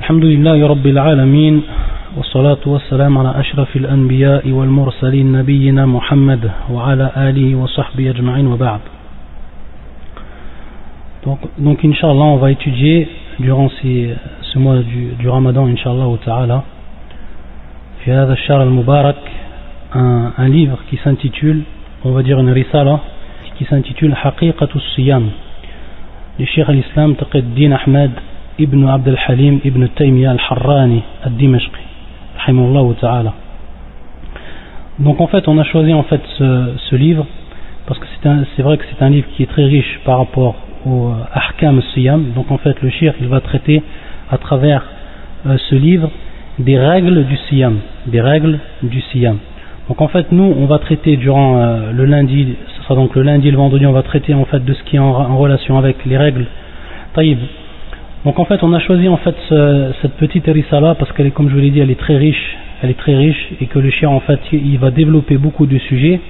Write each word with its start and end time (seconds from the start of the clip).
الحمد 0.00 0.24
لله 0.24 0.66
رب 0.66 0.86
العالمين 0.86 1.62
والصلاة 2.16 2.58
والسلام 2.66 3.18
على 3.18 3.40
أشرف 3.40 3.76
الأنبياء 3.76 4.50
والمرسلين 4.50 5.32
نبينا 5.32 5.86
محمد 5.86 6.50
وعلى 6.70 7.10
آله 7.16 7.54
وصحبه 7.56 8.10
أجمعين 8.10 8.46
وبعد. 8.46 8.80
Donc, 11.24 11.38
donc 11.58 11.84
inshallah 11.84 12.24
on 12.24 12.36
va 12.36 12.50
étudier 12.50 13.08
durant 13.40 13.68
ces, 13.80 14.14
ce 14.42 14.58
mois 14.58 14.78
du, 14.78 15.14
du 15.18 15.28
ramadan 15.28 15.66
الله 15.86 16.06
وتعالى 16.06 16.60
في 18.04 18.12
هذا 18.12 18.32
الشهر 18.32 18.62
المبارك 18.62 19.16
un, 19.94 20.32
un 20.36 20.48
livre 20.48 20.78
qui 20.90 20.98
s'intitule 20.98 21.62
on 22.04 22.10
va 22.10 22.22
dire 22.22 22.38
une 22.38 22.50
risala 22.50 23.00
qui 23.56 23.64
s'intitule 23.64 24.14
حقيقة 24.14 24.68
الصيام. 24.76 25.30
لشيخ 26.40 26.70
الإسلام 26.70 27.14
تقي 27.14 27.38
الدين 27.38 27.72
أحمد 27.72 28.10
ibn 28.58 28.86
Abd 28.88 29.08
al-Halim 29.08 29.60
ibn 29.64 29.86
Taymiyyah 29.88 30.30
al-Harrani 30.30 31.02
al-Dimashqi 31.24 31.84
ta'ala. 33.00 33.34
Donc 34.98 35.20
en 35.20 35.26
fait 35.26 35.46
on 35.46 35.58
a 35.58 35.64
choisi 35.64 35.92
en 35.92 36.04
fait 36.04 36.22
ce, 36.38 36.96
livre 36.96 37.26
parce 37.86 38.00
que 38.00 38.06
c'est 38.56 38.62
vrai 38.62 38.78
que 38.78 38.84
c'est 38.90 39.04
un 39.04 39.10
livre 39.10 39.26
qui 39.36 39.42
est 39.42 39.46
très 39.46 39.64
riche 39.64 40.00
par 40.04 40.18
rapport 40.18 40.54
au 40.86 41.12
Ahkam 41.34 41.82
Siyam 41.92 42.32
donc 42.34 42.50
en 42.50 42.56
fait 42.58 42.80
le 42.80 42.88
Cheikh 42.88 43.14
il 43.20 43.28
va 43.28 43.40
traiter 43.40 43.82
à 44.30 44.38
travers 44.38 44.82
euh, 45.46 45.58
ce 45.68 45.74
livre 45.74 46.10
des 46.58 46.78
règles 46.78 47.24
du 47.26 47.36
Siyam 47.48 47.78
des 48.06 48.22
règles 48.22 48.58
du 48.82 49.02
Siyam. 49.02 49.38
Donc 49.88 50.00
en 50.00 50.08
fait 50.08 50.32
nous 50.32 50.54
on 50.58 50.64
va 50.64 50.78
traiter 50.78 51.18
durant 51.18 51.58
euh, 51.58 51.92
le 51.92 52.06
lundi 52.06 52.56
ce 52.74 52.82
sera 52.84 52.94
donc 52.94 53.14
le 53.16 53.22
lundi 53.22 53.48
et 53.48 53.50
le 53.50 53.58
vendredi 53.58 53.84
on 53.84 53.92
va 53.92 54.02
traiter 54.02 54.32
en 54.32 54.46
fait 54.46 54.64
de 54.64 54.72
ce 54.72 54.82
qui 54.84 54.96
est 54.96 55.00
en, 55.00 55.10
en 55.10 55.36
relation 55.36 55.76
avec 55.76 56.06
les 56.06 56.16
règles 56.16 56.46
taïb 57.12 57.38
donc 58.26 58.38
en 58.40 58.44
fait 58.44 58.62
on 58.62 58.72
a 58.74 58.80
choisi 58.80 59.08
en 59.08 59.16
fait 59.16 59.34
ce, 59.48 59.92
cette 60.02 60.16
petite 60.16 60.46
risala 60.46 60.96
parce 60.96 61.10
qu'elle 61.12 61.26
est 61.28 61.30
comme 61.30 61.48
je 61.48 61.54
vous 61.54 61.60
l'ai 61.60 61.70
dit 61.70 61.78
elle 61.80 61.92
est 61.92 61.98
très 61.98 62.16
riche 62.16 62.56
elle 62.82 62.90
est 62.90 62.98
très 62.98 63.14
riche 63.14 63.52
et 63.60 63.66
que 63.66 63.78
le 63.78 63.90
chien 63.90 64.08
en 64.08 64.20
fait 64.20 64.40
il 64.52 64.78
va 64.78 64.90
développer 64.90 65.38
beaucoup 65.38 65.66
de 65.66 65.78
sujets. 65.78 66.20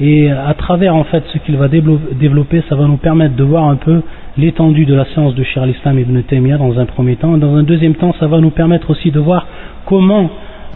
Et 0.00 0.30
à 0.30 0.54
travers 0.54 0.94
ce 1.12 1.38
qu'il 1.38 1.56
va 1.56 1.68
développer 1.68 2.62
ça 2.68 2.76
va 2.76 2.86
nous 2.86 2.96
permettre 2.96 3.36
de 3.36 3.44
voir 3.44 3.64
un 3.64 3.76
peu 3.76 4.02
l'étendue 4.38 4.86
de 4.86 4.94
la 4.94 5.04
science 5.06 5.34
de 5.34 5.42
Cheikh 5.42 5.62
al-Islam 5.62 5.98
ibn 5.98 6.22
Taymiyyah 6.22 6.56
dans 6.56 6.78
un 6.78 6.86
premier 6.86 7.16
temps. 7.16 7.36
Dans 7.36 7.54
un 7.56 7.62
deuxième 7.62 7.94
temps 7.94 8.14
ça 8.18 8.26
va 8.26 8.38
nous 8.38 8.50
permettre 8.50 8.90
aussi 8.90 9.10
de 9.10 9.20
voir 9.20 9.46
comment 9.84 10.30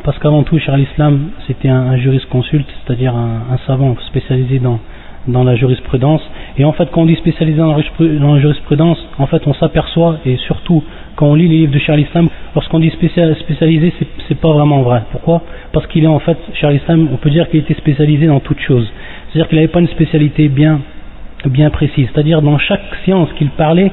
parce 0.05 0.19
qu'avant 0.19 0.43
tout 0.43 0.59
Cheikh 0.59 0.75
al-Islam 0.75 1.31
c'était 1.47 1.69
un, 1.69 1.97
jurisconsulte 1.97 2.69
c'est-à-dire 2.85 3.15
un 3.17 3.57
savant 3.67 3.97
spécialisé 4.09 4.59
dans 4.59 4.81
dans 5.29 5.45
la 5.45 5.57
jurisprudence. 5.57 6.23
Et 6.59 6.65
en 6.65 6.73
fait, 6.73 6.89
quand 6.91 7.03
on 7.03 7.07
dit 7.07 7.17
spécialisé 7.17 7.59
dans 7.59 7.75
la 7.75 8.41
jurisprudence, 8.41 8.99
en 9.19 9.27
fait, 9.27 9.43
on 9.47 9.55
s'aperçoit, 9.55 10.19
et 10.25 10.37
surtout 10.37 10.83
quand 11.17 11.27
on 11.27 11.35
lit 11.35 11.49
les 11.49 11.59
livres 11.59 11.73
de 11.73 11.79
Charles 11.79 12.01
Islam, 12.01 12.29
lorsqu'on 12.55 12.79
dit 12.79 12.91
spécialisé, 12.91 13.93
c'est 14.29 14.41
pas 14.41 14.53
vraiment 14.53 14.83
vrai. 14.83 15.03
Pourquoi? 15.11 15.43
Parce 15.73 15.87
qu'il 15.87 16.05
est 16.05 16.09
en 16.09 16.19
fait, 16.19 16.39
Charles 16.55 16.77
Islam, 16.77 17.09
on 17.13 17.17
peut 17.17 17.31
dire 17.31 17.49
qu'il 17.49 17.61
était 17.61 17.75
spécialisé 17.75 18.27
dans 18.27 18.41
toute 18.41 18.61
chose. 18.61 18.91
C'est-à-dire 19.29 19.49
qu'il 19.49 19.57
n'avait 19.57 19.73
pas 19.73 19.81
une 19.81 19.89
spécialité 19.89 20.49
bien, 20.49 20.81
bien 21.47 21.71
précise. 21.71 22.09
C'est-à-dire 22.13 22.43
dans 22.43 22.59
chaque 22.59 22.85
science 23.05 23.29
qu'il 23.39 23.51
parlait, 23.51 23.91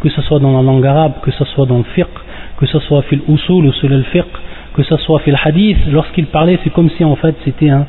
que 0.00 0.08
ce 0.10 0.20
soit 0.22 0.38
dans 0.38 0.56
la 0.56 0.62
langue 0.62 0.86
arabe, 0.86 1.14
que 1.22 1.30
ce 1.30 1.44
soit 1.46 1.66
dans 1.66 1.78
le 1.78 1.84
fiqh, 1.94 2.06
que 2.58 2.66
ce 2.66 2.78
soit 2.80 3.02
fil 3.02 3.20
usul 3.28 3.64
ou 3.66 3.72
sur 3.72 3.88
le 3.88 4.02
fiqh, 4.02 4.24
que 4.74 4.82
ce 4.82 4.96
soit 4.98 5.20
fil 5.20 5.36
hadith, 5.42 5.78
lorsqu'il 5.90 6.26
parlait, 6.26 6.58
c'est 6.62 6.70
comme 6.70 6.90
si 6.90 7.04
en 7.04 7.16
fait 7.16 7.34
c'était 7.44 7.70
un 7.70 7.86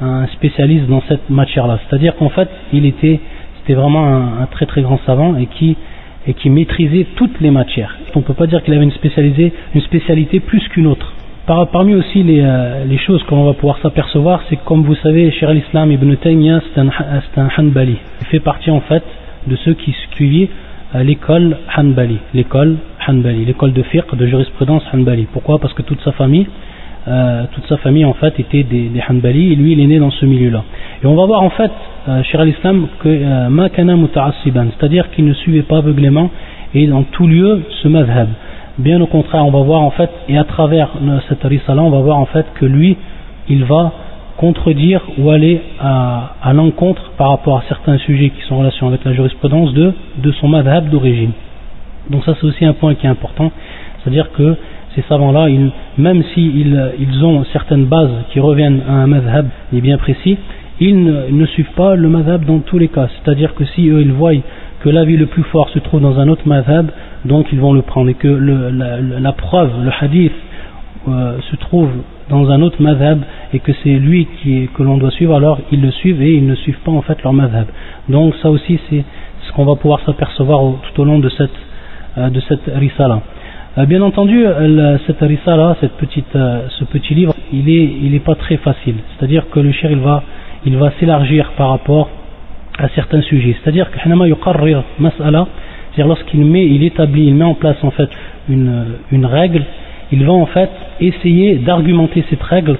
un 0.00 0.26
spécialiste 0.28 0.86
dans 0.86 1.02
cette 1.08 1.30
matière-là. 1.30 1.78
C'est-à-dire 1.88 2.16
qu'en 2.16 2.28
fait, 2.28 2.48
il 2.72 2.86
était, 2.86 3.20
c'était 3.58 3.74
vraiment 3.74 4.06
un, 4.40 4.46
très 4.50 4.66
très 4.66 4.82
grand 4.82 4.98
savant 5.06 5.36
et 5.36 5.46
qui, 5.46 5.76
et 6.26 6.34
qui 6.34 6.50
maîtrisait 6.50 7.06
toutes 7.16 7.40
les 7.40 7.50
matières. 7.50 7.96
On 8.14 8.20
ne 8.20 8.24
peut 8.24 8.34
pas 8.34 8.46
dire 8.46 8.62
qu'il 8.62 8.74
avait 8.74 8.84
une, 8.84 8.92
une 9.74 9.80
spécialité 9.80 10.40
plus 10.40 10.66
qu'une 10.68 10.86
autre. 10.86 11.12
Par, 11.46 11.68
parmi 11.68 11.94
aussi 11.94 12.22
les, 12.22 12.40
euh, 12.40 12.84
les 12.84 12.98
choses 12.98 13.24
va 13.30 13.52
pouvoir 13.52 13.78
s'apercevoir, 13.78 14.42
c'est 14.48 14.56
que 14.56 14.64
comme 14.64 14.82
vous 14.82 14.96
savez, 14.96 15.30
Cheikh 15.30 15.48
al-Islam 15.48 15.92
ibn 15.92 16.14
Taymiyyah, 16.16 16.60
c'est 16.74 16.80
un, 16.80 16.90
un 17.36 17.48
Hanbali. 17.56 17.96
Il 18.22 18.26
fait 18.26 18.40
partie 18.40 18.70
en 18.70 18.80
fait 18.80 19.04
de 19.46 19.54
ceux 19.56 19.74
qui 19.74 19.94
suivaient 20.14 20.50
euh, 20.94 21.04
l'école 21.04 21.58
Hanbali, 21.76 22.18
l'école 22.34 22.78
Hanbali, 23.06 23.44
l'école 23.44 23.72
de 23.72 23.82
fiqh, 23.82 24.12
de 24.14 24.26
jurisprudence 24.26 24.82
Hanbali. 24.92 25.28
Pourquoi? 25.32 25.58
Parce 25.58 25.72
que 25.72 25.82
toute 25.82 26.00
sa 26.02 26.12
famille, 26.12 26.46
euh, 27.08 27.44
toute 27.52 27.66
sa 27.68 27.76
famille 27.76 28.04
en 28.04 28.14
fait 28.14 28.38
était 28.40 28.64
des, 28.64 28.90
Hanbali 29.08 29.52
et 29.52 29.56
lui 29.56 29.72
il 29.72 29.80
est 29.80 29.86
né 29.86 29.98
dans 29.98 30.10
ce 30.10 30.26
milieu-là. 30.26 30.64
Et 31.02 31.06
on 31.06 31.14
va 31.14 31.24
voir 31.26 31.42
en 31.42 31.50
fait 31.50 31.70
euh, 32.08 32.22
chez 32.24 32.38
l'islam 32.44 32.88
que 32.98 33.48
Makana 33.48 33.92
euh, 33.92 33.96
muta'assiban, 33.96 34.66
c'est-à-dire 34.76 35.10
qu'il 35.10 35.24
ne 35.24 35.34
suivait 35.34 35.62
pas 35.62 35.78
aveuglément 35.78 36.30
et 36.74 36.86
dans 36.86 37.04
tout 37.04 37.28
lieu 37.28 37.62
ce 37.82 37.88
madhab. 37.88 38.28
Bien 38.78 39.00
au 39.00 39.06
contraire, 39.06 39.46
on 39.46 39.52
va 39.52 39.60
voir 39.60 39.82
en 39.82 39.90
fait, 39.90 40.10
et 40.28 40.36
à 40.36 40.44
travers 40.44 40.90
cette 41.28 41.42
risala, 41.44 41.82
on 41.82 41.90
va 41.90 42.00
voir 42.00 42.18
en 42.18 42.26
fait 42.26 42.46
que 42.54 42.66
lui, 42.66 42.96
il 43.48 43.64
va 43.64 43.92
contredire 44.36 45.00
ou 45.16 45.30
aller 45.30 45.62
à, 45.80 46.34
à 46.42 46.52
l'encontre 46.52 47.12
par 47.16 47.30
rapport 47.30 47.58
à 47.58 47.62
certains 47.68 47.98
sujets 47.98 48.30
qui 48.30 48.42
sont 48.42 48.56
en 48.56 48.58
relation 48.58 48.88
avec 48.88 49.04
la 49.04 49.12
jurisprudence 49.12 49.72
de, 49.72 49.92
de 50.18 50.32
son 50.32 50.48
madhab 50.48 50.90
d'origine. 50.90 51.30
Donc 52.10 52.24
ça 52.24 52.34
c'est 52.38 52.46
aussi 52.46 52.64
un 52.64 52.72
point 52.72 52.94
qui 52.94 53.06
est 53.06 53.08
important, 53.08 53.50
c'est-à-dire 54.02 54.30
que 54.32 54.56
ces 54.96 55.02
savants-là, 55.02 55.48
même 55.98 56.22
s'ils 56.34 56.92
ils 56.98 57.24
ont 57.24 57.44
certaines 57.52 57.84
bases 57.84 58.10
qui 58.32 58.40
reviennent 58.40 58.80
à 58.88 58.92
un 58.92 59.06
madhab 59.06 59.46
bien 59.72 59.98
précis, 59.98 60.38
ils 60.80 61.04
ne, 61.04 61.46
suivent 61.46 61.72
pas 61.76 61.94
le 61.94 62.08
madhab 62.08 62.44
dans 62.44 62.58
tous 62.58 62.78
les 62.78 62.88
cas. 62.88 63.08
C'est-à-dire 63.08 63.54
que 63.54 63.64
si 63.64 63.88
eux 63.88 64.00
ils 64.00 64.12
voient 64.12 64.32
que 64.80 64.88
l'avis 64.88 65.16
le 65.16 65.26
plus 65.26 65.42
fort 65.44 65.68
se 65.70 65.78
trouve 65.78 66.00
dans 66.00 66.18
un 66.18 66.28
autre 66.28 66.46
madhab, 66.46 66.90
donc 67.24 67.46
ils 67.52 67.60
vont 67.60 67.72
le 67.72 67.82
prendre. 67.82 68.10
Et 68.10 68.14
que 68.14 68.28
la, 68.28 69.32
preuve, 69.32 69.70
le 69.84 69.90
hadith, 70.00 70.32
euh, 71.08 71.38
se 71.50 71.56
trouve 71.56 71.88
dans 72.28 72.50
un 72.50 72.60
autre 72.62 72.82
madhab 72.82 73.20
et 73.52 73.60
que 73.60 73.72
c'est 73.84 73.94
lui 73.94 74.26
que 74.74 74.82
l'on 74.82 74.98
doit 74.98 75.12
suivre, 75.12 75.36
alors 75.36 75.60
ils 75.70 75.80
le 75.80 75.92
suivent 75.92 76.20
et 76.20 76.34
ils 76.34 76.46
ne 76.46 76.56
suivent 76.56 76.80
pas 76.80 76.90
en 76.90 77.02
fait 77.02 77.22
leur 77.22 77.32
madhab. 77.32 77.66
Donc 78.08 78.34
ça 78.42 78.50
aussi 78.50 78.80
c'est 78.90 79.04
ce 79.46 79.52
qu'on 79.52 79.64
va 79.64 79.76
pouvoir 79.76 80.00
s'apercevoir 80.04 80.60
tout 80.82 81.00
au 81.00 81.04
long 81.04 81.20
de 81.20 81.28
cette, 81.28 81.50
euh, 82.18 82.28
de 82.28 82.40
cette. 82.40 82.68
Euh, 83.78 83.84
bien 83.84 84.00
entendu, 84.00 84.42
cette 85.06 85.20
risala, 85.20 85.76
cette 85.82 85.92
petite, 85.98 86.34
euh, 86.34 86.62
ce 86.78 86.84
petit 86.84 87.14
livre, 87.14 87.34
il 87.52 87.68
est, 87.68 87.92
il 88.02 88.14
est 88.14 88.24
pas 88.24 88.34
très 88.34 88.56
facile. 88.56 88.94
C'est-à-dire 89.10 89.50
que 89.50 89.60
le 89.60 89.70
cher, 89.70 89.90
il 89.90 89.98
va, 89.98 90.22
il 90.64 90.78
va 90.78 90.92
s'élargir 90.98 91.52
par 91.58 91.68
rapport 91.68 92.08
à 92.78 92.88
certains 92.94 93.20
sujets. 93.20 93.54
C'est-à-dire 93.62 93.90
que 93.90 93.98
mas'ala, 94.98 95.46
c'est-à-dire 95.92 96.06
lorsqu'il 96.06 96.46
met, 96.46 96.66
il 96.66 96.84
établit, 96.84 97.26
il 97.26 97.34
met 97.34 97.44
en 97.44 97.52
place 97.52 97.76
en 97.82 97.90
fait 97.90 98.08
une, 98.48 99.26
règle, 99.26 99.62
il 100.10 100.24
va 100.24 100.32
en 100.32 100.46
fait 100.46 100.70
essayer 101.00 101.56
d'argumenter 101.56 102.24
cette 102.30 102.42
règle 102.42 102.78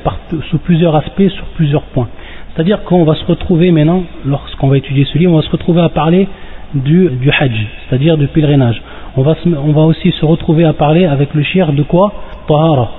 sous 0.49 0.59
plusieurs 0.59 0.97
aspects, 0.97 1.28
sur 1.28 1.45
plusieurs 1.57 1.83
points. 1.83 2.09
C'est-à-dire 2.55 2.84
qu'on 2.84 3.05
va 3.05 3.17
se 3.17 3.25
retrouver 3.27 3.71
maintenant, 3.71 4.05
lorsqu'on 4.25 4.69
va 4.69 4.78
étudier 4.78 5.05
ce 5.05 5.19
livre, 5.19 5.34
on 5.34 5.37
va 5.37 5.43
se 5.43 5.51
retrouver 5.51 5.83
à 5.83 5.91
parler 5.91 6.27
du, 6.75 7.09
du 7.10 7.31
hajj, 7.31 7.66
c'est-à-dire 7.88 8.16
du 8.16 8.27
pèlerinage 8.28 8.82
on 9.16 9.22
va, 9.22 9.34
on 9.47 9.72
va 9.72 9.82
aussi 9.82 10.12
se 10.12 10.25
retrouver 10.25 10.65
à 10.65 10.75
parler 10.75 11.06
avec 11.06 11.32
le 11.34 11.43
shir 11.43 11.72
de 11.72 11.82
quoi? 11.82 12.12
Tahara, 12.47 12.91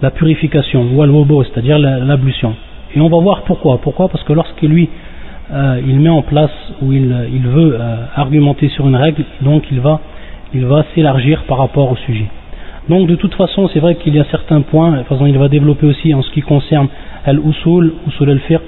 la 0.00 0.10
purification, 0.10 0.86
ou 0.92 1.02
al 1.02 1.10
c'est-à-dire 1.44 1.78
l'ablution. 1.78 2.54
Et 2.94 3.00
on 3.00 3.08
va 3.08 3.18
voir 3.18 3.42
pourquoi. 3.42 3.78
Pourquoi? 3.78 4.08
Parce 4.08 4.24
que 4.24 4.32
lorsque 4.32 4.62
lui, 4.62 4.88
euh, 5.52 5.80
il 5.86 6.00
met 6.00 6.08
en 6.08 6.22
place 6.22 6.50
ou 6.82 6.92
il, 6.92 7.14
il 7.32 7.46
veut 7.46 7.76
euh, 7.78 7.96
argumenter 8.14 8.68
sur 8.70 8.88
une 8.88 8.96
règle, 8.96 9.24
donc 9.42 9.64
il 9.70 9.80
va, 9.80 10.00
il 10.54 10.64
va 10.64 10.84
s'élargir 10.94 11.42
par 11.44 11.58
rapport 11.58 11.92
au 11.92 11.96
sujet. 11.96 12.26
Donc 12.88 13.06
de 13.06 13.14
toute 13.16 13.34
façon, 13.34 13.68
c'est 13.72 13.80
vrai 13.80 13.96
qu'il 13.96 14.14
y 14.14 14.20
a 14.20 14.24
certains 14.30 14.62
points, 14.62 14.92
de 14.92 15.02
façon, 15.02 15.26
il 15.26 15.38
va 15.38 15.48
développer 15.48 15.86
aussi 15.86 16.14
en 16.14 16.22
ce 16.22 16.30
qui 16.30 16.40
concerne 16.40 16.88
al-usul, 17.26 17.92
usul 18.08 18.30
al-fiqh, 18.30 18.62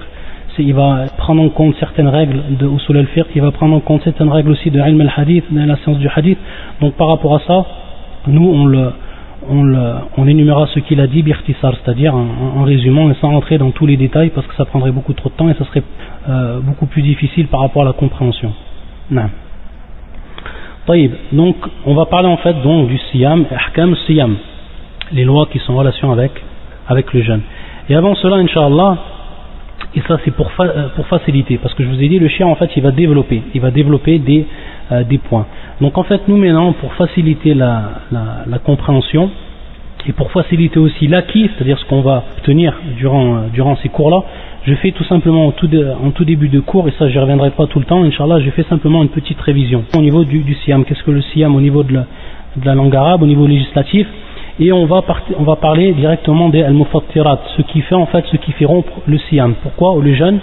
il 0.58 0.74
va 0.74 1.06
prendre 1.16 1.42
en 1.42 1.48
compte 1.48 1.74
certaines 1.78 2.08
règles 2.08 2.56
de 2.58 2.66
usul 2.66 2.96
al-fiqh, 2.96 3.26
il 3.34 3.42
va 3.42 3.50
prendre 3.50 3.74
en 3.76 3.80
compte 3.80 4.02
certaines 4.02 4.30
règles 4.30 4.50
aussi 4.50 4.70
de 4.70 4.78
ilm 4.80 5.00
al-hadith, 5.00 5.44
de 5.50 5.60
la 5.60 5.76
science 5.76 5.98
du 5.98 6.08
hadith. 6.14 6.38
Donc 6.80 6.94
par 6.94 7.08
rapport 7.08 7.34
à 7.36 7.40
ça, 7.46 7.64
nous 8.26 8.44
on 8.44 8.92
on, 9.48 10.26
énumérera 10.26 10.66
ce 10.68 10.80
qu'il 10.80 11.00
a 11.00 11.06
dit 11.06 11.22
birtisar, 11.22 11.74
c'est-à-dire 11.82 12.14
en, 12.14 12.62
résumant 12.62 13.10
et 13.10 13.14
sans 13.20 13.30
rentrer 13.30 13.58
dans 13.58 13.70
tous 13.70 13.86
les 13.86 13.96
détails 13.96 14.30
parce 14.30 14.46
que 14.46 14.54
ça 14.54 14.64
prendrait 14.64 14.92
beaucoup 14.92 15.14
trop 15.14 15.28
de 15.30 15.34
temps 15.34 15.48
et 15.48 15.54
ça 15.54 15.64
serait 15.64 15.82
euh, 16.28 16.60
beaucoup 16.60 16.86
plus 16.86 17.02
difficile 17.02 17.48
par 17.48 17.60
rapport 17.60 17.82
à 17.82 17.86
la 17.86 17.92
compréhension. 17.92 18.52
Non. 19.10 19.28
Donc 21.32 21.56
on 21.86 21.94
va 21.94 22.06
parler 22.06 22.28
en 22.28 22.36
fait 22.38 22.60
donc 22.62 22.88
du 22.88 22.98
siyam, 22.98 23.44
ahkam 23.50 23.94
siyam, 24.06 24.36
les 25.12 25.24
lois 25.24 25.46
qui 25.50 25.58
sont 25.60 25.74
en 25.74 25.76
relation 25.76 26.10
avec, 26.12 26.32
avec 26.88 27.12
le 27.12 27.22
jeûne. 27.22 27.42
Et 27.88 27.94
avant 27.94 28.14
cela, 28.16 28.36
Inch'Allah, 28.36 28.98
et 29.94 30.00
ça 30.08 30.18
c'est 30.24 30.30
pour, 30.30 30.50
fa 30.52 30.66
pour 30.96 31.06
faciliter, 31.06 31.58
parce 31.58 31.74
que 31.74 31.84
je 31.84 31.88
vous 31.88 32.02
ai 32.02 32.08
dit, 32.08 32.18
le 32.18 32.28
chien 32.28 32.46
en 32.46 32.54
fait 32.54 32.70
il 32.76 32.82
va 32.82 32.90
développer, 32.90 33.42
il 33.54 33.60
va 33.60 33.70
développer 33.70 34.18
des, 34.18 34.46
euh, 34.90 35.04
points. 35.28 35.46
Donc 35.80 35.98
en 35.98 36.02
fait 36.02 36.28
nous 36.28 36.36
maintenant, 36.36 36.72
pour 36.72 36.92
faciliter 36.94 37.54
la, 37.54 38.02
compréhension, 38.64 39.30
et 40.06 40.12
pour 40.12 40.32
faciliter 40.32 40.80
aussi 40.80 41.06
l'acquis, 41.06 41.48
c'est-à-dire 41.54 41.78
ce 41.78 41.84
qu'on 41.84 42.00
va 42.00 42.24
obtenir 42.38 42.74
durant, 42.96 43.36
euh, 43.36 43.74
ces 43.82 43.88
cours-là, 43.88 44.24
je 44.64 44.74
fais 44.74 44.90
tout 44.90 45.04
simplement 45.04 45.46
en 45.46 45.52
tout, 45.52 46.24
début 46.24 46.48
de 46.48 46.60
cours, 46.60 46.88
et 46.88 46.92
ça 46.98 47.08
je 47.08 47.18
reviendrai 47.18 47.50
pas 47.50 47.66
tout 47.66 47.78
le 47.78 47.84
temps, 47.84 48.02
Inch'Allah, 48.02 48.40
je 48.40 48.50
fais 48.50 48.64
simplement 48.64 49.02
une 49.02 49.10
petite 49.10 49.40
révision. 49.40 49.84
Au 49.96 50.00
niveau 50.00 50.24
du, 50.24 50.54
siam, 50.64 50.84
qu'est-ce 50.84 51.02
que 51.02 51.10
le 51.10 51.22
siam 51.22 51.54
au 51.54 51.60
niveau 51.60 51.84
de 51.84 51.94
la 52.64 52.74
langue 52.74 52.94
arabe, 52.96 53.22
au 53.22 53.26
niveau 53.26 53.46
législatif, 53.46 54.06
Et 54.60 54.70
on 54.70 54.84
va, 54.86 55.02
parler 55.56 55.92
directement 55.92 56.48
des 56.50 56.62
al-mufattirat, 56.62 57.40
ce 57.56 57.62
qui 57.62 57.80
fait 57.80 57.94
en 57.94 58.06
fait, 58.06 58.24
ce 58.30 58.36
qui 58.36 58.52
fait 58.52 58.66
rompre 58.66 58.92
le 59.06 59.18
siyam. 59.18 59.54
Pourquoi 59.62 59.96
le 60.02 60.14
jeûne 60.14 60.40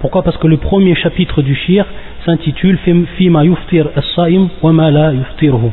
Pourquoi? 0.00 0.22
Parce 0.22 0.36
que 0.36 0.46
le 0.46 0.58
premier 0.58 0.94
chapitre 0.94 1.40
du 1.40 1.54
shir 1.54 1.86
s'intitule 2.26 2.78
Fima 3.16 3.44
yuftir 3.44 3.88
as-saim 3.96 4.48
wa 4.62 4.72
ma 4.72 4.90
la 4.90 5.12
yuftirhu. 5.12 5.70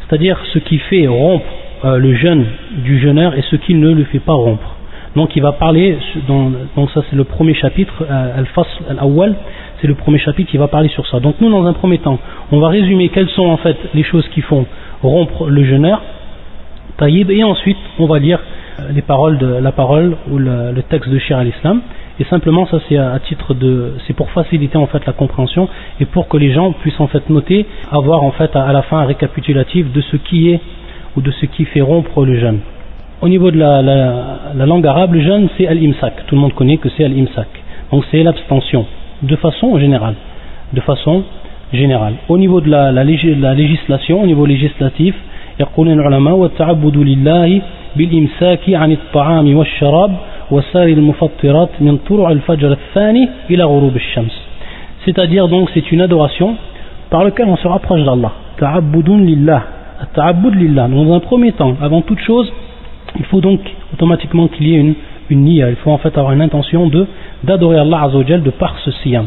C'est-à-dire 0.00 0.38
ce 0.52 0.58
qui 0.58 0.78
fait 0.78 1.06
rompre 1.06 1.46
euh, 1.84 1.96
le 1.96 2.14
jeûne 2.14 2.44
du 2.84 2.98
jeûneur 2.98 3.34
et 3.34 3.42
ce 3.42 3.56
qui 3.56 3.74
ne 3.74 3.90
le 3.92 4.04
fait 4.04 4.18
pas 4.18 4.34
rompre. 4.34 4.74
Donc 5.16 5.34
il 5.36 5.42
va 5.42 5.52
parler, 5.52 5.96
donc 6.28 6.90
ça 6.92 7.02
c'est 7.08 7.16
le 7.16 7.24
premier 7.24 7.54
chapitre, 7.54 8.04
euh, 8.08 8.38
Al-Fasl 8.38 8.84
Al-Awwal, 8.90 9.34
c'est 9.80 9.86
le 9.86 9.94
premier 9.94 10.18
chapitre 10.18 10.50
qui 10.50 10.58
va 10.58 10.68
parler 10.68 10.88
sur 10.88 11.06
ça. 11.06 11.18
Donc 11.18 11.36
nous 11.40 11.50
dans 11.50 11.64
un 11.66 11.72
premier 11.72 11.98
temps, 11.98 12.18
on 12.52 12.60
va 12.60 12.68
résumer 12.68 13.08
quelles 13.08 13.30
sont 13.30 13.46
en 13.46 13.56
fait 13.56 13.76
les 13.94 14.02
choses 14.02 14.28
qui 14.28 14.42
font 14.42 14.66
rompre 15.02 15.46
le 15.48 15.64
jeûneur, 15.64 16.02
et 17.06 17.44
ensuite 17.44 17.76
on 17.98 18.06
va 18.06 18.18
lire 18.18 18.40
euh, 18.80 18.92
les 18.92 19.02
paroles 19.02 19.38
de 19.38 19.46
la 19.46 19.72
parole 19.72 20.16
ou 20.30 20.38
le, 20.38 20.82
texte 20.88 21.10
de 21.10 21.18
Shir 21.18 21.38
al-Islam. 21.38 21.80
Et 22.20 22.24
simplement 22.24 22.66
ça 22.66 22.78
c'est 22.88 22.96
à 22.96 23.18
titre 23.20 23.54
de, 23.54 23.94
c'est 24.06 24.14
pour 24.14 24.30
faciliter 24.30 24.76
en 24.76 24.86
fait 24.86 25.04
la 25.06 25.12
compréhension 25.12 25.68
et 26.00 26.04
pour 26.04 26.26
que 26.28 26.36
les 26.36 26.52
gens 26.52 26.72
puissent 26.72 27.00
en 27.00 27.06
fait 27.06 27.28
noter, 27.30 27.66
avoir 27.92 28.24
en 28.24 28.32
fait 28.32 28.54
à, 28.56 28.72
la 28.72 28.82
fin 28.82 28.98
un 28.98 29.04
récapitulatif 29.04 29.92
de 29.92 30.00
ce 30.00 30.16
qui 30.16 30.50
est 30.50 30.60
ou 31.16 31.20
de 31.20 31.30
ce 31.30 31.46
qui 31.46 31.64
fait 31.66 31.80
rompre 31.80 32.24
le 32.24 32.38
jeûne. 32.40 32.58
Au 33.20 33.28
niveau 33.28 33.50
de 33.50 33.58
la, 33.58 33.82
la 33.82 34.66
langue 34.66 34.86
arabe, 34.86 35.14
le 35.14 35.20
jeûne 35.20 35.48
c'est 35.56 35.68
al-imsak. 35.68 36.26
Tout 36.26 36.34
le 36.34 36.40
monde 36.40 36.54
connaît 36.54 36.78
que 36.78 36.88
c'est 36.96 37.04
al-imsak. 37.04 37.48
Donc 37.92 38.04
c'est 38.10 38.22
l'abstention 38.24 38.86
de 39.22 39.36
façon 39.36 39.78
générale. 39.78 40.14
De 40.72 40.80
façon 40.80 41.22
générale. 41.72 42.14
Au 42.28 42.38
niveau 42.38 42.60
de 42.60 42.70
la 42.70 43.04
législation, 43.04 44.22
au 44.22 44.26
niveau 44.26 44.46
législatif, 44.46 45.14
يقول 45.59 45.87
العلماء 45.87 46.35
والتعبد 46.35 46.97
لله 46.97 47.61
بالإمساك 47.95 48.69
عن 48.69 48.91
الطعام 48.91 49.55
والشراب 49.57 50.11
وسائر 50.51 50.97
المفطرات 50.97 51.69
من 51.79 51.97
طلوع 52.09 52.31
الفجر 52.31 52.71
الثاني 52.71 53.29
إلى 53.49 53.63
غروب 53.63 53.95
الشمس 53.95 54.35
c'est-à-dire 55.05 55.47
donc 55.49 55.69
c'est 55.73 55.91
une 55.91 56.01
adoration 56.01 56.55
par 57.09 57.23
laquelle 57.23 57.47
on 57.47 57.57
se 57.57 57.67
rapproche 57.67 58.03
d'Allah 58.03 58.31
ta'abbudun 58.57 59.19
lillah 59.31 59.63
ta'abbud 60.13 60.55
lillah 60.55 60.87
dans 60.87 61.13
un 61.13 61.19
premier 61.19 61.51
temps 61.51 61.75
avant 61.81 62.01
toute 62.01 62.19
chose 62.19 62.51
il 63.19 63.25
faut 63.25 63.41
donc 63.41 63.59
automatiquement 63.93 64.47
qu'il 64.47 64.67
y 64.67 64.75
ait 64.75 64.79
une 64.79 64.95
une 65.29 65.43
niya. 65.45 65.69
Il 65.69 65.75
faut 65.77 65.91
en 65.91 65.97
fait 65.97 66.17
avoir 66.17 66.33
une 66.33 66.41
intention 66.41 66.87
de 66.87 67.07
d'adorer 67.43 67.77
Allah 67.79 68.03
Azzawajal 68.03 68.41
de 68.43 68.49
par 68.51 68.77
ce 68.79 68.91
siyam. 68.91 69.25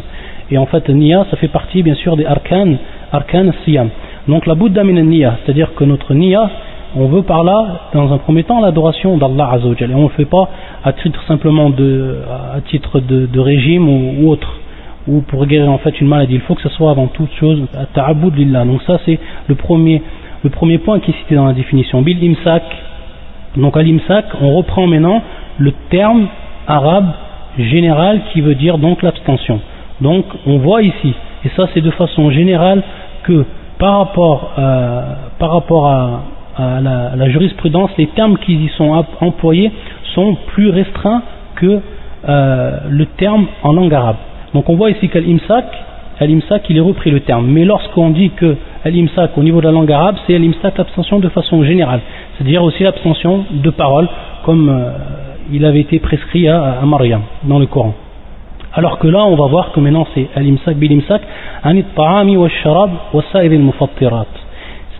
Et 0.51 0.59
en 0.59 0.67
fait, 0.67 0.89
niya, 0.89 1.27
ça 1.31 1.37
fait 1.37 1.49
partie 1.49 1.83
bien 1.83 1.95
sûr 1.95 2.17
des 2.17 2.25
arkan, 2.25 2.77
arkan 3.13 3.51
siyam. 3.65 3.89
Donc 4.28 4.46
la 4.46 4.56
bouddha 4.56 4.84
min 4.84 5.02
niya, 5.02 5.38
c'est-à-dire 5.44 5.74
que 5.74 5.84
notre 5.84 6.14
niya, 6.14 6.50
on 6.96 7.08
veut 7.08 7.24
par 7.24 7.44
là, 7.44 7.90
dans 7.94 8.12
un 8.14 8.18
premier 8.18 8.44
temps, 8.44 8.60
l'adoration 8.60 9.18
d'Allah 9.18 9.50
Azzawajal. 9.54 9.92
Et 9.92 9.96
on 9.96 10.00
ne 10.00 10.04
le 10.04 10.10
fait 10.10 10.26
pas 10.26 10.50
à 10.84 10.92
titre 10.94 11.24
simplement 11.26 11.70
de, 11.70 12.18
à 12.54 12.60
titre 12.62 13.00
de, 13.00 13.40
régime 13.40 13.88
ou, 13.88 14.30
autre, 14.30 14.60
ou 15.08 15.22
pour 15.22 15.46
guérir 15.46 15.72
en 15.72 15.78
fait 15.78 16.02
une 16.02 16.08
maladie. 16.08 16.36
Il 16.36 16.42
faut 16.42 16.56
que 16.56 16.62
ce 16.62 16.70
soit 16.70 16.92
avant 16.92 17.08
toute 17.08 17.32
chose 17.40 17.62
à 17.78 17.86
ta'abud 17.86 18.36
lillah. 18.36 18.66
Donc 18.66 18.82
ça 18.84 19.00
c'est 19.06 19.20
le 19.48 19.56
premier, 19.56 20.02
le 20.44 20.50
premier 20.50 20.80
point 20.80 21.00
qui 21.00 21.12
est 21.12 21.20
cité 21.22 21.36
dans 21.36 21.46
la 21.46 21.54
définition. 21.54 22.02
Bil. 22.02 22.36
Donc 23.56 23.78
à 23.78 23.84
l'imsak, 23.84 24.26
on 24.42 24.54
reprend 24.54 24.88
maintenant 24.88 25.22
le 25.58 25.72
terme 25.90 26.28
arabe 26.68 27.12
général 27.58 28.22
qui 28.32 28.42
veut 28.42 28.56
dire 28.56 28.78
donc 28.78 29.02
l'abstention. 29.02 29.60
Donc 30.02 30.26
on 30.46 30.58
voit 30.58 30.82
ici, 30.82 31.14
et 31.46 31.50
ça 31.56 31.68
c'est 31.74 31.82
de 31.82 31.92
façon 31.92 32.32
générale, 32.32 32.84
que 33.24 33.46
par 33.82 33.98
rapport, 33.98 34.52
euh, 34.60 35.02
à, 36.56 36.82
la, 37.16 37.30
jurisprudence, 37.30 37.90
les 37.98 38.06
termes 38.08 38.38
qui 38.38 38.54
y 38.54 38.70
sont 38.78 39.04
employés 39.22 39.72
sont 40.14 40.38
plus 40.54 40.70
restreints 40.70 41.24
que 41.56 41.80
euh, 42.30 42.78
le 42.90 43.06
terme 43.08 43.48
en 43.64 43.74
langue 43.74 43.92
arabe. 43.92 44.18
Donc 44.54 44.70
on 44.70 44.76
voit 44.76 44.92
ici 44.92 45.10
qu'al-imsak, 45.10 45.66
al-imsak 46.20 46.70
il 46.70 46.78
est 46.78 46.82
repris 46.82 47.10
le 47.10 47.22
terme, 47.22 47.48
mais 47.48 47.66
lorsqu'on 47.66 48.12
dit 48.12 48.30
que 48.30 48.56
al-imsak 48.86 49.36
au 49.40 49.42
niveau 49.42 49.62
de 49.62 49.66
la 49.66 49.72
langue 49.72 49.92
arabe, 49.92 50.18
c'est 50.28 50.36
al-imsak 50.36 50.78
l'abstention 50.78 51.20
de 51.20 51.30
façon 51.30 51.64
générale, 51.64 52.02
c'est-à-dire 52.38 52.64
aussi 52.64 52.84
l'abstention 52.84 53.46
de 53.52 53.70
parole, 53.72 54.08
comme 54.46 54.70
euh, 54.70 54.92
il 55.52 55.66
avait 55.66 55.82
été 55.82 55.98
prescrit 55.98 56.48
à, 56.48 56.82
à 56.82 56.86
dans 57.46 57.58
le 57.58 57.66
Coran. 57.66 57.96
Alors 58.74 59.00
que 59.00 59.08
là, 59.08 59.26
on 59.26 59.36
va 59.36 59.48
voir 59.48 59.72
que 59.74 59.80
maintenant 59.82 60.08
c'est 60.14 60.30
al-imsak 60.36 60.78
bil-imsak, 60.78 61.22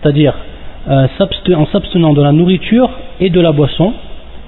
c'est-à-dire 0.02 0.34
euh, 0.90 1.06
en 1.56 1.66
s'abstenant 1.66 2.12
de 2.12 2.22
la 2.22 2.32
nourriture 2.32 2.90
et 3.20 3.30
de 3.30 3.40
la 3.40 3.52
boisson 3.52 3.94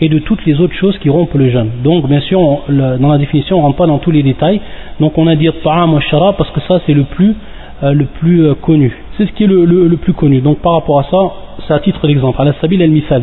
et 0.00 0.08
de 0.08 0.18
toutes 0.18 0.44
les 0.44 0.60
autres 0.60 0.74
choses 0.74 0.98
qui 0.98 1.08
rompent 1.08 1.34
le 1.34 1.48
jeûne. 1.50 1.70
Donc, 1.82 2.06
bien 2.06 2.20
sûr, 2.20 2.38
dans 2.68 3.08
la 3.08 3.18
définition, 3.18 3.56
on 3.56 3.60
ne 3.60 3.66
rentre 3.66 3.78
pas 3.78 3.86
dans 3.86 3.98
tous 3.98 4.10
les 4.10 4.22
détails. 4.22 4.60
Donc, 5.00 5.16
on 5.16 5.26
a 5.26 5.36
dit 5.36 5.48
ta'am 5.62 5.94
wa 5.94 6.00
sharab 6.00 6.34
parce 6.36 6.50
que 6.50 6.60
ça, 6.68 6.80
c'est 6.84 6.92
le 6.92 7.04
plus, 7.04 7.34
euh, 7.82 7.94
euh, 8.26 8.54
connu. 8.60 8.94
C'est 9.16 9.26
ce 9.26 9.32
qui 9.32 9.44
est 9.44 9.46
le, 9.46 9.96
plus 9.96 10.12
connu. 10.12 10.40
Donc, 10.40 10.58
par 10.58 10.74
rapport 10.74 10.98
à 10.98 11.04
ça, 11.04 11.32
c'est 11.66 11.72
à 11.72 11.78
titre 11.78 12.06
d'exemple. 12.06 12.42
Al 12.42 12.54
sabil 12.60 12.82
al-misal 12.82 13.22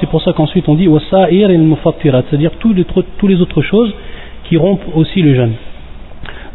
c'est 0.00 0.08
pour 0.08 0.22
ça 0.22 0.32
qu'ensuite 0.32 0.68
on 0.68 0.74
dit 0.74 0.88
c'est-à-dire 1.10 2.50
tous 2.60 2.72
les, 2.72 2.84
tous 2.84 3.26
les 3.26 3.40
autres 3.40 3.60
choses 3.60 3.92
qui 4.44 4.56
rompent 4.56 4.84
aussi 4.94 5.22
le 5.22 5.34
jeûne. 5.34 5.52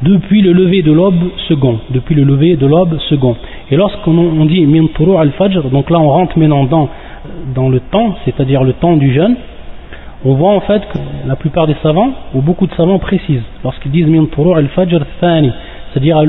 Depuis 0.01 0.41
le 0.41 0.53
lever 0.53 0.83
de 0.83 0.91
l'aube 0.91 1.31
second. 1.47 1.79
Depuis 1.89 2.13
le 2.13 2.23
lever 2.23 2.55
de 2.55 2.67
l'aube 2.67 2.97
second. 3.09 3.35
Et 3.71 3.75
lorsqu'on 3.75 4.45
dit 4.45 4.65
min 4.65 4.85
al-fajr 5.19 5.69
donc 5.69 5.89
là 5.89 5.99
on 5.99 6.09
rentre 6.09 6.37
maintenant 6.37 6.65
dans, 6.65 7.69
le 7.69 7.79
temps 7.79 8.15
c'est-à-dire 8.25 8.63
le 8.63 8.73
temps 8.73 8.95
du 8.95 9.13
jeûne. 9.13 9.35
On 10.23 10.33
voit 10.33 10.51
en 10.51 10.61
fait 10.61 10.81
que 10.89 10.97
la 11.27 11.35
plupart 11.35 11.67
des 11.67 11.75
savants 11.81 12.11
ou 12.35 12.41
beaucoup 12.41 12.67
de 12.67 12.73
savants 12.73 12.99
précisent 12.99 13.45
lorsqu'ils 13.63 13.91
disent 13.91 14.07
min 14.07 14.25
al-fajr 14.55 14.99
c'est-à-dire 15.21 16.21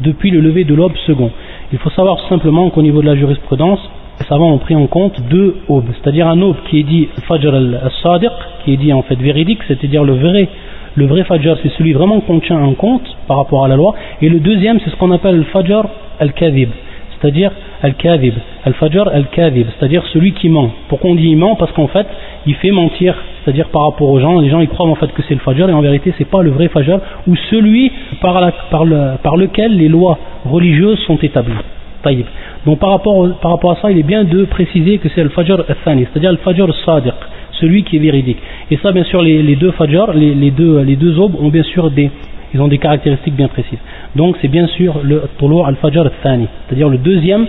depuis 0.00 0.30
le 0.30 0.40
lever 0.40 0.64
de 0.64 0.74
l'aube 0.74 0.96
second. 1.06 1.30
Il 1.72 1.78
faut 1.78 1.90
savoir 1.90 2.20
simplement 2.28 2.70
qu'au 2.70 2.82
niveau 2.82 3.00
de 3.02 3.06
la 3.06 3.16
jurisprudence 3.16 3.80
les 4.18 4.26
savants 4.26 4.52
ont 4.52 4.58
pris 4.58 4.74
en 4.74 4.86
compte 4.86 5.20
deux 5.28 5.56
aubes, 5.68 5.88
c'est-à-dire 5.92 6.26
un 6.26 6.40
aube 6.40 6.56
qui 6.70 6.80
est 6.80 6.84
dit 6.84 7.08
Fajr 7.28 7.54
al-Sadiq, 7.54 8.32
qui 8.64 8.72
est 8.72 8.76
dit 8.76 8.92
en 8.92 9.02
fait 9.02 9.16
véridique, 9.16 9.58
c'est-à-dire 9.68 10.04
le 10.04 10.14
vrai, 10.14 10.48
le 10.96 11.06
vrai 11.06 11.24
Fajr, 11.24 11.58
c'est 11.62 11.72
celui 11.76 11.92
vraiment 11.92 12.20
qu'on 12.20 12.40
tient 12.40 12.58
en 12.58 12.72
compte 12.72 13.06
par 13.28 13.36
rapport 13.36 13.64
à 13.64 13.68
la 13.68 13.76
loi, 13.76 13.94
et 14.22 14.28
le 14.28 14.40
deuxième, 14.40 14.80
c'est 14.80 14.90
ce 14.90 14.96
qu'on 14.96 15.12
appelle 15.12 15.36
le 15.36 15.44
Fajr 15.44 15.84
al-Kadhib, 16.18 16.70
c'est-à-dire 17.20 17.52
al-Kadhib, 17.82 18.34
al-Fajr 18.64 19.08
al-Kadhib, 19.08 19.66
c'est-à-dire 19.78 20.02
celui 20.12 20.32
qui 20.32 20.48
ment. 20.48 20.70
Pourquoi 20.88 21.10
on 21.10 21.14
dit 21.14 21.28
il 21.28 21.36
ment 21.36 21.54
Parce 21.56 21.72
qu'en 21.72 21.86
fait, 21.86 22.06
il 22.46 22.54
fait 22.54 22.70
mentir, 22.70 23.14
c'est-à-dire 23.44 23.68
par 23.68 23.82
rapport 23.82 24.08
aux 24.08 24.20
gens, 24.20 24.40
les 24.40 24.48
gens 24.48 24.64
croient 24.66 24.88
en 24.88 24.94
fait 24.94 25.12
que 25.12 25.22
c'est 25.28 25.34
le 25.34 25.40
Fajr, 25.40 25.68
et 25.68 25.72
en 25.72 25.82
vérité 25.82 26.14
c'est 26.16 26.28
pas 26.28 26.42
le 26.42 26.50
vrai 26.50 26.68
Fajr, 26.68 26.98
ou 27.26 27.36
celui 27.50 27.92
par, 28.22 28.40
lequel 29.36 29.76
les 29.76 29.88
lois 29.88 30.18
religieuses 30.46 30.98
sont 31.06 31.18
établies. 31.18 31.54
Donc 32.64 32.78
par 32.78 32.90
rapport, 32.90 33.28
par 33.40 33.50
rapport 33.50 33.72
à 33.72 33.76
ça, 33.82 33.90
il 33.90 33.98
est 33.98 34.04
bien 34.04 34.24
de 34.24 34.44
préciser 34.44 34.98
que 34.98 35.08
c'est 35.08 35.22
le 35.22 35.28
Fajr 35.28 35.64
al-Thani, 35.68 36.06
c'est-à-dire 36.10 36.30
le 36.30 36.38
Fajr 36.38 36.64
al-Sadiq, 36.64 37.14
celui 37.60 37.84
qui 37.84 37.96
est 37.96 38.00
véridique. 38.00 38.38
Et 38.70 38.76
ça, 38.78 38.92
bien 38.92 39.04
sûr, 39.04 39.22
les, 39.22 39.56
deux 39.56 39.72
Fajr, 39.72 40.12
les, 40.14 40.34
les, 40.34 40.50
deux, 40.50 41.18
aubes 41.18 41.36
ont 41.38 41.48
bien 41.48 41.62
sûr 41.62 41.90
des, 41.90 42.10
caractéristiques 42.80 43.34
bien 43.34 43.48
précises. 43.48 43.78
Donc 44.14 44.36
c'est 44.40 44.48
bien 44.48 44.66
sûr 44.68 45.00
le 45.02 45.22
Tulu 45.38 45.60
al-Fajr 45.64 46.00
al-Thani, 46.00 46.48
c'est-à-dire 46.66 46.88
le 46.88 46.98
deuxième, 46.98 47.46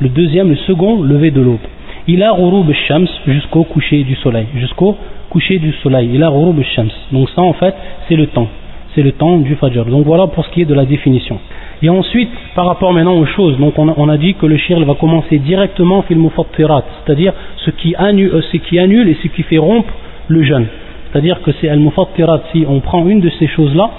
le 0.00 0.08
deuxième, 0.08 0.50
le 0.50 0.56
second 0.56 1.02
lever 1.02 1.30
de 1.30 1.40
l'aube. 1.40 1.66
Il 2.06 2.22
a 2.22 2.32
Ghurub 2.32 2.72
shams 2.88 3.06
jusqu'au 3.26 3.64
coucher 3.64 4.02
du 4.04 4.16
soleil, 4.16 4.46
jusqu'au 4.56 4.96
coucher 5.28 5.58
du 5.58 5.72
soleil. 5.82 6.10
Il 6.12 6.22
a 6.22 6.32
shams 6.74 6.90
Donc 7.12 7.28
ça, 7.30 7.42
en 7.42 7.52
fait, 7.52 7.74
c'est 8.08 8.16
le 8.16 8.26
temps. 8.26 8.48
C'est 8.94 9.02
le 9.02 9.12
temps 9.12 9.38
du 9.38 9.54
Fajr. 9.54 9.84
Donc 9.84 10.04
voilà 10.04 10.26
pour 10.26 10.44
ce 10.44 10.50
qui 10.50 10.62
est 10.62 10.66
de 10.66 10.74
la 10.74 10.84
définition. 10.84 11.38
Et 11.82 11.88
ensuite, 11.88 12.30
par 12.54 12.66
rapport 12.66 12.92
maintenant 12.92 13.14
aux 13.14 13.26
choses, 13.26 13.56
donc 13.58 13.78
on 13.78 14.08
a, 14.08 14.16
dit 14.18 14.34
que 14.34 14.46
le 14.46 14.56
shirl 14.56 14.84
va 14.84 14.94
commencer 14.94 15.38
directement 15.38 16.02
fil 16.02 16.18
mufattirat, 16.18 16.84
c'est-à-dire 17.04 17.32
ce 17.64 17.70
qui, 17.70 17.94
annule, 17.94 18.30
euh, 18.34 18.42
ce 18.52 18.56
qui 18.58 18.78
annule 18.78 19.08
et 19.08 19.16
ce 19.22 19.28
qui 19.28 19.42
fait 19.44 19.58
rompre 19.58 19.92
le 20.28 20.42
jeûne. 20.42 20.66
C'est-à-dire 21.10 21.40
que 21.42 21.52
c'est 21.60 21.68
al 21.68 21.78
mufattirat, 21.78 22.42
si 22.52 22.66
on 22.68 22.80
prend 22.80 23.06
une 23.06 23.20
de 23.20 23.30
ces 23.38 23.46
choses-là, 23.46 23.90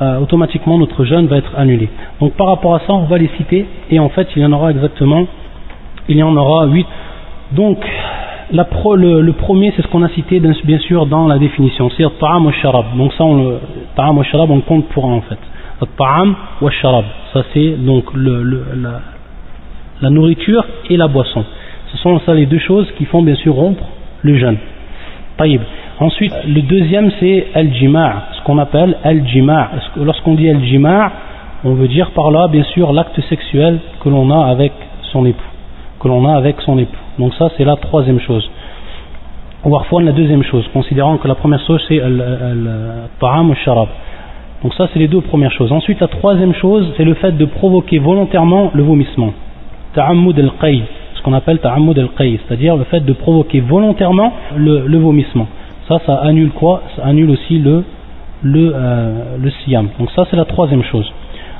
euh, 0.00 0.20
automatiquement 0.20 0.78
notre 0.78 1.04
jeûne 1.04 1.26
va 1.26 1.38
être 1.38 1.52
annulé. 1.56 1.88
Donc 2.20 2.34
par 2.34 2.46
rapport 2.46 2.74
à 2.76 2.80
ça, 2.80 2.92
on 2.92 3.04
va 3.04 3.18
les 3.18 3.30
citer, 3.36 3.66
et 3.90 3.98
en 3.98 4.10
fait 4.10 4.28
il 4.36 4.42
y 4.42 4.46
en 4.46 4.52
aura 4.52 4.70
exactement, 4.70 5.26
il 6.08 6.18
y 6.18 6.22
en 6.22 6.36
aura 6.36 6.66
huit. 6.66 6.86
Donc 7.50 7.78
le, 8.52 9.32
premier, 9.32 9.72
c'est 9.76 9.82
ce 9.82 9.88
qu'on 9.88 10.02
a 10.02 10.08
cité 10.08 10.40
bien 10.40 10.78
sûr 10.78 11.06
dans 11.06 11.26
la 11.26 11.38
définition, 11.38 11.90
c'est 11.96 12.04
ta'am 12.18 12.46
wa 12.46 12.52
sharab. 12.52 12.96
Donc 12.96 13.12
ça, 13.14 13.24
on 13.24 13.36
le, 13.36 13.58
ta'am 13.96 14.18
on 14.50 14.60
compte 14.60 14.88
pour 14.88 15.06
un 15.06 15.14
en 15.14 15.20
fait 15.22 15.38
wa 16.60 16.70
sharab. 16.70 17.04
Ça 17.32 17.42
c'est 17.52 17.70
donc 17.84 18.04
la, 18.14 20.10
nourriture 20.10 20.64
et 20.88 20.96
la 20.96 21.08
boisson. 21.08 21.44
Ce 21.92 21.98
sont 21.98 22.20
ça 22.20 22.34
les 22.34 22.46
deux 22.46 22.58
choses 22.58 22.90
qui 22.96 23.04
font 23.04 23.22
bien 23.22 23.36
sûr 23.36 23.54
rompre 23.54 23.84
le 24.22 24.36
jeûne. 24.36 24.58
Taïb. 25.36 25.60
Ensuite, 26.00 26.34
le 26.46 26.62
deuxième 26.62 27.10
c'est 27.20 27.48
al-jima', 27.54 28.28
ce 28.38 28.44
qu'on 28.44 28.58
appelle 28.58 28.96
al-jima'. 29.04 29.70
Lorsqu'on 29.96 30.34
dit 30.34 30.48
al-jima', 30.48 31.12
on 31.64 31.74
veut 31.74 31.88
dire 31.88 32.10
par 32.12 32.30
là 32.30 32.48
bien 32.48 32.64
sûr 32.64 32.92
l'acte 32.92 33.20
sexuel 33.28 33.80
que 34.00 34.08
l'on 34.08 34.30
a 34.30 34.46
avec 34.46 34.72
son 35.12 35.26
époux. 35.26 35.57
Que 36.00 36.08
l'on 36.08 36.28
a 36.28 36.36
avec 36.36 36.60
son 36.62 36.78
époux. 36.78 36.96
Donc 37.18 37.34
ça 37.34 37.50
c'est 37.56 37.64
la 37.64 37.76
troisième 37.76 38.20
chose. 38.20 38.48
Ou 39.64 39.70
parfois 39.70 40.02
la 40.02 40.12
deuxième 40.12 40.44
chose, 40.44 40.64
considérant 40.72 41.16
que 41.16 41.26
la 41.28 41.34
première 41.34 41.60
chose 41.66 41.82
c'est 41.88 42.00
le 42.00 43.08
ta'am 43.20 43.50
ou 43.50 43.54
sharab. 43.54 43.88
Donc 44.62 44.74
ça 44.74 44.88
c'est 44.92 44.98
les 44.98 45.08
deux 45.08 45.20
premières 45.20 45.52
choses. 45.52 45.72
Ensuite 45.72 46.00
la 46.00 46.08
troisième 46.08 46.54
chose 46.54 46.92
c'est 46.96 47.04
le 47.04 47.14
fait 47.14 47.32
de 47.32 47.44
provoquer 47.44 47.98
volontairement 47.98 48.70
le 48.74 48.82
vomissement. 48.82 49.32
Ta'ammud 49.94 50.38
al-qay, 50.38 50.82
ce 51.14 51.22
qu'on 51.22 51.32
appelle 51.32 51.58
ta'ammud 51.58 51.98
al-qay, 51.98 52.40
c'est-à-dire 52.46 52.76
le 52.76 52.84
fait 52.84 53.00
de 53.00 53.12
provoquer 53.12 53.60
volontairement 53.60 54.32
le, 54.56 54.98
vomissement. 54.98 55.46
Ça, 55.88 55.98
ça 56.04 56.16
annule 56.16 56.50
quoi? 56.50 56.82
Ça 56.96 57.04
annule 57.04 57.30
aussi 57.30 57.58
le, 57.58 57.84
le, 58.42 58.72
euh, 58.74 59.36
le. 59.40 59.50
Donc 59.98 60.10
ça 60.14 60.26
c'est 60.30 60.36
la 60.36 60.44
troisième 60.44 60.82
chose. 60.84 61.10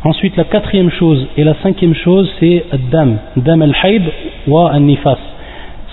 Ensuite, 0.05 0.37
la 0.37 0.45
quatrième 0.45 0.91
chose 0.91 1.27
et 1.37 1.43
la 1.43 1.55
cinquième 1.63 1.95
chose, 1.95 2.31
c'est 2.39 2.65
dam, 2.91 3.19
dam 3.37 3.63
al-hayd 3.63 4.03
wa 4.47 4.71
al-nifas. 4.73 5.19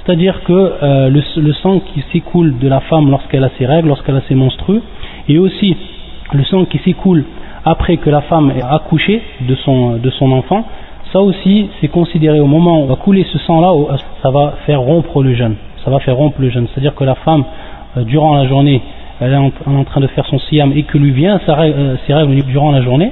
C'est-à-dire 0.06 0.44
que 0.44 0.54
euh, 0.54 1.10
le, 1.10 1.54
sang 1.54 1.80
qui 1.80 2.04
s'écoule 2.12 2.60
de 2.60 2.68
la 2.68 2.82
femme 2.82 3.10
lorsqu'elle 3.10 3.44
a 3.44 3.50
ses 3.58 3.66
règles, 3.66 3.88
lorsqu'elle 3.88 4.16
a 4.16 4.22
ses 4.28 4.36
menstrues, 4.36 4.82
et 5.28 5.40
aussi 5.40 5.76
le 6.34 6.44
sang 6.44 6.66
qui 6.66 6.78
s'écoule 6.80 7.26
après 7.66 7.98
que 7.98 8.12
la 8.12 8.22
femme 8.22 8.52
ait 8.52 8.62
accouché 8.62 9.24
de 9.42 9.56
son, 9.56 10.32
enfant, 10.32 10.66
ça 11.12 11.20
aussi 11.20 11.70
c'est 11.82 11.88
considéré 11.88 12.40
au 12.40 12.46
moment 12.46 12.84
où 12.84 12.86
va 12.86 12.96
couler 12.98 13.26
ce 13.34 13.40
sang-là, 13.40 13.98
ça 14.22 14.30
va 14.30 14.54
faire 14.68 14.82
rompre 14.82 15.24
le 15.24 15.34
jeûne. 15.34 15.56
Ça 15.84 15.90
va 15.90 15.98
faire 16.00 16.16
rompre 16.16 16.40
le 16.40 16.52
jeûne. 16.52 16.68
C'est-à-dire 16.72 16.94
que 16.94 17.04
la 17.04 17.16
femme, 17.16 17.44
euh, 17.98 18.04
durant 18.04 18.36
la 18.36 18.48
journée, 18.48 18.82
elle 19.20 19.34
est 19.34 19.38
en, 19.38 19.84
train 19.86 20.02
de 20.02 20.08
faire 20.08 20.26
son 20.28 20.38
siam 20.38 20.72
et 20.76 20.84
que 20.84 21.00
lui 21.00 21.12
vient 21.12 21.40
euh, 21.50 21.96
ses 22.06 22.14
règles 22.14 22.44
durant 22.44 22.72
la 22.72 22.84
journée, 22.84 23.12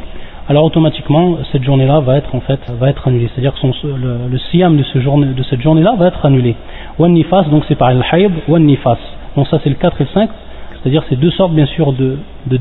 alors 0.50 0.66
automatiquement 0.66 1.38
cette 1.52 1.64
journée-là 1.64 2.02
va 2.02 2.18
être 2.18 2.36
en 2.36 2.42
fait 2.42 2.60
va 2.80 2.90
être 2.90 3.08
annulée. 3.08 3.30
C'est-à-dire 3.34 3.54
que 3.54 3.88
le, 3.88 4.30
le 4.30 4.38
siam 4.52 4.78
de, 4.78 5.44
cette 5.44 5.62
journée-là 5.62 5.96
va 5.98 6.08
être 6.08 6.26
annulé. 6.26 6.56
Wan 7.00 7.14
nifas, 7.14 7.44
donc 7.44 7.64
c'est 7.68 7.76
pareil, 7.76 7.98
le 7.98 8.04
haïb, 8.12 8.32
wan 8.48 8.64
nifas. 8.64 8.98
Donc 9.36 9.48
ça 9.48 9.60
c'est 9.64 9.70
le 9.70 9.76
4 9.76 10.02
et 10.02 10.04
le 10.04 10.10
5, 10.14 10.30
c'est-à-dire 10.72 11.04
c'est 11.10 11.20
deux 11.20 11.32
sortes 11.32 11.54
bien 11.54 11.66
sûr 11.66 11.94
de, 11.94 12.18
de 12.48 12.60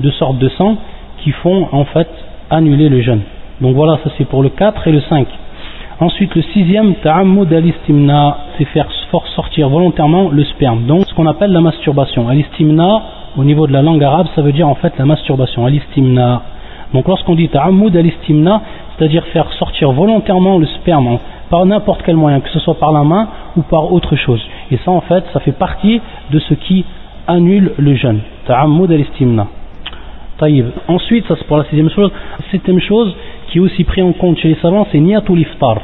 deux 0.00 0.10
sortes 0.12 0.38
de 0.38 0.48
sang 0.50 0.76
qui 1.18 1.30
font 1.30 1.68
en 1.72 1.84
fait 1.84 2.08
annuler 2.50 2.88
le 2.88 3.00
jeûne. 3.00 3.22
Donc 3.60 3.74
voilà, 3.74 3.98
ça 4.02 4.10
c'est 4.18 4.24
pour 4.24 4.42
le 4.42 4.48
4 4.48 4.88
et 4.88 4.92
le 4.92 5.00
5. 5.00 5.26
Ensuite, 6.00 6.34
le 6.34 6.42
sixième, 6.52 6.96
ta'ammud 6.96 7.52
al-istimna, 7.52 8.38
c'est 8.58 8.64
faire 8.64 8.88
sortir 9.36 9.68
volontairement 9.68 10.28
le 10.28 10.44
sperme. 10.44 10.86
Donc, 10.86 11.06
ce 11.06 11.14
qu'on 11.14 11.26
appelle 11.26 11.52
la 11.52 11.60
masturbation. 11.60 12.28
Al-istimna, 12.28 13.02
au 13.36 13.44
niveau 13.44 13.68
de 13.68 13.72
la 13.72 13.80
langue 13.80 14.02
arabe, 14.02 14.26
ça 14.34 14.42
veut 14.42 14.50
dire 14.50 14.68
en 14.68 14.74
fait 14.74 14.92
la 14.98 15.04
masturbation. 15.04 15.64
Al-istimna. 15.64 16.42
Donc 16.94 17.08
lorsqu'on 17.08 17.34
dit 17.34 17.48
ta'ammud 17.48 17.94
al-istimna, 17.94 18.62
c'est-à-dire 18.96 19.24
faire 19.26 19.52
sortir 19.54 19.90
volontairement 19.92 20.58
le 20.58 20.66
sperme 20.66 21.18
par 21.50 21.66
n'importe 21.66 22.02
quel 22.04 22.16
moyen, 22.16 22.40
que 22.40 22.48
ce 22.50 22.60
soit 22.60 22.78
par 22.78 22.92
la 22.92 23.02
main 23.02 23.28
ou 23.56 23.62
par 23.62 23.92
autre 23.92 24.16
chose. 24.16 24.40
Et 24.70 24.78
ça 24.84 24.92
en 24.92 25.00
fait, 25.00 25.24
ça 25.32 25.40
fait 25.40 25.52
partie 25.52 26.00
de 26.30 26.38
ce 26.38 26.54
qui 26.54 26.84
annule 27.26 27.72
le 27.76 27.94
jeûne. 27.94 28.20
Ta'ammud 28.46 28.90
al-istimna. 28.90 29.48
Ensuite, 30.88 31.26
ça 31.26 31.34
c'est 31.38 31.46
pour 31.46 31.56
la 31.56 31.64
sixième 31.64 31.90
chose. 31.90 32.10
Septième 32.50 32.80
chose 32.80 33.14
qui 33.48 33.58
est 33.58 33.60
aussi 33.60 33.82
pris 33.84 34.02
en 34.02 34.12
compte 34.12 34.38
chez 34.38 34.48
les 34.48 34.56
savants, 34.56 34.86
c'est 34.92 35.00
niyatul 35.00 35.40
iftar. 35.40 35.78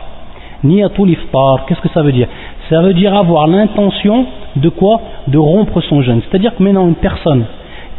Niyatul 0.62 1.10
iftar, 1.10 1.64
qu'est-ce 1.66 1.80
que 1.80 1.88
ça 1.88 2.02
veut 2.02 2.12
dire? 2.12 2.28
Ça 2.68 2.82
veut 2.82 2.92
dire 2.92 3.14
avoir 3.16 3.46
l'intention 3.46 4.26
de 4.56 4.68
quoi? 4.68 5.00
De 5.28 5.38
rompre 5.38 5.80
son 5.80 6.02
jeûne. 6.02 6.20
C'est-à-dire 6.28 6.54
que 6.54 6.62
maintenant 6.62 6.86
une 6.86 6.94
personne 6.94 7.46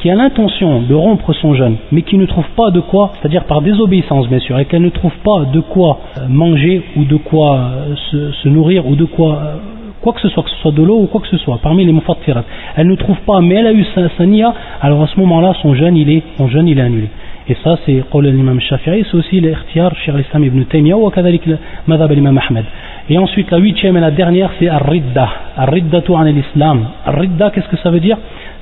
qui 0.01 0.10
a 0.10 0.15
l'intention 0.15 0.81
de 0.81 0.96
rompre 0.96 1.31
son 1.34 1.53
jeûne, 1.53 1.77
mais 1.91 2.01
qui 2.01 2.17
ne 2.17 2.25
trouve 2.25 2.48
pas 2.55 2.72
de 2.72 2.79
quoi, 2.79 3.13
c'est-à-dire 3.20 3.43
par 3.43 3.62
désobéissance 3.62 4.27
bien 4.27 4.39
sûr, 4.39 4.58
et 4.58 4.65
qu'elle 4.65 4.81
ne 4.81 4.89
trouve 4.89 5.15
pas 5.24 5.46
de 5.53 5.60
quoi 5.60 6.00
euh, 6.17 6.22
manger 6.27 6.81
ou 6.96 7.05
de 7.05 7.17
quoi 7.17 7.60
euh, 8.12 8.31
se, 8.41 8.50
nourrir 8.50 8.88
ou 8.88 8.96
de 8.96 9.05
quoi 9.05 9.36
euh, 9.36 9.55
quoi 10.01 10.13
que 10.13 10.22
ce 10.22 10.29
soit, 10.29 10.41
que 10.41 10.50
ce 10.50 10.55
soit 10.58 10.72
de 10.72 10.81
l'eau 10.81 11.01
ou 11.01 11.05
quoi 11.05 11.22
que 11.22 11.27
ce 11.27 11.38
soit, 11.38 11.60
parmi 11.62 11.86
les 11.86 11.93
mufattirat, 11.93 12.43
elle 12.75 12.88
ne 12.88 12.96
trouve 12.96 13.20
pas, 13.27 13.39
mais 13.41 13.55
elle 13.55 13.67
a 13.67 13.74
eu 13.74 13.86
sa, 13.93 14.10
sa 14.10 14.24
alors 14.81 15.03
à 15.03 15.08
ce 15.08 15.20
moment-là, 15.20 15.53
son 15.62 15.75
jeûne 15.75 15.96
il 15.96 16.10
est, 16.10 16.24
son 16.38 16.48
jeûne 16.48 16.67
il 16.67 16.79
est 16.79 16.81
annulé. 16.81 17.10
Et 17.48 17.55
ça, 17.63 17.77
c'est 17.86 18.03
l'imam 18.13 18.60
Shafi'i, 18.60 19.03
c'est 19.10 19.17
aussi 19.17 19.39
l'Ikhtiar 19.39 19.93
chez 19.98 20.12
l'Islam 20.12 20.43
ibn 20.46 20.63
Taymiyyah 20.63 20.98
ou 20.98 21.10
kadalik 21.10 21.43
madhab 21.86 22.12
l'imam 22.12 22.39
Ahmed. 22.39 22.65
Et 23.10 23.17
ensuite, 23.17 23.51
la 23.51 23.58
huitième 23.58 23.98
et 23.98 24.00
la 24.00 24.12
dernière, 24.12 24.51
c'est 24.58 24.70
Ar-Ridda. 24.70 25.29
Ar-Ridda 25.58 26.01
an 26.10 26.24
l'islam. 26.24 26.88
Ar-Ridda, 27.05 27.50
qu'est-ce 27.50 27.67
que 27.67 27.77
ça 27.77 27.89
veut 27.89 28.00
dire? 28.00 28.17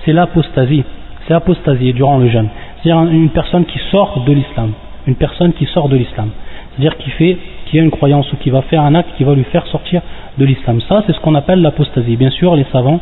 C'est 0.05 0.13
l'apostasie 0.13 0.84
c'est 1.29 1.36
apostasie 1.36 1.93
durant 1.93 2.17
le 2.17 2.27
jeûne. 2.27 2.50
C'est-à-dire 2.81 3.12
une 3.12 3.29
personne 3.29 3.65
qui 3.65 3.79
sort 3.91 4.24
de 4.25 4.33
l'islam. 4.33 4.71
Une 5.05 5.15
personne 5.15 5.53
qui 5.53 5.65
sort 5.67 5.88
de 5.88 5.95
l'islam. 5.95 6.29
C'est-à-dire 6.71 6.98
qui 6.98 7.12
fait, 7.12 7.38
qui 7.67 7.79
a 7.79 7.83
une 7.83 7.91
croyance 7.91 8.31
ou 8.33 8.38
qui 8.38 8.50
va 8.50 8.63
faire 8.63 8.81
un 8.81 8.95
acte 8.95 9.12
qui 9.15 9.24
va 9.24 9.36
lui 9.36 9.43
faire 9.45 9.65
sortir 9.67 10.01
de 10.38 10.45
l'islam. 10.45 10.81
Ça, 10.89 11.03
c'est 11.05 11.13
ce 11.13 11.19
qu'on 11.19 11.36
appelle 11.36 11.62
l'apostasie. 11.62 12.17
Bien 12.17 12.31
sûr, 12.31 12.55
les 12.55 12.65
savants, 12.71 13.00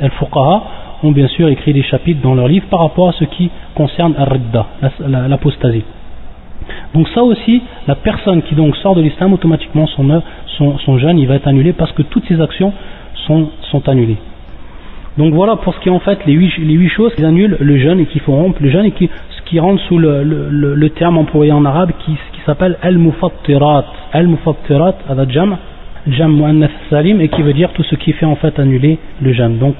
al-fuqaha, 0.00 0.62
ont 1.02 1.12
bien 1.12 1.28
sûr 1.28 1.48
écrit 1.48 1.72
des 1.72 1.82
chapitres 1.82 2.20
dans 2.22 2.34
leurs 2.34 2.48
livres 2.48 2.66
par 2.70 2.80
rapport 2.80 3.08
à 3.08 3.12
ce 3.12 3.24
qui 3.24 3.50
concerne 3.74 4.14
ar-ridda, 4.18 4.66
l'apostasie. 5.28 5.84
Donc 6.94 7.08
ça 7.08 7.22
aussi, 7.22 7.62
la 7.86 7.94
personne 7.94 8.42
qui 8.42 8.54
donc 8.54 8.76
sort 8.76 8.94
de 8.94 9.00
l'islam, 9.00 9.32
automatiquement 9.32 9.86
son, 9.86 10.98
jeûne, 10.98 11.18
il 11.18 11.26
va 11.26 11.36
être 11.36 11.48
annulé 11.48 11.72
parce 11.72 11.92
que 11.92 12.02
toutes 12.02 12.26
ses 12.26 12.40
actions 12.40 12.74
sont 13.26 13.88
annulées. 13.88 14.18
Donc 15.18 15.34
voilà 15.34 15.56
pour 15.56 15.74
ce 15.74 15.80
qui 15.80 15.88
est 15.88 15.92
en 15.92 16.00
fait 16.00 16.18
les 16.26 16.32
huit, 16.34 16.88
choses 16.88 17.14
qui 17.14 17.24
annulent 17.24 17.56
le 17.60 17.78
jeûne 17.78 18.00
et 18.00 18.06
qui 18.06 18.20
font 18.20 18.36
rompre 18.36 18.62
le 18.62 18.70
jeûne 18.70 18.84
et 18.84 18.92
qui, 18.92 19.10
qui 19.50 19.58
rentre 19.58 19.82
sous 19.82 19.98
le, 19.98 20.88
terme 20.90 21.18
employé 21.18 21.52
en 21.52 21.64
arabe 21.64 21.90
qui, 22.04 22.16
s'appelle 22.46 22.78
al-mufattirat. 22.82 23.84
Al-mufattirat, 24.12 24.94
jam, 25.28 25.56
jam 26.06 26.68
salim 26.88 27.20
et 27.20 27.28
qui 27.28 27.42
veut 27.42 27.52
dire 27.52 27.72
tout 27.72 27.82
ce 27.82 27.96
qui 27.96 28.12
fait 28.12 28.26
en 28.26 28.36
fait 28.36 28.58
annuler 28.58 28.98
le 29.20 29.32
jeûne. 29.32 29.58
Donc 29.58 29.74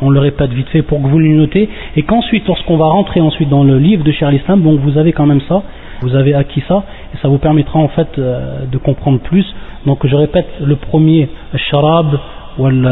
on 0.00 0.10
le 0.10 0.20
répète 0.20 0.50
vite 0.52 0.68
fait 0.68 0.82
pour 0.82 1.02
que 1.02 1.06
vous 1.06 1.18
le 1.18 1.28
notez 1.28 1.68
et 1.96 2.02
qu'ensuite 2.02 2.46
lorsqu'on 2.46 2.76
va 2.76 2.86
rentrer 2.86 3.20
ensuite 3.20 3.48
dans 3.48 3.64
le 3.64 3.78
livre 3.78 4.04
de 4.04 4.12
Cheikh 4.12 4.32
Islam, 4.40 4.62
donc 4.62 4.80
vous 4.80 4.96
avez 4.96 5.12
quand 5.12 5.26
même 5.26 5.42
ça, 5.48 5.62
vous 6.00 6.14
avez 6.14 6.34
acquis 6.34 6.62
ça 6.66 6.84
et 7.12 7.18
ça 7.18 7.28
vous 7.28 7.38
permettra 7.38 7.78
en 7.80 7.88
fait 7.88 8.08
euh, 8.18 8.64
de 8.70 8.78
comprendre 8.78 9.18
plus. 9.20 9.44
Donc 9.84 10.06
je 10.06 10.14
répète 10.14 10.48
le 10.64 10.76
premier, 10.76 11.28
sharab 11.56 12.18
wal 12.58 12.88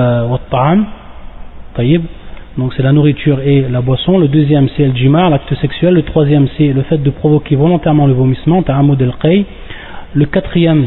ta'am 0.51 0.87
donc 2.59 2.75
c'est 2.77 2.83
la 2.83 2.93
nourriture 2.93 3.41
et 3.41 3.63
la 3.71 3.81
boisson. 3.81 4.19
Le 4.19 4.29
deuxième 4.29 4.69
c'est 4.77 4.87
le 4.87 5.31
l'acte 5.31 5.55
sexuel. 5.61 5.95
Le 5.95 6.03
troisième 6.03 6.49
c'est 6.59 6.73
le 6.73 6.83
fait 6.83 6.99
de 6.99 7.11
provoquer 7.11 7.57
volontairement 7.57 8.07
le 8.07 8.13
vomissement, 8.13 8.63
ta'amud 8.63 9.01
al 9.01 9.45
Le 10.15 10.27
quatrième 10.27 10.87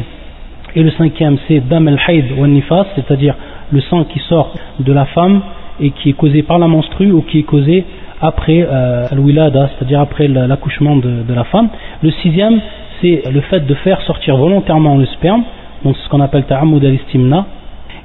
et 0.76 0.84
le 0.84 0.92
cinquième 0.92 1.38
c'est 1.48 1.62
dam 1.62 1.88
al-hayd 1.88 2.26
nifas, 2.38 2.86
c'est-à-dire 2.96 3.36
le 3.72 3.82
sang 3.82 4.04
qui 4.04 4.20
sort 4.20 4.54
de 4.80 4.94
la 4.94 5.06
femme 5.06 5.42
et 5.80 5.92
qui 5.92 6.10
est 6.10 6.14
causé 6.14 6.44
par 6.44 6.60
la 6.60 6.68
menstrue 6.68 7.12
ou 7.12 7.22
qui 7.22 7.40
est 7.40 7.44
causé 7.44 7.86
après 8.22 8.66
euh, 8.70 9.08
c'est-à-dire 9.10 10.02
après 10.02 10.28
l'accouchement 10.28 10.98
de, 10.98 11.34
la 11.34 11.44
femme. 11.46 11.70
Le 12.02 12.12
sixième 12.12 12.60
c'est 13.02 13.24
le 13.32 13.42
fait 13.42 13.66
de 13.66 13.74
faire 13.76 14.02
sortir 14.02 14.36
volontairement 14.38 14.98
le 14.98 15.06
sperme, 15.06 15.44
donc 15.84 15.96
ce 15.98 16.10
qu'on 16.10 16.22
appelle 16.22 16.44
ta'amud 16.44 16.84
al-istimna. 16.84 17.46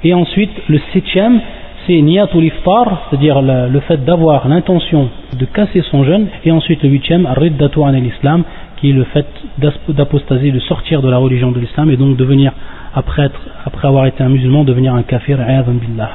Et 0.04 0.14
ensuite 0.14 0.52
le 0.68 0.80
septième 0.92 1.40
c'est 1.88 2.02
niyatul 2.02 2.45
iftar, 2.45 3.09
c'est-à-dire 3.09 3.40
le, 3.40 3.80
fait 3.80 4.04
d'avoir 4.04 4.47
l'intention 4.47 5.09
de 5.33 5.45
casser 5.47 5.83
son 5.90 6.04
jeûne, 6.04 6.26
et 6.45 6.52
ensuite 6.52 6.83
le 6.83 6.90
huitième, 6.90 7.26
riddatu 7.26 7.78
an 7.80 7.90
l'islam, 7.92 8.45
qui 8.76 8.90
est 8.90 8.92
le 8.92 9.04
fait 9.04 9.26
d'apostaser, 9.88 10.52
de 10.52 10.61
sortir 10.61 11.00
de 11.00 11.09
la 11.09 11.16
religion 11.16 11.50
de 11.50 11.59
l'islam, 11.59 11.90
et 11.90 11.97
donc 11.97 12.16
devenir, 12.16 12.52
après, 12.95 13.30
après 13.64 13.88
avoir 13.88 14.04
été 14.07 14.23
un 14.23 14.28
musulman, 14.28 14.64
devenir 14.64 14.95
un 14.95 15.02
kafir, 15.02 15.38
billah. 15.38 16.11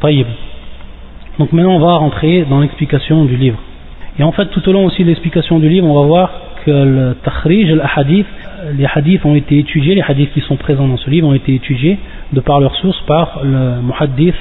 Taïb. 0.00 0.26
Donc 1.38 1.52
maintenant 1.52 1.74
on 1.74 1.80
va 1.80 1.96
rentrer 1.96 2.46
dans 2.48 2.60
l'explication 2.60 3.24
du 3.26 3.36
livre. 3.36 3.58
Et 4.18 4.22
en 4.22 4.32
fait 4.32 4.46
tout 4.46 4.66
au 4.68 4.72
long 4.72 4.86
aussi 4.86 5.02
de 5.02 5.08
l'explication 5.08 5.58
du 5.58 5.68
livre, 5.68 5.86
on 5.86 6.00
va 6.00 6.06
voir 6.06 6.30
que 6.64 6.70
le 6.70 7.16
takhrij, 7.22 7.72
le 7.72 7.82
hadith, 7.94 8.26
les 8.77 8.85
hadiths 8.93 9.25
ont 9.25 9.35
été 9.35 9.57
étudiés, 9.59 9.95
les 9.95 10.01
hadiths 10.01 10.31
qui 10.33 10.41
sont 10.41 10.55
présents 10.55 10.87
dans 10.87 10.97
ce 10.97 11.09
livre 11.09 11.27
ont 11.27 11.33
été 11.33 11.53
étudiés 11.55 11.97
de 12.33 12.39
par 12.39 12.59
leur 12.59 12.75
source 12.75 13.01
par 13.07 13.41
le 13.43 13.81
muhaddith, 13.81 14.35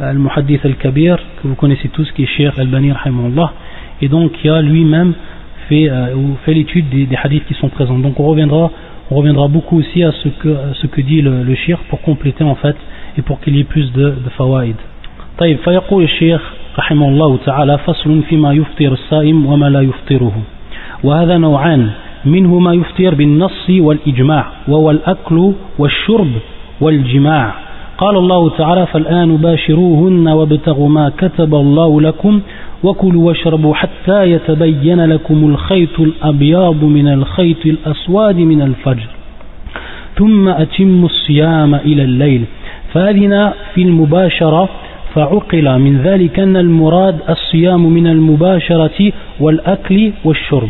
le 0.00 0.18
muhaddith 0.18 0.64
al-kabir, 0.64 1.18
que 1.42 1.48
vous 1.48 1.54
connaissez 1.54 1.88
tous, 1.88 2.10
qui 2.12 2.22
est 2.24 2.26
Sheikh 2.26 2.58
al-Bani 2.58 2.92
et 4.00 4.08
donc 4.08 4.32
qui 4.32 4.48
a 4.48 4.60
lui-même 4.62 5.14
fait, 5.68 5.88
euh, 5.88 6.14
fait 6.44 6.54
l'étude 6.54 6.88
des, 6.88 7.06
des, 7.06 7.16
hadiths 7.16 7.46
qui 7.46 7.54
sont 7.54 7.68
présents. 7.68 7.98
Donc 7.98 8.18
on 8.20 8.26
reviendra, 8.26 8.70
on 9.10 9.16
reviendra 9.16 9.48
beaucoup 9.48 9.78
aussi 9.78 10.02
à 10.02 10.12
ce 10.12 10.28
que, 10.28 10.56
ce 10.74 10.86
que 10.86 11.00
dit 11.00 11.20
le, 11.20 11.42
le 11.42 11.54
Sheikh 11.54 11.78
pour 11.88 12.00
compléter 12.02 12.44
en 12.44 12.54
fait 12.54 12.76
et 13.16 13.22
pour 13.22 13.40
qu'il 13.40 13.56
y 13.56 13.60
ait 13.60 13.64
plus 13.64 13.92
de, 13.92 14.10
de 14.10 14.30
fawaïd. 14.36 14.76
طيب 15.38 15.58
فيقول 15.64 16.04
الشيخ 16.04 16.40
رحمه 16.78 17.08
الله 17.08 17.38
تعالى 17.46 17.78
فصل 17.78 18.22
فيما 18.22 18.52
يفطر 18.52 18.92
الصائم 18.92 19.46
وما 19.46 19.70
لا 19.70 19.80
يفطره 19.80 20.32
وهذا 21.04 21.38
نوعان 21.38 21.90
منه 22.25 22.59
ما 22.59 22.73
يفطر 22.73 23.15
بالنص 23.15 23.69
والإجماع 23.69 24.45
وهو 24.67 24.91
الأكل 24.91 25.53
والشرب 25.79 26.31
والجماع. 26.81 27.53
قال 27.97 28.17
الله 28.17 28.49
تعالى 28.49 28.85
فالآن 28.85 29.37
باشروهن 29.37 30.27
وابتغوا 30.27 30.89
ما 30.89 31.11
كتب 31.17 31.55
الله 31.55 32.01
لكم 32.01 32.41
وكلوا 32.83 33.27
واشربوا 33.27 33.73
حتى 33.73 34.31
يتبين 34.31 35.05
لكم 35.05 35.49
الخيط 35.49 35.99
الأبيض 35.99 36.83
من 36.83 37.07
الخيط 37.07 37.65
الأسود 37.65 38.35
من 38.35 38.61
الفجر 38.61 39.07
ثم 40.17 40.47
أتم 40.47 41.05
الصيام 41.05 41.75
إلى 41.75 42.03
الليل. 42.03 42.43
فأذن 42.93 43.51
في 43.73 43.81
المباشرة 43.81 44.69
فعقل 45.13 45.79
من 45.79 46.01
ذلك 46.01 46.39
أن 46.39 46.57
المراد 46.57 47.19
الصيام 47.29 47.85
من 47.85 48.07
المباشرة 48.07 49.11
والأكل 49.39 50.11
والشرب. 50.23 50.69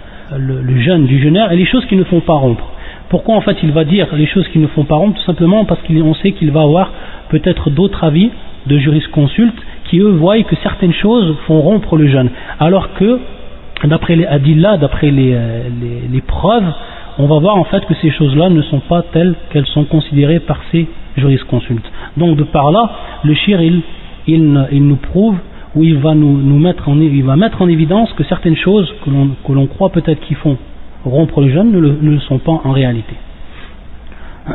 le, 0.37 0.79
jeûne 0.79 1.05
du 1.05 1.21
jeûneur 1.21 1.51
et 1.51 1.55
les 1.55 1.65
choses 1.65 1.85
qui 1.85 1.95
ne 1.95 2.03
font 2.03 2.21
pas 2.21 2.33
rompre 2.33 2.65
pourquoi 3.09 3.35
en 3.35 3.41
fait 3.41 3.57
il 3.61 3.71
va 3.71 3.83
dire 3.83 4.07
les 4.13 4.25
choses 4.25 4.47
qui 4.49 4.59
ne 4.59 4.67
font 4.67 4.85
pas 4.85 4.95
rompre 4.95 5.19
Tout 5.19 5.25
simplement 5.25 5.65
parce 5.65 5.81
qu'on 5.81 6.13
sait 6.15 6.31
qu'il 6.31 6.49
va 6.51 6.61
avoir 6.61 6.91
peut-être 7.29 7.69
d'autres 7.69 8.05
avis 8.05 8.31
de 8.67 8.77
jurisconsultes 8.77 9.61
qui 9.89 9.99
eux 9.99 10.11
voient 10.11 10.41
que 10.43 10.55
certaines 10.63 10.93
choses 10.93 11.35
font 11.45 11.59
rompre 11.59 11.97
le 11.97 12.07
jeûne. 12.07 12.29
Alors 12.59 12.93
que 12.93 13.19
d'après 13.83 14.15
les 14.15 14.25
d'après 14.79 15.11
euh, 15.11 15.63
les, 16.09 16.21
preuves, 16.21 16.71
on 17.17 17.27
va 17.27 17.39
voir 17.39 17.57
en 17.57 17.65
fait 17.65 17.85
que 17.85 17.93
ces 17.95 18.11
choses-là 18.11 18.49
ne 18.49 18.61
sont 18.61 18.79
pas 18.79 19.01
telles 19.11 19.35
qu'elles 19.51 19.67
sont 19.67 19.83
considérées 19.83 20.39
par 20.39 20.59
ces 20.71 20.87
jurisconsultes. 21.17 21.91
Donc 22.15 22.37
de 22.37 22.43
par 22.43 22.71
là, 22.71 22.91
le 23.23 23.33
shir 23.33 23.61
il, 23.61 23.81
il, 24.27 24.87
nous 24.87 24.95
prouve 24.95 25.35
ou 25.74 25.82
il 25.84 25.98
va 25.98 26.14
nous, 26.14 26.36
nous, 26.38 26.58
mettre 26.58 26.88
en, 26.88 26.98
il 27.00 27.22
va 27.22 27.36
mettre 27.36 27.60
en 27.62 27.68
évidence 27.68 28.12
que 28.14 28.24
certaines 28.24 28.56
choses 28.56 28.92
que 29.04 29.52
l'on 29.52 29.66
croit 29.66 29.90
peut-être 29.90 30.20
qui 30.20 30.34
font 30.34 30.56
rompre 31.04 31.40
le 31.40 31.50
jeûne 31.50 31.70
ne 31.70 31.78
le, 31.78 31.98
ne 32.00 32.10
le 32.12 32.20
sont 32.20 32.38
pas 32.38 32.60
en 32.64 32.72
réalité. 32.72 33.14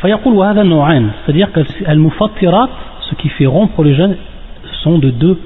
c'est-à-dire 0.00 1.52
que 1.52 1.64
ce 1.64 3.14
qui 3.16 3.28
fait 3.30 3.46
rompre 3.46 3.82
le 3.82 3.94
jeûne 3.94 4.16
sont 4.82 4.98
de 4.98 5.10
deux, 5.10 5.38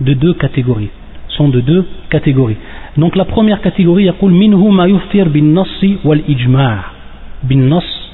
de 0.00 0.14
deux 0.14 0.34
catégories 0.34 0.90
sont 1.28 1.48
de 1.48 1.60
deux 1.60 1.86
catégories 2.10 2.56
donc 2.96 3.16
la 3.16 3.24
première 3.24 3.60
catégorie 3.60 4.04
يقول 4.04 4.32
منه 4.32 4.68
ما 4.68 4.86
يفطر 4.86 5.28
بالنص 5.28 5.84
والإجماع 6.04 6.78
بالنص 7.42 8.10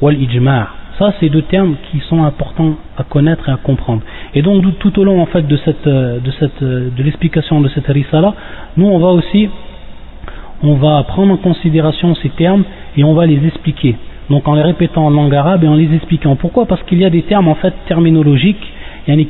والإجماع 0.00 0.68
ça 0.99 1.13
c'est 1.19 1.29
deux 1.29 1.41
termes 1.43 1.75
qui 1.89 1.99
sont 2.09 2.23
importants 2.23 2.75
à 2.97 3.03
connaître 3.03 3.49
et 3.49 3.51
à 3.51 3.57
comprendre 3.57 4.01
et 4.35 4.41
donc 4.41 4.63
tout 4.79 4.99
au 4.99 5.03
long 5.03 5.25
de 5.25 5.57
cette 5.65 5.87
de 5.87 6.31
cette 6.39 6.63
de 6.63 7.03
l'explication 7.03 7.61
de 7.61 7.69
cette 7.69 7.87
risala 7.87 8.33
nous 8.77 8.87
on 8.87 8.99
va 8.99 9.07
aussi 9.07 9.49
on 10.61 10.75
va 10.75 11.03
prendre 11.03 11.33
en 11.33 11.37
considération 11.37 12.15
ces 12.15 12.29
termes 12.29 12.63
et 12.97 13.03
on 13.03 13.13
va 13.13 13.25
les 13.25 13.45
expliquer. 13.47 13.95
Donc 14.29 14.47
en 14.47 14.53
les 14.53 14.61
répétant 14.61 15.05
en 15.05 15.09
langue 15.09 15.33
arabe 15.33 15.63
et 15.63 15.67
en 15.67 15.75
les 15.75 15.93
expliquant. 15.95 16.35
Pourquoi? 16.35 16.65
Parce 16.65 16.83
qu'il 16.83 16.99
y 16.99 17.05
a 17.05 17.09
des 17.09 17.23
termes 17.23 17.47
en 17.47 17.55
fait 17.55 17.73
terminologiques, 17.87 18.61
il 19.07 19.11
y 19.11 19.13
a 19.13 19.15
des 19.17 19.25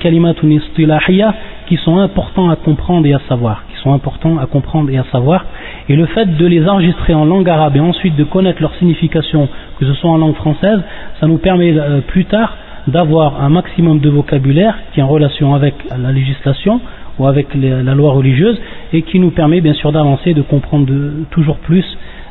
istilahiyya 0.51 1.33
qui 1.67 1.77
sont 1.77 1.97
importants 1.97 2.49
à 2.49 2.55
comprendre 2.55 3.05
et 3.05 3.13
à 3.13 3.19
savoir, 3.29 3.63
sont 3.83 3.93
importants 3.93 4.37
à 4.37 4.45
comprendre 4.45 4.89
et 4.89 4.97
à 4.97 5.05
savoir. 5.11 5.45
Et 5.87 5.95
le 5.95 6.05
fait 6.07 6.25
de 6.37 6.45
les 6.45 6.67
enregistrer 6.67 7.13
en 7.13 7.25
langue 7.25 7.49
arabe 7.49 7.75
et 7.75 7.79
ensuite 7.79 8.15
de 8.15 8.23
connaître 8.23 8.61
leur 8.61 8.73
signification, 8.75 9.47
que 9.79 9.85
ce 9.85 9.93
soit 9.93 10.09
en 10.09 10.17
langue 10.17 10.35
française, 10.35 10.79
ça 11.19 11.27
nous 11.27 11.37
permet 11.37 11.73
euh, 11.77 12.01
plus 12.01 12.25
tard 12.25 12.55
d'avoir 12.87 13.41
un 13.41 13.49
maximum 13.49 13.99
de 13.99 14.09
vocabulaire 14.09 14.75
qui 14.93 14.99
est 14.99 15.03
en 15.03 15.07
relation 15.07 15.53
avec 15.53 15.75
la 15.97 16.11
législation 16.11 16.79
ou 17.19 17.27
avec 17.27 17.47
la 17.53 17.93
loi 17.93 18.13
religieuse 18.13 18.57
et 18.93 19.01
qui 19.01 19.19
nous 19.19 19.31
permet 19.31 19.59
bien 19.59 19.73
sûr 19.73 19.91
d'avancer, 19.91 20.33
de 20.33 20.41
comprendre 20.41 20.91
toujours 21.31 21.57
plus 21.57 21.85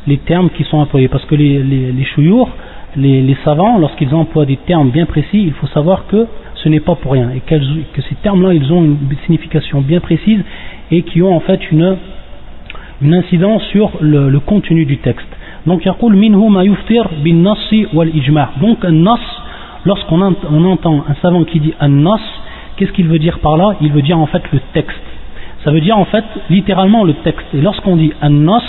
les 0.06 0.16
termes 0.16 0.48
qui 0.50 0.64
sont 0.64 0.78
employés. 0.78 1.08
Parce 1.08 1.26
que 1.26 1.34
les, 1.34 1.62
les, 1.62 1.92
les 1.92 2.06
les, 2.96 3.36
savants, 3.44 3.78
lorsqu'ils 3.78 4.14
emploient 4.14 4.46
des 4.46 4.56
termes 4.56 4.90
bien 4.90 5.06
précis, 5.06 5.42
il 5.44 5.52
faut 5.52 5.66
savoir 5.68 6.06
que 6.06 6.26
ce 6.54 6.68
n'est 6.68 6.80
pas 6.80 6.96
pour 6.96 7.12
rien 7.12 7.30
et 7.30 7.40
que 7.40 8.02
ces 8.02 8.14
termes-là, 8.16 8.54
ils 8.54 8.72
ont 8.72 8.82
une 8.82 8.98
signification 9.26 9.80
bien 9.80 10.00
précise 10.00 10.40
et 10.90 11.02
qui 11.02 11.22
ont 11.22 11.34
en 11.34 11.40
fait 11.40 11.60
une, 11.70 11.96
incidence 13.12 13.62
sur 13.70 13.92
le, 14.00 14.38
contenu 14.40 14.84
du 14.84 14.98
texte. 14.98 15.26
Donc, 15.66 15.82
Donc, 15.82 16.02
un 18.84 18.92
nas, 18.92 19.18
lorsqu'on 19.84 20.20
entend 20.20 21.04
un 21.08 21.14
savant 21.22 21.44
qui 21.44 21.60
dit 21.60 21.74
un 21.80 21.88
nas, 21.88 22.20
Qu'est-ce 22.78 22.92
qu'il 22.92 23.08
veut 23.08 23.18
dire 23.18 23.40
par 23.40 23.56
là? 23.56 23.74
Il 23.80 23.90
veut 23.90 24.02
dire 24.02 24.18
en 24.18 24.26
fait 24.26 24.42
le 24.52 24.60
texte. 24.72 24.96
Ça 25.64 25.72
veut 25.72 25.80
dire 25.80 25.98
en 25.98 26.04
fait 26.04 26.24
littéralement 26.48 27.02
le 27.02 27.14
texte. 27.14 27.46
Et 27.52 27.60
lorsqu'on 27.60 27.96
dit 27.96 28.12
an-nas, 28.22 28.62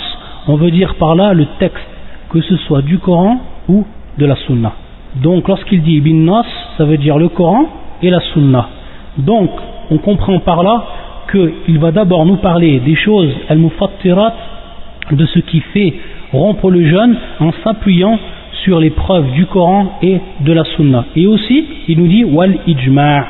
on 0.48 0.56
veut 0.56 0.72
dire 0.72 0.96
par 0.96 1.14
là 1.14 1.32
le 1.32 1.46
texte, 1.60 1.86
que 2.28 2.40
ce 2.40 2.56
soit 2.56 2.82
du 2.82 2.98
Coran 2.98 3.38
ou 3.68 3.86
de 4.18 4.26
la 4.26 4.34
Sunna. 4.34 4.72
Donc 5.22 5.46
lorsqu'il 5.46 5.82
dit 5.82 6.00
bin 6.00 6.24
nas, 6.24 6.44
ça 6.76 6.84
veut 6.84 6.98
dire 6.98 7.18
le 7.18 7.28
Coran 7.28 7.66
et 8.02 8.10
la 8.10 8.18
Sunna. 8.32 8.68
Donc 9.16 9.50
on 9.92 9.98
comprend 9.98 10.40
par 10.40 10.64
là 10.64 10.84
qu'il 11.30 11.78
va 11.78 11.92
d'abord 11.92 12.26
nous 12.26 12.36
parler 12.36 12.80
des 12.80 12.96
choses 12.96 13.32
al-mufattirat, 13.48 14.34
de 15.12 15.26
ce 15.26 15.38
qui 15.40 15.60
fait 15.60 15.94
rompre 16.32 16.70
le 16.70 16.86
jeûne 16.86 17.16
en 17.40 17.50
s'appuyant 17.64 18.18
sur 18.64 18.78
les 18.78 18.90
preuves 18.90 19.32
du 19.32 19.46
Coran 19.46 19.98
et 20.02 20.18
de 20.40 20.52
la 20.52 20.64
Sunna. 20.64 21.06
Et 21.16 21.26
aussi, 21.26 21.64
il 21.88 21.98
nous 21.98 22.06
dit 22.06 22.24
wal 22.24 22.58
ijma' 22.66 23.24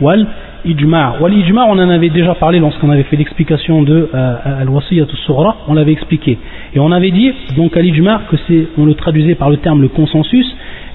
wal 0.00 0.26
ijma' 0.66 1.14
wal 1.20 1.32
ijma' 1.32 1.64
on 1.68 1.78
en 1.78 1.88
avait 1.88 2.08
déjà 2.08 2.34
parlé 2.34 2.58
lorsqu'on 2.58 2.90
avait 2.90 3.04
fait 3.04 3.16
l'explication 3.16 3.82
de 3.82 4.10
euh, 4.12 4.62
al-wasiyat 4.62 5.06
sughra 5.24 5.56
on 5.68 5.74
l'avait 5.74 5.92
expliqué. 5.92 6.38
Et 6.74 6.80
on 6.80 6.90
avait 6.90 7.12
dit 7.12 7.32
donc 7.56 7.76
al 7.76 7.86
ijma' 7.86 8.22
que 8.30 8.36
c'est 8.46 8.68
on 8.76 8.84
le 8.84 8.94
traduisait 8.94 9.36
par 9.36 9.50
le 9.50 9.58
terme 9.58 9.82
le 9.82 9.88
consensus 9.88 10.46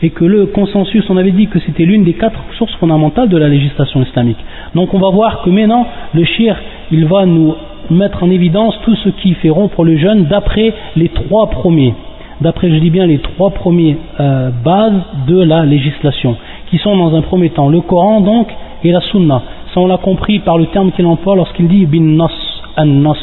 et 0.01 0.09
que 0.09 0.25
le 0.25 0.47
consensus 0.47 1.09
on 1.09 1.17
avait 1.17 1.31
dit 1.31 1.47
que 1.47 1.59
c'était 1.59 1.85
l'une 1.85 2.03
des 2.03 2.13
quatre 2.13 2.39
sources 2.57 2.75
fondamentales 2.75 3.29
de 3.29 3.37
la 3.37 3.47
législation 3.47 4.01
islamique. 4.01 4.39
Donc 4.75 4.93
on 4.93 4.99
va 4.99 5.09
voir 5.09 5.41
que 5.43 5.49
maintenant 5.49 5.87
le 6.13 6.23
shir 6.25 6.55
il 6.91 7.05
va 7.05 7.25
nous 7.25 7.55
mettre 7.89 8.23
en 8.23 8.29
évidence 8.29 8.77
tout 8.83 8.95
ce 8.95 9.09
qui 9.09 9.33
fait 9.35 9.49
rompre 9.49 9.83
le 9.83 9.97
jeûne 9.97 10.25
d'après 10.25 10.73
les 10.95 11.09
trois 11.09 11.49
premiers. 11.49 11.93
D'après 12.41 12.69
je 12.69 12.75
dis 12.75 12.89
bien 12.89 13.05
les 13.05 13.19
trois 13.19 13.51
premiers 13.51 13.97
euh, 14.19 14.49
bases 14.63 15.01
de 15.27 15.41
la 15.41 15.65
législation 15.65 16.35
qui 16.69 16.77
sont 16.77 16.95
dans 16.97 17.15
un 17.15 17.21
premier 17.21 17.51
temps 17.51 17.69
le 17.69 17.81
Coran 17.81 18.21
donc 18.21 18.47
et 18.83 18.91
la 18.91 19.01
sunna. 19.01 19.41
Ça 19.73 19.79
on 19.79 19.87
l'a 19.87 19.97
compris 19.97 20.39
par 20.39 20.57
le 20.57 20.65
terme 20.67 20.91
qu'il 20.91 21.05
emploie 21.05 21.35
lorsqu'il 21.35 21.67
dit 21.67 21.85
bin 21.85 22.17
nas, 22.17 22.31
an 22.77 22.85
nas. 22.85 23.17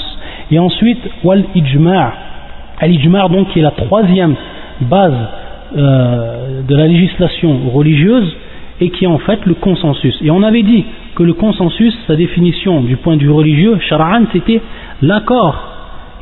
Et 0.51 0.59
ensuite 0.59 1.01
wal 1.25 1.45
ijma'. 1.55 2.13
Al 2.81 2.91
ijma' 2.91 3.29
donc 3.29 3.49
qui 3.49 3.59
est 3.59 3.63
la 3.63 3.73
troisième 3.73 4.35
base 4.81 5.15
euh, 5.77 6.63
de 6.67 6.75
la 6.75 6.87
législation 6.87 7.69
religieuse 7.75 8.35
et 8.81 8.91
qui 8.91 9.05
est 9.05 9.09
en 9.09 9.19
fait 9.19 9.45
le 9.45 9.55
consensus. 9.55 10.19
Et 10.23 10.31
on 10.31 10.43
avait 10.43 10.63
dit 10.63 10.85
que 11.15 11.23
le 11.23 11.35
consensus, 11.35 11.95
sa 12.07 12.17
définition 12.17 12.81
du 12.81 12.97
point 12.97 13.17
de 13.17 13.23
vue 13.23 13.31
religieux, 13.31 13.79
shar'an, 13.89 14.25
c'était 14.33 14.63
l'accord, 15.03 15.57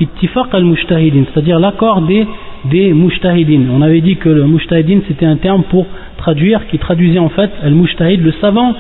ittifaq 0.01 0.53
al-mujtahidin, 0.53 1.25
c'est-à-dire 1.33 1.61
l'accord 1.61 2.03
des, 2.03 2.27
des. 2.65 2.93
On 2.93 3.83
avait 3.83 4.01
dit 4.01 4.17
que 4.17 4.29
le 4.29 4.47
mujtahidin 4.47 5.01
c'était 5.07 5.27
un 5.27 5.37
terme 5.37 5.65
pour 5.65 5.87
traduire, 6.17 6.67
qui 6.69 6.79
traduisait 6.79 7.19
en 7.19 7.29
fait 7.29 7.51
al-mujtahid, 7.63 8.23
le 8.23 8.33
savant 8.41 8.75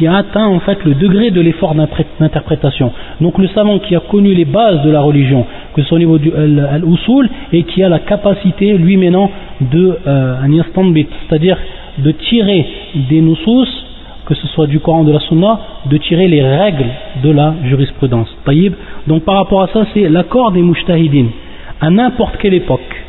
qui 0.00 0.06
a 0.06 0.16
atteint 0.16 0.46
en 0.46 0.60
fait 0.60 0.82
le 0.86 0.94
degré 0.94 1.30
de 1.30 1.42
l'effort 1.42 1.74
d'interprétation. 1.74 2.90
Donc 3.20 3.36
le 3.36 3.48
savant 3.48 3.78
qui 3.80 3.94
a 3.94 4.00
connu 4.00 4.32
les 4.32 4.46
bases 4.46 4.80
de 4.82 4.90
la 4.90 5.02
religion, 5.02 5.44
que 5.74 5.82
ce 5.82 5.88
soit 5.88 5.96
au 5.96 5.98
niveau 5.98 6.16
du 6.16 6.32
al-usul, 6.34 7.28
et 7.52 7.64
qui 7.64 7.82
a 7.82 7.90
la 7.90 7.98
capacité 7.98 8.72
lui 8.78 8.96
maintenant 8.96 9.30
de 9.60 9.98
euh, 10.06 10.36
un 10.42 10.50
c'est-à-dire 11.28 11.58
de 11.98 12.12
tirer 12.12 12.66
des 13.10 13.20
nusus, 13.20 13.68
que 14.24 14.34
ce 14.34 14.46
soit 14.46 14.66
du 14.66 14.80
Coran 14.80 15.04
de 15.04 15.12
la 15.12 15.20
Sunna, 15.20 15.60
de 15.84 15.98
tirer 15.98 16.28
les 16.28 16.42
règles 16.42 16.86
de 17.22 17.30
la 17.30 17.52
jurisprudence. 17.64 18.34
Donc 19.06 19.24
par 19.24 19.34
rapport 19.34 19.62
à 19.64 19.68
ça, 19.68 19.84
c'est 19.92 20.08
l'accord 20.08 20.50
des 20.52 20.62
mujtahidines 20.62 21.28
à 21.78 21.90
n'importe 21.90 22.38
quelle 22.38 22.54
époque, 22.54 23.04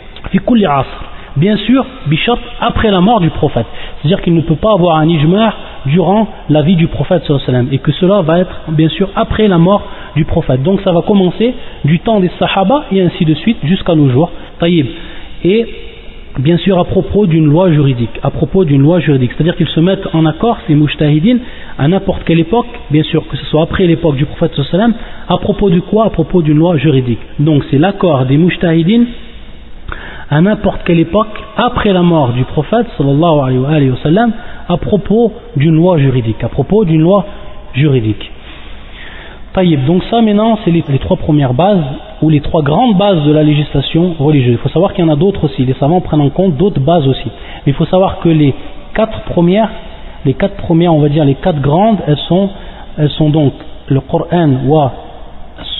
bien 1.36 1.58
sûr, 1.58 1.86
bichat 2.08 2.38
après 2.60 2.92
la 2.92 3.02
mort 3.02 3.20
du 3.20 3.30
prophète. 3.30 3.66
C'est-à-dire 4.02 4.22
qu'il 4.22 4.34
ne 4.34 4.42
peut 4.42 4.56
pas 4.56 4.74
avoir 4.74 4.98
un 4.98 5.08
ijma' 5.08 5.54
durant 5.86 6.28
la 6.50 6.62
vie 6.62 6.76
du 6.76 6.88
prophète 6.88 7.24
et 7.72 7.78
que 7.80 7.92
cela 7.94 8.22
va 8.22 8.40
être 8.40 8.62
bien 8.70 8.90
sûr 8.90 9.10
après 9.16 9.48
la 9.48 9.58
mort 9.58 9.84
du 10.16 10.26
prophète. 10.26 10.62
Donc 10.64 10.82
ça 10.82 10.92
va 10.92 11.02
commencer 11.02 11.54
du 11.86 12.00
temps 12.00 12.20
des 12.20 12.32
sahaba 12.40 12.86
et 12.92 13.02
ainsi 13.02 13.26
de 13.26 13.34
suite 13.34 13.58
jusqu'à 13.64 13.96
nos 13.96 14.10
jours. 14.10 14.32
Taïb. 14.60 14.88
Et 15.44 15.66
bien 16.40 16.58
sûr 16.58 16.80
à 16.80 16.86
propos 16.86 17.26
d'une 17.26 17.46
loi 17.46 17.72
juridique, 17.72 18.20
à 18.24 18.30
propos 18.30 18.64
d'une 18.64 18.82
loi 18.82 19.00
juridique, 19.00 19.32
c'est-à-dire 19.36 19.56
qu'ils 19.56 19.68
se 19.68 19.80
mettent 19.80 20.08
en 20.14 20.26
accord, 20.26 20.58
ces 20.68 20.76
mujtahidines, 20.76 21.40
à 21.78 21.88
n'importe 21.88 22.24
quelle 22.24 22.40
époque, 22.40 22.68
bien 22.90 23.04
sûr 23.04 23.28
que 23.28 23.36
ce 23.36 23.46
soit 23.46 23.64
après 23.64 23.86
l'époque 23.86 24.16
du 24.16 24.26
prophète 24.26 24.52
à 25.28 25.38
propos 25.38 25.70
de 25.70 25.80
quoi? 25.80 26.06
À 26.06 26.10
propos 26.10 26.42
d'une 26.42 26.58
loi 26.58 26.78
juridique. 26.78 27.20
Donc 27.40 27.64
c'est 27.70 27.78
l'accord 27.78 28.26
des 28.26 28.38
mujtahidines 28.38 29.08
à 30.32 30.40
n'importe 30.40 30.84
quelle 30.86 31.00
époque 31.00 31.28
après 31.58 31.92
la 31.92 32.02
mort 32.02 32.30
du 32.30 32.46
prophète 32.46 32.88
sallallahu 32.98 33.66
alayhi 33.68 33.90
wa 33.90 33.98
sallam 34.02 34.32
à 34.70 34.78
propos 34.78 35.34
d'une 35.58 35.76
loi 35.76 35.98
juridique, 35.98 36.42
à 36.44 36.48
propos 36.48 36.86
d'une 36.86 37.02
loi 37.02 37.26
juridique. 37.74 38.32
Taïb, 39.54 39.86
donc 39.86 40.02
ça 40.10 40.22
maintenant 40.22 40.58
c'est 40.64 40.72
les, 40.72 40.82
trois 41.00 41.18
premières 41.18 41.54
bases 41.54 41.84
ou 42.22 42.30
les 42.30 42.40
trois 42.40 42.62
grandes 42.62 42.98
bases 42.98 43.26
de 43.26 43.34
la 43.34 43.44
législation 43.44 44.14
religieuse. 44.18 44.54
Il 44.54 44.58
faut 44.60 44.70
savoir 44.70 44.94
qu'il 44.94 45.04
y 45.04 45.08
en 45.08 45.12
a 45.12 45.18
d'autres 45.18 45.44
aussi, 45.44 45.66
les 45.66 45.74
savants 45.74 46.00
prennent 46.00 46.22
en 46.22 46.30
compte 46.30 46.56
d'autres 46.56 46.80
bases 46.80 47.06
aussi. 47.06 47.30
Mais 47.66 47.74
il 47.74 47.74
faut 47.74 47.86
savoir 47.86 48.20
que 48.20 48.30
les 48.30 48.54
quatre 48.94 49.24
premières, 49.24 49.70
les 50.24 50.34
quatre 50.36 50.56
premières, 50.56 50.94
on 50.94 51.00
va 51.00 51.10
dire 51.10 51.26
les 51.26 51.36
quatre 51.36 51.60
grandes, 51.60 51.98
elles 52.08 52.18
sont, 52.18 53.30
donc 53.30 53.52
le 53.88 54.00
Coran 54.00 54.50
wa 54.66 54.94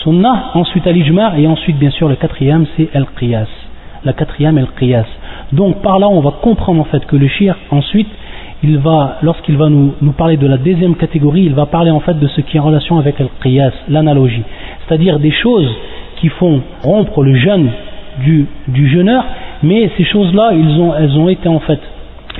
Sunnah, 0.02 0.50
ensuite 0.52 0.86
al-Ijma' 0.86 1.38
et 1.38 1.46
ensuite 1.46 1.78
bien 1.78 1.90
sûr 1.90 2.10
le 2.10 2.16
quatrième 2.16 2.66
c'est 2.76 2.94
Al-Qiyas. 2.94 3.61
La 4.04 4.12
quatrième 4.12 4.58
Al-Qiyas. 4.58 5.06
Donc 5.52 5.82
par 5.82 5.98
là 5.98 6.08
on 6.08 6.20
va 6.20 6.32
comprendre 6.42 6.80
en 6.80 6.84
fait 6.84 7.04
que 7.06 7.16
le 7.16 7.28
shir 7.28 7.56
ensuite 7.70 8.08
il 8.62 8.78
va, 8.78 9.18
lorsqu'il 9.22 9.56
va 9.56 9.68
nous, 9.68 9.92
parler 10.16 10.36
de 10.36 10.46
la 10.46 10.56
deuxième 10.56 10.94
catégorie, 10.94 11.42
il 11.42 11.54
va 11.54 11.66
parler 11.66 11.90
en 11.90 12.00
fait 12.00 12.18
de 12.18 12.26
ce 12.28 12.40
qui 12.40 12.56
est 12.56 12.60
en 12.60 12.64
relation 12.64 12.98
avec 12.98 13.18
le 13.18 13.28
qiyas, 13.42 13.72
l'analogie. 13.88 14.44
C'est-à-dire 14.86 15.18
des 15.18 15.32
choses 15.32 15.68
qui 16.16 16.28
font 16.28 16.60
rompre 16.84 17.22
le 17.22 17.34
jeûne 17.34 17.70
du, 18.20 18.46
jeûneur, 18.88 19.24
mais 19.62 19.90
ces 19.96 20.04
choses-là, 20.04 20.52
elles 20.52 21.18
ont 21.18 21.28
été 21.28 21.48
en 21.48 21.58
fait 21.60 21.80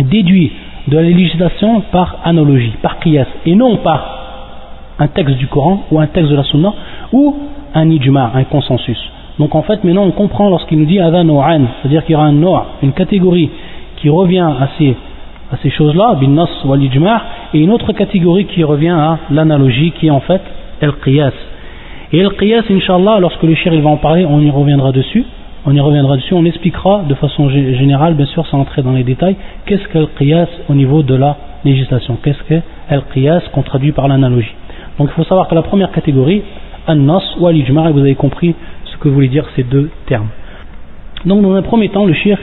déduites 0.00 0.52
de 0.86 0.96
la 0.96 1.02
législation 1.02 1.80
par 1.92 2.18
analogie, 2.24 2.74
par 2.82 3.00
qiyas, 3.00 3.26
et 3.44 3.54
non 3.54 3.78
par 3.78 4.20
un 4.98 5.08
texte 5.08 5.36
du 5.36 5.48
Coran 5.48 5.84
ou 5.90 5.98
un 5.98 6.06
texte 6.06 6.30
de 6.30 6.36
la 6.36 6.44
Sunna 6.44 6.72
ou 7.12 7.36
un 7.74 7.90
ijma, 7.90 8.30
un 8.34 8.44
consensus. 8.44 9.10
Donc 9.42 9.56
en 9.56 9.62
fait, 9.62 9.82
maintenant 9.82 10.04
on 10.04 10.12
comprend 10.12 10.48
lorsqu'il 10.48 10.78
nous 10.78 10.84
dit 10.84 10.98
c'est-à-dire 10.98 12.04
qu'il 12.04 12.12
y 12.12 12.14
aura 12.14 12.26
un 12.26 12.32
noir, 12.32 12.66
une 12.80 12.92
catégorie 12.92 13.50
qui 13.96 14.08
revient 14.08 14.38
à 14.38 14.68
ces 14.78 14.94
à 15.50 15.56
ces 15.60 15.70
choses-là, 15.70 16.14
bin 16.20 16.28
nas 16.28 16.46
wal 16.64 16.80
et 17.52 17.58
une 17.58 17.72
autre 17.72 17.92
catégorie 17.92 18.44
qui 18.44 18.62
revient 18.62 18.96
à 18.96 19.18
l'analogie 19.32 19.90
qui 19.98 20.06
est 20.06 20.10
en 20.10 20.20
fait 20.20 20.40
el-qiyas. 20.80 21.32
Et 22.12 22.20
el-qiyas, 22.20 22.62
inshallah, 22.70 23.18
lorsque 23.18 23.42
le 23.42 23.56
shir 23.56 23.74
il 23.74 23.82
va 23.82 23.90
en 23.90 23.96
parler, 23.96 24.24
on 24.24 24.40
y 24.40 24.48
reviendra 24.48 24.92
dessus. 24.92 25.24
On 25.66 25.74
y 25.74 25.80
reviendra 25.80 26.14
dessus, 26.16 26.34
on 26.34 26.44
expliquera 26.44 27.02
de 27.08 27.14
façon 27.14 27.50
générale, 27.50 28.14
bien 28.14 28.26
sûr, 28.26 28.46
sans 28.46 28.60
entrer 28.60 28.82
dans 28.82 28.92
les 28.92 29.02
détails, 29.02 29.34
qu'est-ce 29.66 29.88
qu'el 29.88 30.06
qiyas 30.16 30.50
au 30.68 30.74
niveau 30.74 31.02
de 31.02 31.16
la 31.16 31.36
législation. 31.64 32.16
Qu'est-ce 32.22 32.44
qu'el 32.44 33.02
qiyas 33.12 33.42
qu'on 33.52 33.62
traduit 33.62 33.90
par 33.90 34.06
l'analogie. 34.06 34.54
Donc 35.00 35.08
il 35.10 35.14
faut 35.14 35.24
savoir 35.24 35.48
que 35.48 35.56
la 35.56 35.62
première 35.62 35.90
catégorie, 35.90 36.42
an-nas 36.86 37.22
ou 37.38 37.48
et 37.48 37.62
vous 37.62 38.00
avez 38.00 38.14
compris 38.14 38.54
que 39.01 39.09
voulaient 39.09 39.27
dire 39.27 39.45
ces 39.55 39.63
deux 39.63 39.89
termes. 40.07 40.27
Donc 41.25 41.41
dans 41.41 41.53
un 41.53 41.61
premier 41.61 41.89
temps, 41.89 42.05
le 42.05 42.13
shir, 42.13 42.37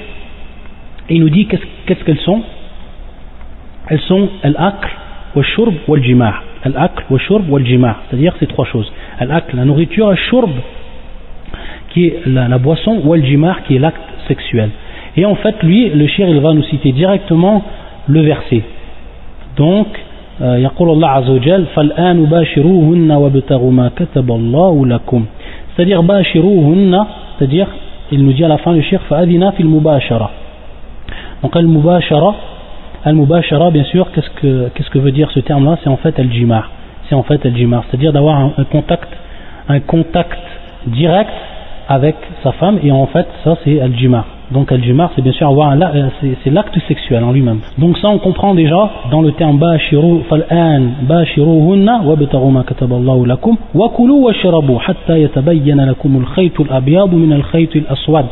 il 1.09 1.21
nous 1.21 1.31
dit 1.31 1.47
qu'est-ce 1.47 2.05
qu'elles 2.05 2.19
sont 2.21 2.43
elles 3.87 4.01
sont 4.01 4.31
al-akl, 4.43 4.89
wa-shurb, 5.37 5.75
wal-jima' 5.87 6.35
al-akl, 6.65 7.05
wa-shurb, 7.11 7.51
wal-jima' 7.51 7.97
c'est-à-dire 8.09 8.35
ces 8.41 8.47
trois 8.47 8.65
choses 8.65 8.91
al-akl, 9.19 9.57
la 9.57 9.67
nourriture, 9.67 10.09
al-shurb 10.09 10.51
qui 11.91 12.07
est 12.07 12.23
la, 12.27 12.57
boisson, 12.59 13.03
wal-jima' 13.05 13.57
qui 13.67 13.77
est 13.77 13.79
l'acte 13.79 14.01
sexuel 14.27 14.71
et 15.17 15.27
en 15.27 15.35
fait 15.35 15.63
lui, 15.63 15.91
le 15.91 16.07
shir 16.07 16.27
il 16.29 16.41
va 16.41 16.55
nous 16.55 16.63
citer 16.65 16.93
directement 16.93 17.63
le 18.09 18.23
verset 18.23 18.63
donc 19.57 19.89
يقول 20.41 20.91
الله 20.91 21.09
عز 21.09 21.31
وجل 21.31 21.67
فالآن 21.67 22.25
باشروهن 22.25 23.11
وابتغوا 23.13 23.73
ما 23.73 23.91
كتب 23.97 24.31
الله 24.31 24.87
لكم 24.87 25.25
c'est-à-dire, 25.80 26.04
Bashiruhunna, 26.04 27.08
c'est-à-dire, 27.38 27.68
il 28.12 28.26
nous 28.26 28.34
dit 28.34 28.44
à 28.44 28.50
la 28.50 28.58
fin 28.58 28.74
le 28.74 28.82
shir, 28.82 29.02
Fa'adina 29.04 29.54
fil 29.54 29.66
mubashara. 29.66 30.30
Donc, 31.42 31.56
al-mubashara, 31.56 32.36
al-mubashara, 33.06 33.72
bien 33.72 33.86
sûr, 33.86 34.12
qu'est-ce 34.12 34.30
que, 34.42 34.68
qu'est-ce 34.76 34.90
que 34.90 35.00
veut 35.00 35.14
dire 35.14 35.32
ce 35.32 35.40
terme-là? 35.40 35.78
C'est 35.82 35.90
en 35.90 35.96
fait 35.96 36.20
al-jimar. 36.20 36.70
C'est 37.08 37.16
en 37.16 37.24
fait 37.24 37.46
al-jimar, 37.46 37.86
c'est-à-dire 37.90 38.12
d'avoir 38.12 38.52
un, 38.58 38.66
contact, 38.66 39.08
un 39.70 39.80
contact 39.80 40.38
direct 40.88 41.32
avec 41.88 42.18
sa 42.44 42.52
femme, 42.52 42.80
et 42.84 42.92
en 42.92 43.06
fait, 43.06 43.28
ça 43.46 43.56
c'est 43.64 43.80
al-jimar. 43.80 44.26
Donc 44.52 44.72
Al-Jimar, 44.72 45.12
c'est 45.16 45.22
bien 45.22 45.32
sûr 45.32 45.48
avoir 45.48 45.72
euh, 45.72 46.10
c'est, 46.44 46.50
l'acte 46.50 46.76
sexuel 46.88 47.24
en 47.24 47.32
lui-même. 47.32 47.60
Donc 47.78 47.98
ça, 48.00 48.10
on 48.10 48.18
comprend 48.18 48.56
déjà 48.56 48.90
dans 49.12 49.22
le 49.22 49.32
terme 49.34 49.60
Bashiru, 49.60 50.22
fal'an, 50.28 50.82
Bashiruhunna, 51.04 52.02
wabtaru 52.04 52.50
ma 52.50 52.64
kataballahu 52.64 53.26
lakum, 53.26 53.58
wa 53.76 53.90
kulu 53.90 54.14
wa 54.14 54.34
shirabu, 54.34 54.74
hatta 54.88 55.20
yatabayyana 55.20 55.86
lakum 55.86 56.14
min 56.14 57.32
al-khaytu 57.32 57.86
al-aswad. 57.88 58.26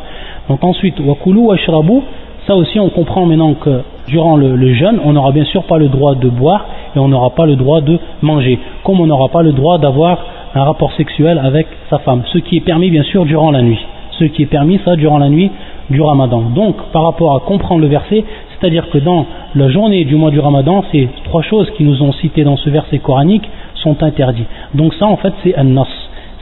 Donc 0.49 0.63
ensuite, 0.63 0.99
wa 0.99 1.15
kulu 1.15 1.39
wa 1.39 1.57
shirabu, 1.57 2.01
ça 2.47 2.55
aussi, 2.55 2.79
on 2.79 2.89
comprend 2.89 3.25
maintenant 3.25 3.53
que 3.53 3.81
durant 4.07 4.37
le, 4.37 4.73
jeûne, 4.73 4.99
on 5.03 5.13
n'aura 5.13 5.31
bien 5.31 5.43
sûr 5.45 5.63
pas 5.63 5.77
le 5.77 5.89
droit 5.89 6.15
de 6.15 6.29
boire 6.29 6.65
et 6.95 6.99
on 6.99 7.09
n'aura 7.09 7.31
pas 7.31 7.45
le 7.45 7.57
droit 7.57 7.81
de 7.81 7.99
manger, 8.21 8.57
comme 8.83 9.01
on 9.01 9.05
n'aura 9.05 9.29
pas 9.29 9.43
le 9.43 9.51
droit 9.51 9.77
d'avoir 9.77 10.17
un 10.55 10.63
rapport 10.63 10.93
sexuel 10.93 11.39
avec 11.43 11.67
sa 11.89 11.99
femme, 11.99 12.23
ce 12.31 12.37
qui 12.39 12.57
est 12.57 12.61
permis 12.61 12.89
bien 12.89 13.03
sûr 13.03 13.25
durant 13.25 13.51
la 13.51 13.61
nuit, 13.61 13.79
ce 14.17 14.23
qui 14.23 14.43
est 14.43 14.47
permis 14.47 14.79
ça 14.85 14.95
durant 14.95 15.17
la 15.17 15.29
nuit 15.29 15.51
du 15.90 16.00
ramadan. 16.00 16.42
Donc 16.54 16.76
par 16.92 17.04
rapport 17.04 17.34
à 17.36 17.40
comprendre 17.40 17.80
le 17.80 17.88
verset, 17.88 18.24
c'est-à-dire 18.52 18.88
que 18.90 18.98
dans 18.98 19.26
la 19.54 19.68
journée 19.68 20.04
du 20.04 20.16
mois 20.16 20.30
du 20.30 20.40
ramadan, 20.40 20.84
ces 20.92 21.08
trois 21.24 21.42
choses 21.42 21.70
qui 21.76 21.84
nous 21.84 22.02
ont 22.02 22.12
citées 22.12 22.44
dans 22.44 22.56
ce 22.56 22.70
verset 22.70 22.98
coranique 22.98 23.48
sont 23.74 24.02
interdites. 24.02 24.48
Donc 24.74 24.94
ça 24.94 25.06
en 25.06 25.16
fait 25.16 25.34
c'est 25.42 25.56
un 25.56 25.64
nas, 25.64 25.86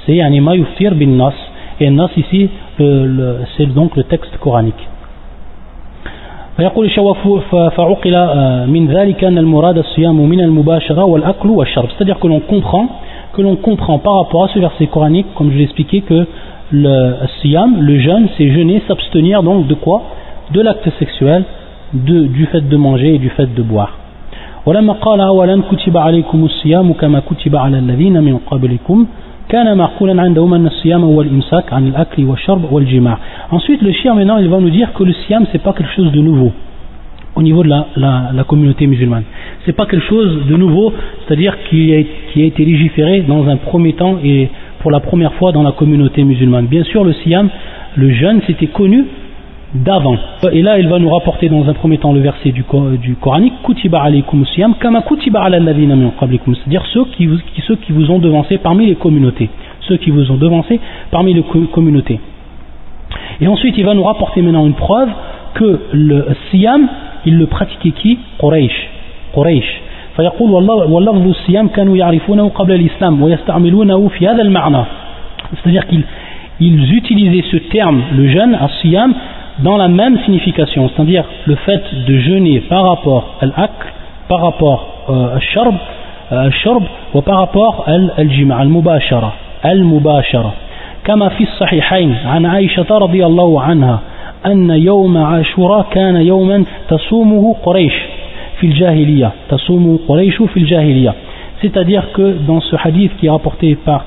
c'est 0.07 0.21
un 0.21 0.31
yuftir 0.31 0.95
bin 0.95 1.17
nas, 1.17 1.35
et 1.81 1.89
un 1.89 1.93
nas 1.93 2.11
ici 2.17 2.51
c'est 2.77 3.67
donc 3.75 3.97
le 3.97 4.05
texte 4.05 4.37
coranique. 4.39 4.87
فيقول 6.57 6.91
فعقل 7.51 8.15
من 8.67 8.87
ذلك 8.87 9.25
أن 9.25 9.39
المراد 9.39 9.79
الصيام 9.79 10.29
من 10.29 10.41
المباشرة 10.41 11.05
والأكل 11.05 11.49
والشرب 11.49 11.89
c'est-à-dire 11.91 12.19
que 12.19 12.27
l'on 12.27 12.41
comprend 12.41 12.87
que 13.33 13.41
l'on 13.41 13.57
comprend 13.57 13.99
par 13.99 14.17
rapport 14.17 14.45
à 14.45 14.49
ce 14.49 14.59
verset 14.59 14.87
coranique 14.87 15.27
comme 15.37 15.51
je 15.53 15.57
l'ai 15.57 15.65
expliqué 15.65 16.03
que 16.03 16.27
le 16.75 17.15
siyam, 17.41 17.81
le 17.81 17.99
jeûne 17.99 18.29
c'est 18.37 18.51
jeûner, 18.51 18.83
s'abstenir 18.87 19.43
donc 19.43 19.67
de 19.67 19.75
quoi 19.75 20.03
de 20.53 20.61
l'acte 20.61 20.89
sexuel 20.99 21.45
de, 21.93 22.27
du 22.27 22.47
fait 22.47 22.69
de 22.69 22.77
manger 22.77 23.15
et 23.15 23.19
du 23.19 23.31
fait 23.31 23.53
de 23.55 23.63
boire 23.63 23.97
ولما 24.67 24.93
قال 24.93 25.21
أولا 25.21 25.63
كتب 25.71 25.97
عليكم 25.97 26.45
الصيام 26.45 26.93
كما 26.93 27.21
كتب 27.21 27.57
على 27.57 27.79
الذين 27.79 28.23
من 28.23 28.39
قبلكم 28.47 29.07
Ensuite, 33.53 33.83
le 33.83 33.93
shir 33.93 34.15
maintenant, 34.15 34.39
il 34.39 34.49
va 34.49 34.61
nous 34.61 34.71
dire 34.71 34.93
que 34.93 35.03
le 35.03 35.13
siam, 35.13 35.45
c'est 35.51 35.61
pas 35.61 35.73
quelque 35.73 35.93
chose 35.97 36.13
de 36.13 36.21
nouveau 36.21 36.53
au 37.35 37.43
niveau 37.43 37.65
de 37.65 37.69
la, 37.69 37.87
la, 37.97 38.45
communauté 38.45 38.87
musulmane. 38.87 39.25
C'est 39.65 39.73
pas 39.73 39.87
quelque 39.87 40.07
chose 40.07 40.47
de 40.47 40.57
nouveau, 40.57 40.93
c'est-à-dire 41.27 41.57
qui 41.69 41.95
a, 41.95 42.03
qui 42.33 42.43
a 42.43 42.45
été 42.45 42.65
légiféré 42.65 43.23
dans 43.23 43.49
un 43.49 43.57
premier 43.57 43.95
temps 43.95 44.19
et 44.23 44.49
pour 44.86 44.92
la 44.92 45.00
première 45.00 45.34
fois 45.34 45.52
dans 45.52 45.64
la 45.64 45.72
communauté 45.72 46.24
musulmane. 46.24 46.68
Bien 46.68 46.84
sûr, 46.84 47.04
le 47.04 47.14
siam, 47.14 47.50
le 47.96 48.12
jeûne, 48.12 48.42
c'était 48.46 48.68
connu 48.68 49.04
d'avant. 49.74 50.16
Et 50.52 50.62
là, 50.62 50.78
il 50.78 50.88
va 50.88 51.00
nous 51.00 51.10
rapporter 51.10 51.50
dans 51.50 51.68
un 51.68 51.74
premier 51.74 51.98
temps 51.98 52.14
le 52.14 52.20
verset 52.20 52.52
du, 52.52 52.64
du 53.02 53.16
Coranique 53.16 53.56
Kutiba 53.64 54.00
alaykum 54.04 54.46
siyam 54.46 54.76
kama 54.76 55.02
kutiba 55.02 55.42
ala 55.42 55.58
c'est-à-dire 55.58 56.86
ceux 56.94 57.06
qui, 57.18 57.26
vous, 57.26 57.38
ceux 57.66 57.78
qui 57.78 57.94
vous 57.94 58.12
ont 58.12 58.20
devancé 58.20 58.60
parmi 58.60 58.86
les 58.86 58.94
communautés. 58.94 59.50
Ceux 59.88 59.98
qui 59.98 60.12
vous 60.12 60.30
ont 60.30 60.38
devancé 60.38 60.80
parmi 61.10 61.34
les 61.34 61.44
communautés. 61.74 62.20
Et 63.42 63.48
ensuite, 63.48 63.76
il 63.80 63.86
va 63.86 63.96
nous 63.96 64.04
rapporter 64.04 64.44
maintenant 64.44 64.68
une 64.68 64.74
preuve 64.74 65.10
que 65.56 65.80
le 65.94 66.28
siyam, 66.52 66.88
il 67.26 67.40
le 67.40 67.48
pratiquait 67.48 67.90
qui? 67.90 68.20
Quraysh. 68.40 68.90
Quraysh. 69.34 69.82
فيقول 70.16 70.52
واللفظ 70.70 71.28
الصيام 71.28 71.68
كانوا 71.68 71.98
يعرفونه 71.98 72.50
قبل 72.50 72.76
الإسلام 72.76 73.22
ويستعملونه 73.22 74.08
في 74.08 74.28
هذا 74.28 74.42
المعنى 74.42 74.84
c'est-à-dire 75.54 75.86
qu'ils 75.88 76.94
utilisaient 76.94 77.46
ce 77.52 77.58
terme 77.58 78.02
le 78.16 78.28
jeûne, 78.30 78.56
as-siyam 78.56 79.14
dans 79.60 79.78
la 79.78 79.88
même 79.88 80.18
signification, 80.26 80.90
c'est-à-dire 80.90 81.24
le 81.46 81.56
fait 81.56 81.84
de 82.08 82.18
jeûner 82.18 82.62
par 82.62 82.84
rapport 82.84 83.36
à 83.42 83.46
l'akl, 83.46 83.88
par 84.28 84.42
rapport 84.42 85.06
euh, 85.10 85.36
al-sharb, 86.32 86.84
ou 87.14 87.22
par 87.22 87.38
rapport 87.38 87.86
al-jima, 88.18 88.58
al-mubashara, 88.58 89.34
al-mubashara. 89.64 90.54
كما 91.06 91.30
في 91.30 91.44
الصحيحين 91.44 92.16
عن 92.26 92.46
عائشة 92.46 92.98
رضي 92.98 93.26
الله 93.26 93.62
عنها 93.62 94.00
أن 94.46 94.70
يوم 94.70 95.18
عاشوراء 95.18 95.86
كان 95.92 96.16
يوما 96.16 96.66
تصومه 96.90 97.56
قريش 97.64 97.94
fil 98.60 98.76
jahiliya, 98.76 99.34
tasumu 99.50 100.00
quraishu 100.08 100.48
fil 100.48 100.66
jahiliya. 100.66 101.16
C'est-à-dire 101.62 102.12
que 102.14 102.38
dans 102.46 102.62
ce 102.62 102.76
hadith 102.84 103.16
qui 103.18 103.28
est 103.28 103.30
rapporté 103.30 103.76
par 103.76 104.06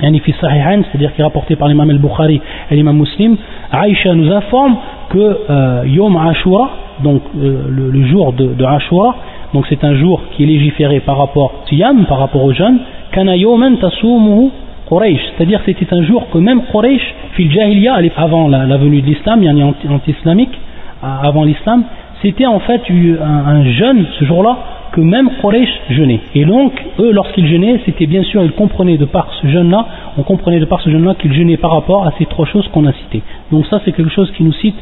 c'est-à-dire 0.00 1.14
qui 1.14 1.20
est 1.20 1.24
rapporté 1.24 1.54
par 1.54 1.68
l'imam 1.68 1.88
al-Bukhari 1.88 2.40
et 2.70 2.74
l'imam 2.74 2.96
muslim, 2.96 3.36
Aïcha 3.70 4.14
nous 4.14 4.32
informe 4.32 4.76
que 5.10 5.38
euh, 5.50 5.82
Yom 5.86 6.16
Ashura, 6.16 6.70
donc 7.04 7.22
euh, 7.36 7.66
le, 7.68 8.04
jour 8.06 8.32
de, 8.32 8.54
de 8.54 8.64
Ashura, 8.64 9.14
donc 9.54 9.66
c'est 9.68 9.84
un 9.84 9.94
jour 9.94 10.22
qui 10.32 10.44
est 10.44 10.46
légiféré 10.46 11.00
par 11.00 11.18
rapport 11.18 11.64
Tiyam, 11.66 12.04
par 12.06 12.18
rapport 12.18 12.42
aux 12.42 12.52
jeunes, 12.52 12.78
Kana 13.12 13.34
Quraysh, 14.88 15.20
c'est-à-dire 15.36 15.60
c'était 15.64 15.92
un 15.94 16.02
jour 16.02 16.28
que 16.30 16.38
même 16.38 16.62
Quraysh, 16.72 17.14
fil 17.34 17.50
Jahiliya, 17.50 17.98
avant 18.16 18.48
la, 18.48 18.76
venue 18.76 19.00
de 19.02 19.06
l'islam, 19.06 19.42
yani 19.42 19.62
anti-islamique, 19.62 20.58
avant 21.02 21.44
l'islam, 21.44 21.84
c'était 22.21 22.45
en 22.45 22.59
fait 22.59 22.81
un, 22.89 23.63
jeûne 23.65 24.05
ce 24.19 24.25
jour-là 24.25 24.57
que 24.91 25.01
même 25.01 25.29
Quraysh 25.41 25.69
jeûnait. 25.91 26.21
Et 26.33 26.45
donc, 26.45 26.71
eux, 26.99 27.11
lorsqu'ils 27.11 27.47
jeûnaient, 27.47 27.79
c'était 27.85 28.07
bien 28.07 28.23
sûr, 28.23 28.41
ils 28.41 28.53
comprenaient 28.53 28.97
de 28.97 29.05
par 29.05 29.27
ce 29.41 29.47
jeûne-là, 29.47 29.85
on 30.17 30.23
comprenait 30.23 30.59
de 30.59 30.65
par 30.65 30.81
ce 30.81 30.89
jeûne-là 30.89 31.13
qu'ils 31.15 31.33
jeûnaient 31.33 31.57
par 31.57 31.71
rapport 31.71 32.07
à 32.07 32.13
ces 32.17 32.25
trois 32.25 32.45
choses 32.45 32.67
qu'on 32.69 32.87
a 32.87 32.93
citées. 32.93 33.21
Donc 33.51 33.67
ça, 33.67 33.81
c'est 33.85 33.91
quelque 33.91 34.11
chose 34.11 34.31
qui 34.31 34.43
nous 34.43 34.53
cite 34.53 34.75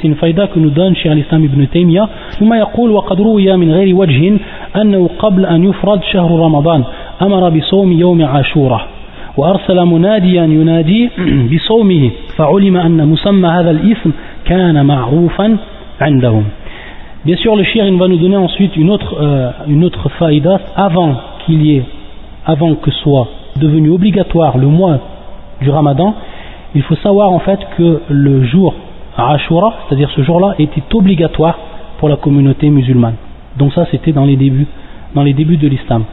c'est 0.00 0.08
une 0.08 0.14
faïda 0.14 0.46
que 0.46 0.58
nous 0.58 0.70
donne 0.70 0.96
chez 0.96 1.14
l'islam 1.14 1.44
ibn 1.44 1.66
Taymiyyah 1.66 2.08
ثم 2.38 2.54
يقول 2.54 2.90
وقد 2.90 3.20
روي 3.20 3.56
من 3.56 3.72
غير 3.72 3.96
وجه 3.96 4.38
أنه 4.76 5.10
قبل 5.18 5.46
أن 5.46 5.64
يفرض 5.64 6.02
شهر 6.12 6.30
رمضان 6.40 6.84
أمر 7.22 7.50
بصوم 7.50 7.92
يوم 7.92 8.24
عاشوراء 8.24 8.88
وأرسل 9.36 9.84
مناديا 9.84 10.44
ينادي 10.44 11.10
بصومه 11.52 12.10
فعلم 12.36 12.76
أن 12.76 13.08
مسمى 13.08 13.48
هذا 13.48 13.70
الاسم 13.70 14.12
كان 14.44 14.86
معروفا 14.86 15.56
عندهم 16.00 16.44
Bien 17.25 17.37
sûr, 17.37 17.55
le 17.55 17.63
shir 17.63 17.83
va 17.97 18.07
nous 18.07 18.17
donner 18.17 18.37
ensuite 18.37 18.75
une 18.75 18.91
autre, 18.91 19.17
euh, 19.19 19.49
une 19.67 19.89
faïda 20.19 20.59
avant 20.75 21.15
qu'il 21.43 21.65
y 21.65 21.77
ait, 21.77 21.85
avant 22.45 22.75
que 22.75 22.91
soit 22.91 23.27
devenu 23.59 23.89
obligatoire 23.89 24.59
le 24.59 24.67
mois 24.67 24.99
du 25.59 25.71
ramadan. 25.71 26.13
Il 26.75 26.83
faut 26.83 26.95
savoir 26.97 27.31
en 27.31 27.39
fait 27.39 27.59
que 27.77 28.01
le 28.09 28.43
jour 28.43 28.75
Ashura, 29.17 29.73
c'est-à-dire 29.87 30.11
ce 30.15 30.21
jour-là, 30.21 30.53
était 30.59 30.83
obligatoire 30.93 31.57
pour 31.97 32.09
la 32.09 32.17
communauté 32.17 32.69
musulmane. 32.69 33.15
Donc 33.57 33.73
ça, 33.73 33.87
c'était 33.89 34.11
dans 34.11 34.25
les 34.25 34.35
débuts, 34.35 34.67
de 35.15 35.67
l'islam. 35.67 36.03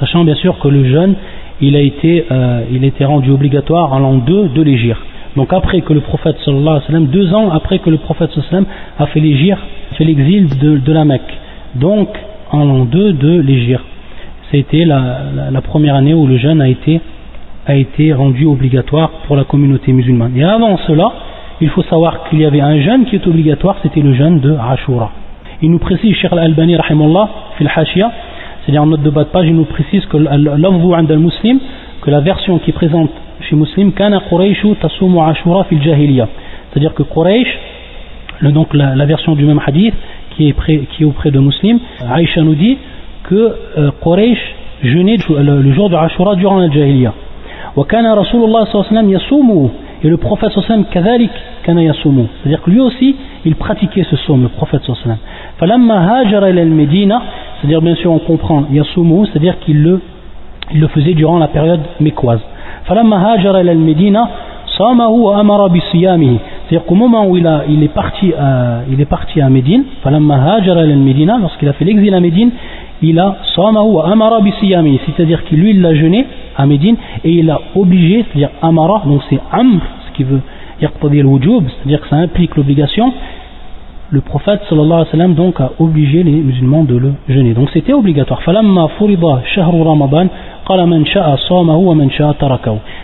Sachant 0.00 0.24
bien 0.24 0.36
sûr 0.36 0.58
que 0.60 0.68
le 0.68 0.84
jeûne, 0.84 1.14
il 1.60 1.76
a 1.76 1.80
été, 1.80 2.24
euh, 2.30 2.62
il 2.70 2.84
a 2.84 2.86
été 2.86 3.04
rendu 3.04 3.30
obligatoire 3.30 3.92
en 3.92 3.98
l'an 3.98 4.14
2 4.14 4.48
de 4.48 4.62
l'Égir. 4.62 4.98
Donc 5.38 5.52
après 5.52 5.82
que 5.82 5.92
le 5.92 6.00
prophète 6.00 6.36
sallallahu 6.44 6.66
alayhi 6.66 6.80
wa 6.80 6.86
sallam, 6.88 7.06
deux 7.06 7.32
ans 7.32 7.50
après 7.52 7.78
que 7.78 7.90
le 7.90 7.98
prophète 7.98 8.30
sallallahu 8.32 8.66
a 8.98 9.06
fait 9.06 9.20
l'Égir, 9.20 9.56
fait 9.92 10.02
l'exil 10.02 10.48
de, 10.58 10.92
la 10.92 11.04
Mecque. 11.04 11.32
Donc 11.76 12.08
en 12.50 12.64
l'an 12.64 12.84
2 12.84 13.12
de 13.12 13.40
l'Égir. 13.40 13.80
C'était 14.50 14.84
la, 14.84 15.20
la, 15.52 15.60
première 15.60 15.94
année 15.94 16.12
où 16.12 16.26
le 16.26 16.38
jeûne 16.38 16.60
a 16.60 16.68
été, 16.68 18.12
rendu 18.14 18.46
obligatoire 18.46 19.10
pour 19.28 19.36
la 19.36 19.44
communauté 19.44 19.92
musulmane. 19.92 20.36
Et 20.36 20.42
avant 20.42 20.76
cela, 20.88 21.12
il 21.60 21.68
faut 21.68 21.84
savoir 21.84 22.28
qu'il 22.28 22.40
y 22.40 22.44
avait 22.44 22.60
un 22.60 22.80
jeûne 22.80 23.04
qui 23.04 23.14
est 23.14 23.26
obligatoire, 23.28 23.76
c'était 23.84 24.00
le 24.00 24.14
jeûne 24.14 24.40
de 24.40 24.56
Ashura. 24.56 25.12
Il 25.62 25.70
nous 25.70 25.78
précise, 25.78 26.16
Cheikh 26.16 26.32
Al-Albani, 26.32 26.76
fil 27.58 27.70
hashia, 27.76 28.10
c'est-à-dire 28.64 28.82
en 28.82 28.86
note 28.86 29.02
de 29.02 29.10
bas 29.10 29.22
de 29.22 29.28
page, 29.28 29.46
il 29.46 29.54
nous 29.54 29.66
précise 29.66 30.04
que 30.06 30.16
muslim 31.16 31.60
que 32.02 32.10
la 32.10 32.20
version 32.20 32.58
qui 32.58 32.72
présente 32.72 33.10
chez 33.41 33.55
Muslim, 33.55 33.91
kana 33.91 34.21
Qurayshu 34.29 34.75
tasumu 34.75 35.21
Ashura 35.21 35.63
fil 35.65 35.81
jahiliya. 35.81 36.27
C'est-à-dire 36.69 36.93
que 36.93 37.03
Quraysh, 37.03 37.59
donc 38.41 38.73
la, 38.73 39.05
version 39.05 39.35
du 39.35 39.45
même 39.45 39.61
hadith, 39.65 39.93
qui 40.31 40.49
est, 40.49 40.87
qui 40.87 41.03
est 41.03 41.05
auprès 41.05 41.31
de 41.31 41.39
Muslim, 41.39 41.79
Aïcha 42.09 42.41
nous 42.41 42.55
dit 42.55 42.77
que 43.23 43.55
euh, 43.77 43.91
Quraysh 44.01 44.55
jeûnait 44.83 45.17
le, 45.29 45.71
jour 45.73 45.89
de 45.89 45.95
Ashura 45.95 46.35
durant 46.35 46.59
la 46.59 46.69
jahiliya. 46.69 47.13
وكان 47.75 48.05
رسول 48.05 48.43
الله 48.43 48.63
صلى 48.65 48.73
الله 48.75 48.85
عليه 48.85 48.99
وسلم 48.99 49.11
يصومه 49.11 49.69
et 50.03 50.09
le 50.09 50.17
prophète 50.17 50.51
sallam 50.51 50.83
كذلك 50.93 51.29
كان 51.63 51.79
يصومه 51.79 52.25
c'est-à-dire 52.43 52.61
que 52.61 52.69
lui 52.69 52.79
aussi 52.79 53.15
il 53.45 53.55
pratiquait 53.55 54.03
ce 54.03 54.15
somme 54.15 54.43
le 54.43 54.49
prophète 54.49 54.83
sallam 54.83 55.17
فلما 55.59 55.97
هاجر 56.09 56.47
إلى 56.47 56.63
المدينة 56.63 57.21
c'est-à-dire 57.61 57.81
bien 57.81 57.95
sûr 57.95 58.11
on 58.11 58.19
comprend 58.19 58.65
يصومه 58.71 59.25
c'est-à-dire 59.25 59.59
qu'il 59.59 59.81
le, 59.81 60.01
il 60.71 60.81
le 60.81 60.87
faisait 60.87 61.13
durant 61.13 61.39
la 61.39 61.47
période 61.47 61.81
mécoise 61.99 62.41
فلما 62.87 63.33
هاجر 63.33 63.59
إلى 63.59 63.71
المدينة 63.71 64.27
صامه 64.67 65.07
وأمر 65.07 65.67
بصيامه 65.67 66.37
c'est-à-dire 66.69 66.85
qu'au 66.85 66.95
moment 66.95 67.27
où 67.27 67.37
il, 67.37 67.45
a, 67.45 67.63
il, 67.67 67.83
est 67.83 67.93
parti 67.93 68.33
à, 68.33 68.81
il 68.89 68.99
est 68.99 69.09
parti 69.09 69.41
à 69.41 69.49
Médine 69.49 69.83
فلما 70.03 70.35
هاجر 70.35 70.79
إلى 70.83 70.93
المدينة 70.93 71.37
lorsqu'il 71.39 71.69
a 71.69 71.73
fait 71.73 71.85
l'exil 71.85 72.13
à 72.13 72.19
Médine 72.19 72.51
il 73.01 73.19
a 73.19 73.35
صامه 73.55 73.81
وأمر 73.81 74.39
بصيامه 74.39 74.99
c'est-à-dire 75.05 75.43
qu'il 75.43 75.59
lui 75.59 75.71
il 75.71 75.81
l'a 75.81 75.93
jeûné 75.93 76.25
à 76.57 76.65
Médine 76.65 76.95
et 77.23 77.31
il 77.31 77.49
a 77.49 77.59
obligé, 77.75 78.25
c'est-à-dire 78.25 78.49
Amara, 78.61 79.03
donc 79.05 79.21
c'est 79.29 79.39
Amr, 79.51 79.81
ce 80.07 80.15
qui 80.15 80.23
veut 80.23 80.41
dire 80.79 80.91
wujub, 81.01 81.65
c'est-à-dire 81.67 82.01
que 82.01 82.07
ça 82.09 82.17
implique 82.17 82.55
l'obligation. 82.55 83.13
le 84.10 84.22
prophète 84.22 84.62
sallallahu 84.70 84.86
alayhi 84.86 85.04
wa 85.04 85.10
sallam 85.10 85.34
donc 85.34 85.60
a 85.60 85.72
obligé 85.78 86.22
les 86.22 86.32
musulmans 86.32 86.82
de 86.82 86.96
le 86.96 87.12
jeûner. 87.28 87.52
Donc 87.52 87.68
c'était 87.74 87.92
obligatoire. 87.92 88.40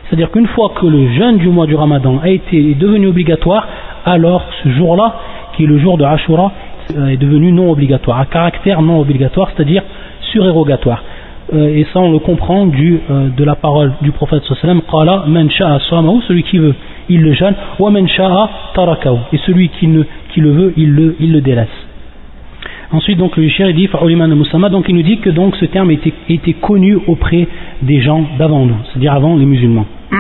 C'est-à-dire 0.09 0.31
qu'une 0.31 0.47
fois 0.47 0.73
que 0.75 0.87
le 0.87 1.13
jeûne 1.13 1.37
du 1.37 1.49
mois 1.49 1.67
du 1.67 1.75
Ramadan 1.75 2.21
a 2.23 2.31
été 2.31 2.75
devenu 2.75 3.09
obligatoire, 3.09 3.69
alors 4.07 4.45
ce 4.63 4.71
jour-là, 4.71 5.17
qui 5.55 5.65
est 5.65 5.67
le 5.67 5.77
jour 5.77 5.99
de 5.99 6.05
Ashura, 6.05 6.53
euh, 6.97 7.09
est 7.09 7.19
devenu 7.19 7.53
non 7.53 7.71
obligatoire, 7.71 8.21
à 8.21 8.25
caractère 8.25 8.81
non 8.81 8.99
obligatoire, 8.99 9.51
c'est-à-dire 9.55 9.83
surérogatoire. 10.33 11.03
Euh, 11.53 11.69
et 11.69 11.87
ça 11.93 12.01
on 12.01 12.13
le 12.13 12.19
comprend 12.19 12.65
du, 12.65 12.99
euh, 13.11 13.29
de 13.29 13.45
la 13.45 13.57
parole 13.57 13.93
du 14.01 14.13
prophète 14.13 14.43
sallam 14.63 14.81
qala 14.91 15.25
man 15.27 15.51
sha'a 15.51 15.81
celui 15.81 16.45
qui 16.45 16.57
veut 16.57 16.75
il 17.11 17.21
le 17.21 17.35
jeûne 17.35 17.55
wa 17.79 17.93
et 17.93 19.39
celui 19.47 19.69
qui, 19.69 19.89
ne, 19.89 20.05
qui 20.34 20.42
le 20.42 20.52
veut 20.52 20.74
il 20.78 20.92
le, 20.92 21.16
il 21.20 21.32
le 21.32 21.42
délaisse 21.42 21.68
ensuite 22.92 23.18
donc 23.18 23.38
le 23.38 23.48
cher 23.50 23.74
dit 23.74 23.88
donc 23.88 24.86
il 24.90 24.96
nous 24.96 25.02
dit 25.04 25.20
que 25.20 25.30
donc 25.30 25.56
ce 25.58 25.66
terme 25.66 25.92
était, 25.92 26.14
était 26.30 26.54
connu 26.54 26.98
auprès 27.08 27.48
des 27.82 28.02
gens 28.02 28.26
d'avant 28.38 28.66
nous 28.66 28.78
c'est-à-dire 28.86 29.14
avant 29.14 29.36
les 29.38 29.46
musulmans 29.46 29.86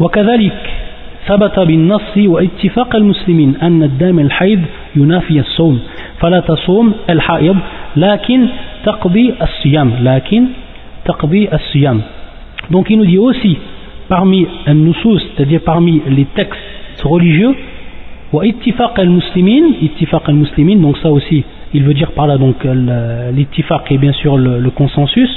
وكذلك 0.00 0.70
ثبت 1.26 1.58
بالنص 1.58 2.16
واتفاق 2.16 2.96
المسلمين 2.96 3.56
أن 3.62 3.82
الدم 3.82 4.18
الحيض 4.18 4.60
ينافي 4.96 5.40
الصوم 5.40 5.80
فلا 6.20 6.40
تصوم 6.40 6.94
الحائض 7.10 7.56
لكن 7.96 8.46
taqbi 8.84 9.34
as-siyam, 9.38 10.02
lakin 10.02 10.48
taqbi 11.04 11.48
as-siyam. 11.50 12.00
Donc 12.70 12.90
il 12.90 12.98
nous 12.98 13.06
dit 13.06 13.18
aussi, 13.18 13.56
parmi 14.08 14.46
un 14.66 14.74
nusus, 14.74 15.20
c'est-à-dire 15.36 15.60
parmi 15.64 16.02
les 16.08 16.24
textes 16.26 17.02
religieux, 17.02 17.54
ittifaq 18.41 18.97
al-muslimin, 18.97 19.75
ittifaq 19.81 20.23
al-muslimin, 20.27 20.77
donc 20.77 20.97
ça 20.97 21.11
aussi, 21.11 21.43
il 21.73 21.83
veut 21.83 21.93
dire 21.93 22.11
par 22.11 22.25
là 22.25 22.37
donc 22.37 22.55
l'ittifaq 22.63 23.91
est 23.91 23.97
bien 23.97 24.13
sûr 24.13 24.37
le, 24.37 24.69
consensus, 24.71 25.29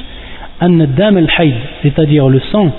al-hayd, 0.61 1.55
c'est-à-dire 1.83 2.29
le 2.29 2.41
sang 2.53 2.73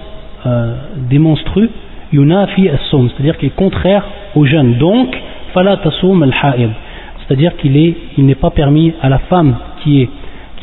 euh, 0.45 0.73
des 1.09 1.19
monstrues, 1.19 1.69
yunafi 2.11 2.69
as-sawm, 2.69 3.09
c'est-à-dire 3.09 3.37
qu'il 3.37 3.49
est 3.49 3.55
contraire 3.55 4.03
au 4.35 4.45
jeûne. 4.45 4.77
Donc, 4.77 5.15
fala 5.53 5.77
tasum 5.77 6.23
al-haid, 6.23 6.71
c'est-à-dire 7.19 7.55
qu'il 7.57 7.77
est, 7.77 7.95
il 8.17 8.25
n'est 8.25 8.35
pas 8.35 8.49
permis 8.49 8.93
à 9.01 9.09
la 9.09 9.19
femme 9.19 9.55
qui 9.83 10.09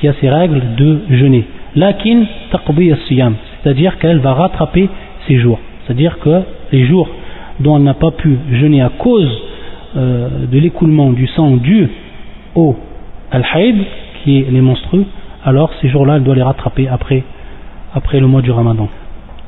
a 0.09 0.13
ses 0.21 0.29
règles 0.29 0.75
de 0.77 1.01
jeûner. 1.11 1.45
Lakin 1.77 2.25
taqbi 2.51 2.93
siyam 3.09 3.35
c'est-à-dire 3.65 3.99
qu'elle 3.99 4.19
va 4.19 4.35
rattraper 4.35 4.89
ses 5.27 5.39
jours. 5.39 5.59
C'est-à-dire 5.85 6.19
que 6.19 6.43
les 6.71 6.85
jours 6.87 7.09
dont 7.60 7.78
elle 7.78 7.84
n'a 7.84 7.94
pas 7.94 8.12
pu 8.12 8.38
jeûner 8.52 8.82
à 8.82 8.90
cause 8.90 9.30
euh, 9.98 10.46
de 10.52 10.60
l'écoulement 10.60 11.12
du 11.12 11.28
sang 11.28 11.58
dû 11.58 11.90
au 12.56 12.76
al-haïd, 13.32 13.78
qui 14.24 14.40
est 14.40 14.52
les 14.52 14.62
monstrueux, 14.62 15.06
alors 15.46 15.72
ces 15.82 15.90
jours-là, 15.90 16.18
elle 16.18 16.24
doit 16.24 16.36
les 16.36 16.44
rattraper 16.44 16.88
après, 16.88 17.24
après 17.94 18.20
le 18.20 18.28
mois 18.28 18.42
du 18.42 18.52
ramadan. 18.52 18.88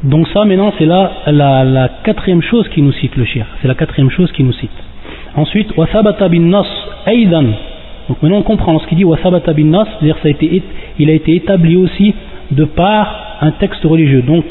Donc 0.03 0.27
ça 0.29 0.45
maintenant 0.45 0.73
c'est 0.79 0.87
là 0.87 1.11
la, 1.27 1.89
quatrième 2.03 2.41
chose 2.41 2.67
qui 2.69 2.81
nous 2.81 2.91
cite 2.93 3.15
le 3.15 3.25
shir, 3.25 3.45
c'est 3.61 3.67
la 3.67 3.75
quatrième 3.75 4.09
chose 4.09 4.31
qui 4.31 4.43
nous 4.43 4.53
cite. 4.53 4.71
Ensuite, 5.35 5.77
وثبت 5.77 6.23
بالنص 6.23 6.71
أيضا 7.07 7.53
donc 8.09 8.21
maintenant 8.23 8.39
on 8.39 8.43
comprend 8.43 8.73
lorsqu'il 8.73 8.97
dit 8.97 9.05
wasabata 9.05 9.53
bin 9.53 9.65
nas, 9.65 9.85
c'est-à-dire 9.85 10.17
ça 10.21 10.27
a 10.27 10.31
été, 10.31 10.63
il 10.99 11.09
a 11.09 11.13
été 11.13 11.35
établi 11.35 11.77
aussi 11.77 12.13
de 12.51 12.65
par 12.65 13.37
un 13.41 13.51
texte 13.51 13.83
religieux. 13.83 14.21
Donc 14.21 14.43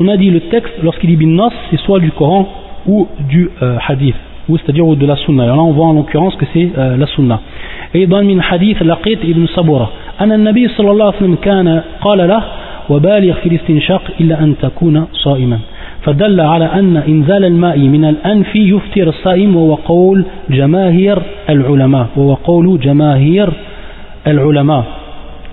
on 0.00 0.08
a 0.08 0.16
dit 0.16 0.30
le 0.30 0.40
texte 0.40 0.74
lorsqu'il 0.82 1.10
dit 1.10 1.16
bin 1.16 1.32
nas, 1.34 1.50
c'est 1.70 1.80
soit 1.80 1.98
du 2.00 2.10
Coran 2.12 2.48
ou 2.86 3.08
du 3.28 3.50
euh, 3.62 3.76
hadith, 3.86 4.14
ou 4.48 4.56
c'est-à-dire 4.56 4.86
de 4.86 5.06
la 5.06 5.16
sunna. 5.16 5.44
Alors 5.44 5.56
là 5.56 5.62
on 5.62 5.72
voit 5.72 5.86
en 5.86 5.92
l'occurrence 5.94 6.34
que 6.36 6.46
c'est 6.52 6.70
euh, 6.76 6.96
la 6.96 7.06
sunna. 7.06 7.40
أيضا 7.94 8.20
من 8.20 8.42
حديث 8.42 8.82
لقيت 8.82 9.24
ابن 9.24 9.46
صبورة 9.46 9.90
أن 10.20 10.32
النبي 10.32 10.68
صلى 10.68 10.90
الله 10.90 11.04
عليه 11.06 11.16
وسلم 11.16 11.34
كان 11.34 11.82
قال 12.00 12.28
له 12.28 12.42
وبالغ 12.90 13.34
في 13.34 13.48
الاستنشاق 13.48 14.02
إلا 14.20 14.42
أن 14.42 14.54
تكون 14.62 15.06
صائما 15.12 15.58
فدل 16.02 16.40
على 16.40 16.64
أن 16.64 16.96
إنزال 16.96 17.44
الماء 17.44 17.78
من 17.78 18.04
الأنف 18.04 18.56
يفتر 18.56 19.08
الصائم 19.08 19.56
وهو 19.56 19.74
قول 19.74 20.24
جماهير 20.50 21.18
العلماء 21.48 22.06
وهو 22.16 22.34
قول 22.34 22.80
جماهير 22.80 23.48
العلماء 24.26 24.84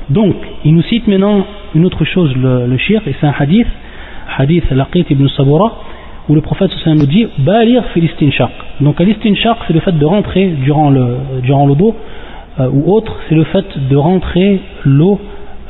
donc 0.10 0.36
il 0.66 0.76
nous 0.76 0.84
cite 0.84 1.08
maintenant 1.08 1.46
une 1.74 1.86
autre 1.86 2.04
chose 2.06 2.36
le, 2.36 2.68
le 2.68 2.78
shir 2.78 3.02
et 3.08 3.16
c'est 3.20 3.28
un 3.28 3.34
hadith 3.40 3.68
hadith 4.39 4.71
Laqit 4.71 5.07
ibn 5.11 5.29
Sabura 5.29 5.73
où 6.29 6.35
le 6.35 6.41
prophète 6.41 6.71
nous 6.87 7.07
dit 7.07 7.27
balir 7.39 7.85
fil 7.93 8.05
istinshaq. 8.05 8.51
Donc 8.81 9.01
l'istinshaq 9.01 9.57
c'est 9.67 9.73
le 9.73 9.81
fait 9.81 9.99
de 9.99 10.05
rentrer 10.05 10.47
durant 10.65 10.91
le, 10.91 11.17
durant 11.43 11.69
euh, 11.69 12.69
ou 12.73 12.93
autre 12.93 13.17
c'est 13.29 13.35
le 13.35 13.45
fait 13.45 13.67
de 13.89 13.97
rentrer 13.97 14.61
l'eau 14.85 15.21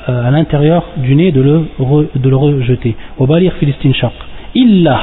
euh, 0.08 0.26
à 0.26 0.30
l'intérieur 0.30 0.84
du 0.96 1.14
nez 1.14 1.32
de 1.32 1.40
le, 1.40 1.66
de 2.14 2.28
le 2.28 2.36
rejeter. 2.36 2.96
Wabalir 3.18 3.52
filistinshaq. 3.54 4.12
Illa, 4.54 5.00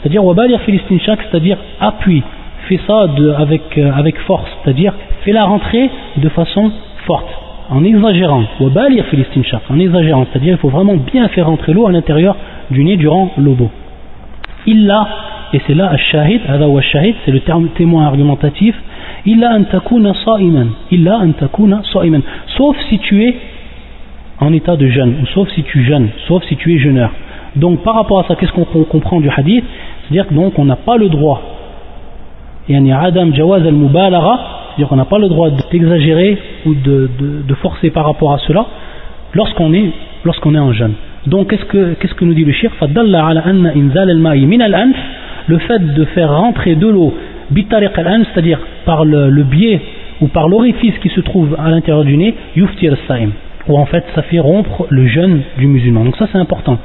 c'est-à-dire 0.00 0.24
wabalir 0.24 0.60
filistinshaq, 0.60 1.18
c'est-à-dire 1.30 1.58
appuie, 1.80 2.22
fais 2.68 2.80
ça 2.86 3.06
avec, 3.36 3.62
euh, 3.78 3.90
avec 3.94 4.18
force, 4.20 4.50
c'est-à-dire 4.62 4.94
fais-la 5.24 5.44
rentrer 5.44 5.90
de 6.16 6.28
façon 6.28 6.70
forte, 7.06 7.28
en 7.70 7.84
exagérant. 7.84 8.44
En 8.60 9.78
exagérant, 9.78 10.26
c'est-à-dire 10.30 10.54
il 10.54 10.58
faut 10.58 10.68
vraiment 10.68 10.96
bien 10.96 11.28
faire 11.28 11.46
rentrer 11.46 11.72
l'eau 11.72 11.86
à 11.86 11.92
l'intérieur 11.92 12.36
du 12.70 12.84
nez 12.84 12.96
durant 12.96 13.30
l'obo. 13.36 13.70
Illa, 14.66 15.08
et 15.52 15.60
c'est 15.66 15.74
là, 15.74 15.96
shahid 15.96 16.40
c'est 17.24 17.30
le 17.30 17.40
terme 17.40 17.68
témoin 17.68 18.06
argumentatif, 18.06 18.74
illa 19.24 19.54
an 19.54 19.64
takuna 19.64 20.12
sa'iman, 20.24 20.68
illa 20.90 21.18
an 21.18 21.32
takuna 21.32 21.82
sa'iman, 21.92 22.22
sauf 22.56 22.76
si 22.88 22.98
tu 22.98 23.24
es 23.24 23.36
en 24.40 24.52
état 24.52 24.76
de 24.76 24.88
jeûne, 24.88 25.16
ou 25.22 25.26
sauf 25.26 25.48
si 25.50 25.62
tu 25.62 25.82
jeûnes, 25.84 26.08
sauf 26.26 26.42
si 26.44 26.56
tu 26.56 26.74
es 26.74 26.78
jeûneur. 26.78 27.10
Donc 27.56 27.82
par 27.82 27.94
rapport 27.94 28.20
à 28.20 28.24
ça, 28.24 28.36
qu'est-ce 28.36 28.52
qu'on 28.52 28.84
comprend 28.84 29.20
du 29.20 29.30
hadith? 29.30 29.64
C'est-à-dire 30.02 30.26
qu'on 30.54 30.64
n'a 30.64 30.76
pas 30.76 30.96
le 30.96 31.08
droit, 31.08 31.42
yani 32.68 32.92
adam 32.92 33.34
jawaz 33.34 33.66
al 33.66 33.74
c'est-à-dire 34.78 34.90
qu'on 34.90 34.96
n'a 34.96 35.06
pas 35.06 35.18
le 35.18 35.28
droit 35.28 35.50
d'exagérer 35.72 36.38
ou 36.64 36.72
de, 36.72 37.54
forcer 37.60 37.90
par 37.90 38.04
rapport 38.04 38.32
à 38.32 38.38
cela 38.46 38.64
lorsqu'on 39.34 39.74
est, 39.74 39.90
lorsqu'on 40.24 40.54
est 40.54 40.58
en 40.58 40.72
jeûne. 40.72 40.94
Donc 41.26 41.50
qu'est-ce 41.50 41.64
que, 41.64 42.24
nous 42.24 42.34
dit 42.34 42.44
le 42.44 42.52
shir? 42.52 42.70
Le 45.48 45.58
fait 45.58 45.94
de 45.94 46.04
faire 46.04 46.30
rentrer 46.30 46.76
de 46.76 46.86
l'eau, 46.86 47.12
c'est-à-dire 47.52 48.60
par 48.84 49.04
le, 49.04 49.42
biais 49.42 49.80
ou 50.20 50.28
par 50.28 50.48
l'orifice 50.48 50.96
qui 51.02 51.08
se 51.08 51.22
trouve 51.22 51.56
à 51.58 51.70
l'intérieur 51.70 52.04
du 52.04 52.16
nez, 52.16 52.36
yuftir 52.54 52.96
saim 53.08 53.30
ou 53.66 53.76
en 53.76 53.84
fait 53.86 54.04
ça 54.14 54.22
fait 54.22 54.38
rompre 54.38 54.86
le 54.90 55.06
jeûne 55.08 55.42
du 55.58 55.66
musulman. 55.66 56.04
Donc 56.04 56.16
ça 56.16 56.28
c'est 56.30 56.38
important. 56.38 56.78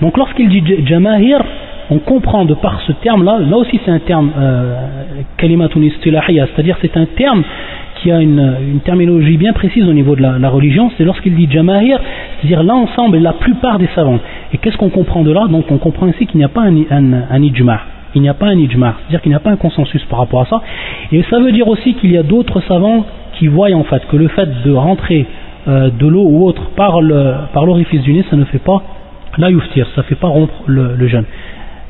Donc 0.00 0.16
lorsqu'il 0.16 0.48
dit 0.50 0.62
jamahir, 0.86 1.42
on 1.90 1.98
comprend 1.98 2.44
de 2.44 2.54
par 2.54 2.80
ce 2.82 2.92
terme-là, 2.92 3.38
là 3.38 3.56
aussi 3.56 3.80
c'est 3.84 3.90
un 3.90 3.98
terme 3.98 4.30
euh, 4.38 4.74
kalimatun 5.36 5.80
c'est-à-dire 6.02 6.76
c'est 6.80 6.96
un 6.96 7.06
terme 7.06 7.42
qui 8.02 8.12
a 8.12 8.20
une, 8.20 8.80
terminologie 8.84 9.36
bien 9.36 9.52
précise 9.52 9.88
au 9.88 9.92
niveau 9.92 10.14
de 10.14 10.22
la, 10.22 10.48
religion, 10.48 10.90
c'est 10.96 11.04
lorsqu'il 11.04 11.34
dit 11.34 11.48
jamahir, 11.50 11.98
c'est-à-dire 12.38 12.62
l'ensemble, 12.62 13.18
la 13.18 13.32
plupart 13.32 13.78
des 13.78 13.88
savants. 13.94 14.20
Et 14.52 14.58
qu'est-ce 14.58 14.76
qu'on 14.76 14.90
comprend 14.90 15.22
de 15.22 15.32
là? 15.32 15.48
Donc 15.48 15.64
on 15.70 15.78
comprend 15.78 16.06
ici 16.06 16.26
qu'il 16.26 16.38
n'y 16.38 16.44
a 16.44 16.48
pas 16.48 16.62
un, 16.62 16.76
un, 16.90 17.12
un 17.28 17.42
ijma' 17.42 17.80
il 18.14 18.22
n'y 18.22 18.28
a 18.28 18.34
pas 18.34 18.46
un 18.46 18.58
ijma, 18.58 18.94
c'est-à-dire 18.98 19.20
qu'il 19.20 19.30
n'y 19.30 19.36
a 19.36 19.40
pas 19.40 19.50
un 19.50 19.56
consensus 19.56 20.02
par 20.06 20.20
rapport 20.20 20.40
à 20.40 20.46
ça. 20.46 20.62
Et 21.12 21.22
ça 21.30 21.38
veut 21.38 21.52
dire 21.52 21.68
aussi 21.68 21.94
qu'il 21.94 22.10
y 22.10 22.16
a 22.16 22.22
d'autres 22.22 22.60
savants 22.62 23.04
qui 23.34 23.48
voient 23.48 23.70
en 23.72 23.84
fait 23.84 24.06
que 24.08 24.16
le 24.16 24.28
fait 24.28 24.48
de 24.64 24.72
rentrer 24.72 25.26
euh, 25.68 25.90
de 25.90 26.06
l'eau 26.06 26.24
ou 26.24 26.46
autre 26.46 26.70
par 26.74 27.00
l'orifice 27.02 28.02
du 28.02 28.14
nez, 28.14 28.24
ça 28.30 28.36
ne 28.36 28.44
fait 28.44 28.58
pas 28.58 28.82
la 29.36 29.50
youftir, 29.50 29.86
ça 29.94 30.00
ne 30.00 30.06
fait 30.06 30.14
pas 30.14 30.28
rompre 30.28 30.54
le 30.66 31.06
jeûne. 31.06 31.24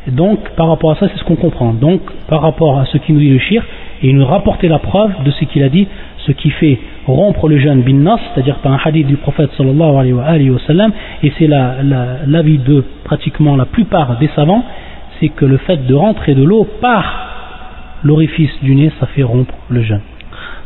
donc 0.08 0.50
par 0.56 0.68
rapport 0.68 0.92
à 0.92 0.96
ça, 0.96 1.08
c'est 1.08 1.18
ce 1.18 1.24
qu'on 1.24 1.36
comprend. 1.36 1.74
Donc 1.74 2.02
par 2.28 2.42
rapport 2.42 2.80
à 2.80 2.86
ce 2.86 2.98
qui 2.98 3.14
nous 3.14 3.20
dit 3.20 3.30
le 3.30 3.40
shir, 3.40 3.64
et 4.02 4.10
il 4.10 4.18
nous 4.18 4.26
rapportait 4.26 4.68
la 4.68 4.80
preuve 4.80 5.12
de 5.24 5.32
ce 5.32 5.46
qu'il 5.46 5.64
a 5.64 5.70
dit, 5.70 5.88
ce 6.26 6.32
qui 6.34 6.50
fait 6.50 6.78
rompre 7.06 7.48
le 7.48 7.58
jeûne 7.58 7.82
bin 7.82 7.94
nas, 7.94 8.20
c'est-à-dire 8.34 8.58
par 8.58 8.74
un 8.74 8.80
hadith 8.84 9.08
du 9.08 9.16
prophète 9.16 9.52
sallallahu 9.58 9.96
alayhi 10.22 10.50
wa, 10.50 10.60
sallam, 10.68 10.92
et 11.22 11.32
c'est 11.38 11.48
l'avis 11.48 12.58
la, 12.58 12.64
de 12.64 12.84
pratiquement 13.04 13.56
la 13.56 13.66
plupart 13.66 14.18
des 14.20 14.30
savants, 14.36 14.64
c'est 15.20 15.30
que 15.30 15.46
le 15.46 15.58
fait 15.58 15.86
de 15.88 15.96
rentrer 15.96 16.36
de 16.36 16.44
l'eau 16.44 16.68
par 16.82 17.30
l'orifice 18.04 18.52
du 18.62 18.76
nez, 18.76 18.92
ça 19.00 19.06
fait 19.08 19.24
rompre 19.24 19.54
le 19.70 19.84
jeûne. 19.84 20.02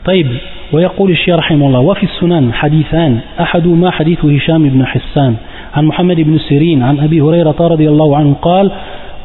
طيب 0.05 0.27
ويقول 0.73 1.11
الشيخ 1.11 1.35
رحمه 1.35 1.67
الله 1.67 1.79
وفي 1.79 2.03
السنن 2.03 2.53
حديثان 2.53 3.19
أحدهما 3.39 3.91
حديث 3.91 4.25
هشام 4.25 4.69
بن 4.69 4.85
حسان 4.85 5.35
عن 5.75 5.85
محمد 5.85 6.15
بن 6.15 6.37
سيرين 6.37 6.83
عن 6.83 6.99
أبي 6.99 7.21
هريرة 7.21 7.55
رضي 7.59 7.89
الله 7.89 8.17
عنه 8.17 8.33
قال 8.33 8.71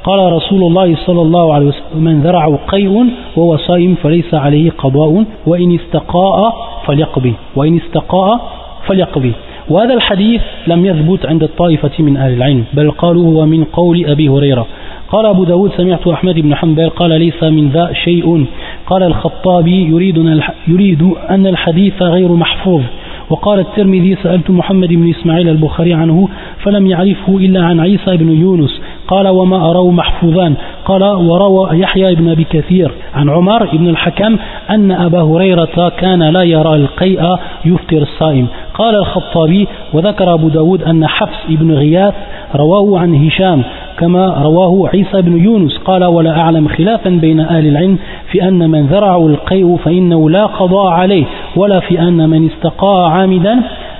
قال 0.08 0.34
رسول 0.34 0.64
الله 0.64 0.96
صلى 0.96 1.22
الله 1.22 1.54
عليه 1.54 1.66
وسلم 1.66 2.04
من 2.04 2.22
ذرع 2.22 2.56
قيء 2.68 3.10
وهو 3.36 3.58
صائم 3.58 3.96
فليس 3.96 4.34
عليه 4.34 4.72
قضاء 4.78 5.26
وإن 5.48 5.76
استقاء 5.76 6.54
فليقضي 6.86 7.34
وإن 7.56 7.78
استقاء 7.78 8.40
فليقضي. 8.88 9.34
وهذا 9.70 9.94
الحديث 9.94 10.42
لم 10.68 10.86
يثبت 10.86 11.26
عند 11.26 11.44
الطائفة 11.44 11.92
من 12.00 12.18
أهل 12.18 12.34
العلم 12.34 12.64
بل 12.74 12.92
قالوا 12.92 13.26
هو 13.26 13.46
من 13.46 13.64
قول 13.64 14.06
أبي 14.06 14.30
هريرة. 14.30 14.66
قال 15.10 15.26
أبو 15.26 15.44
داود 15.44 15.72
سمعت 15.78 16.08
أحمد 16.08 16.36
بن 16.36 16.56
حنبل 16.56 16.90
قال 16.90 17.20
ليس 17.20 17.44
من 17.44 17.70
ذا 17.70 17.94
شيء. 17.94 18.46
قال 18.88 19.04
الخطابي 19.04 19.90
يريد, 19.90 20.42
يريد 20.68 21.04
أن 21.30 21.48
الحديث 21.48 22.02
غير 22.02 22.32
محفوظ. 22.32 22.82
وقال 23.30 23.60
الترمذي 23.60 24.16
سألت 24.24 24.50
محمد 24.50 24.88
بن 24.88 25.10
إسماعيل 25.10 25.50
البخاري 25.50 25.94
عنه 25.94 26.28
فلم 26.64 26.88
يعرفه 26.88 27.38
إلا 27.38 27.64
عن 27.64 27.80
عيسى 27.80 28.18
بن 28.18 28.32
يونس 28.32 28.82
قال 29.08 29.28
وما 29.28 29.70
أراه 29.70 29.92
محفوظان. 29.92 30.56
قال 30.86 31.04
وروى 31.04 31.80
يحيى 31.80 32.16
بن 32.16 32.30
أبي 32.30 32.44
كثير 32.44 32.92
عن 33.16 33.30
عمر 33.30 33.70
بن 33.74 33.88
الحكم 33.88 34.38
أن 34.70 34.92
أبا 34.92 35.22
هريرة 35.22 35.90
كان 35.98 36.24
لا 36.24 36.44
يرى 36.44 36.76
القيء 36.76 37.38
يفطر 37.66 37.98
الصائم. 37.98 38.48
قال 38.74 38.96
الخطابي 38.96 39.68
وذكر 39.94 40.34
أبو 40.34 40.50
داود 40.50 40.84
أن 40.84 41.08
حفص 41.08 41.46
بن 41.50 41.72
غياث 41.72 42.14
رواه 42.56 43.00
عن 43.00 43.26
هشام 43.26 43.64
كما 44.00 44.42
رواه 44.44 44.90
عيسى 44.94 45.22
بن 45.22 45.44
يونس. 45.44 45.78
قال 45.78 46.04
ولا 46.04 46.40
أعلم 46.40 46.68
خلافا 46.68 47.10
بين 47.10 47.40
أهل 47.40 47.68
العلم 47.68 47.98
في 48.32 48.48
أن 48.48 48.70
من 48.70 48.86
ذرعه 48.86 49.28
القيء 49.28 49.78
فإنه 49.78 50.30
لا 50.30 50.46
قضاء 50.46 50.88
عليه 50.88 51.26
ولا 51.56 51.80
في 51.80 52.00
أن 52.00 52.30
من 52.30 52.50
استقاء 52.50 53.10
عامدا 53.10 53.60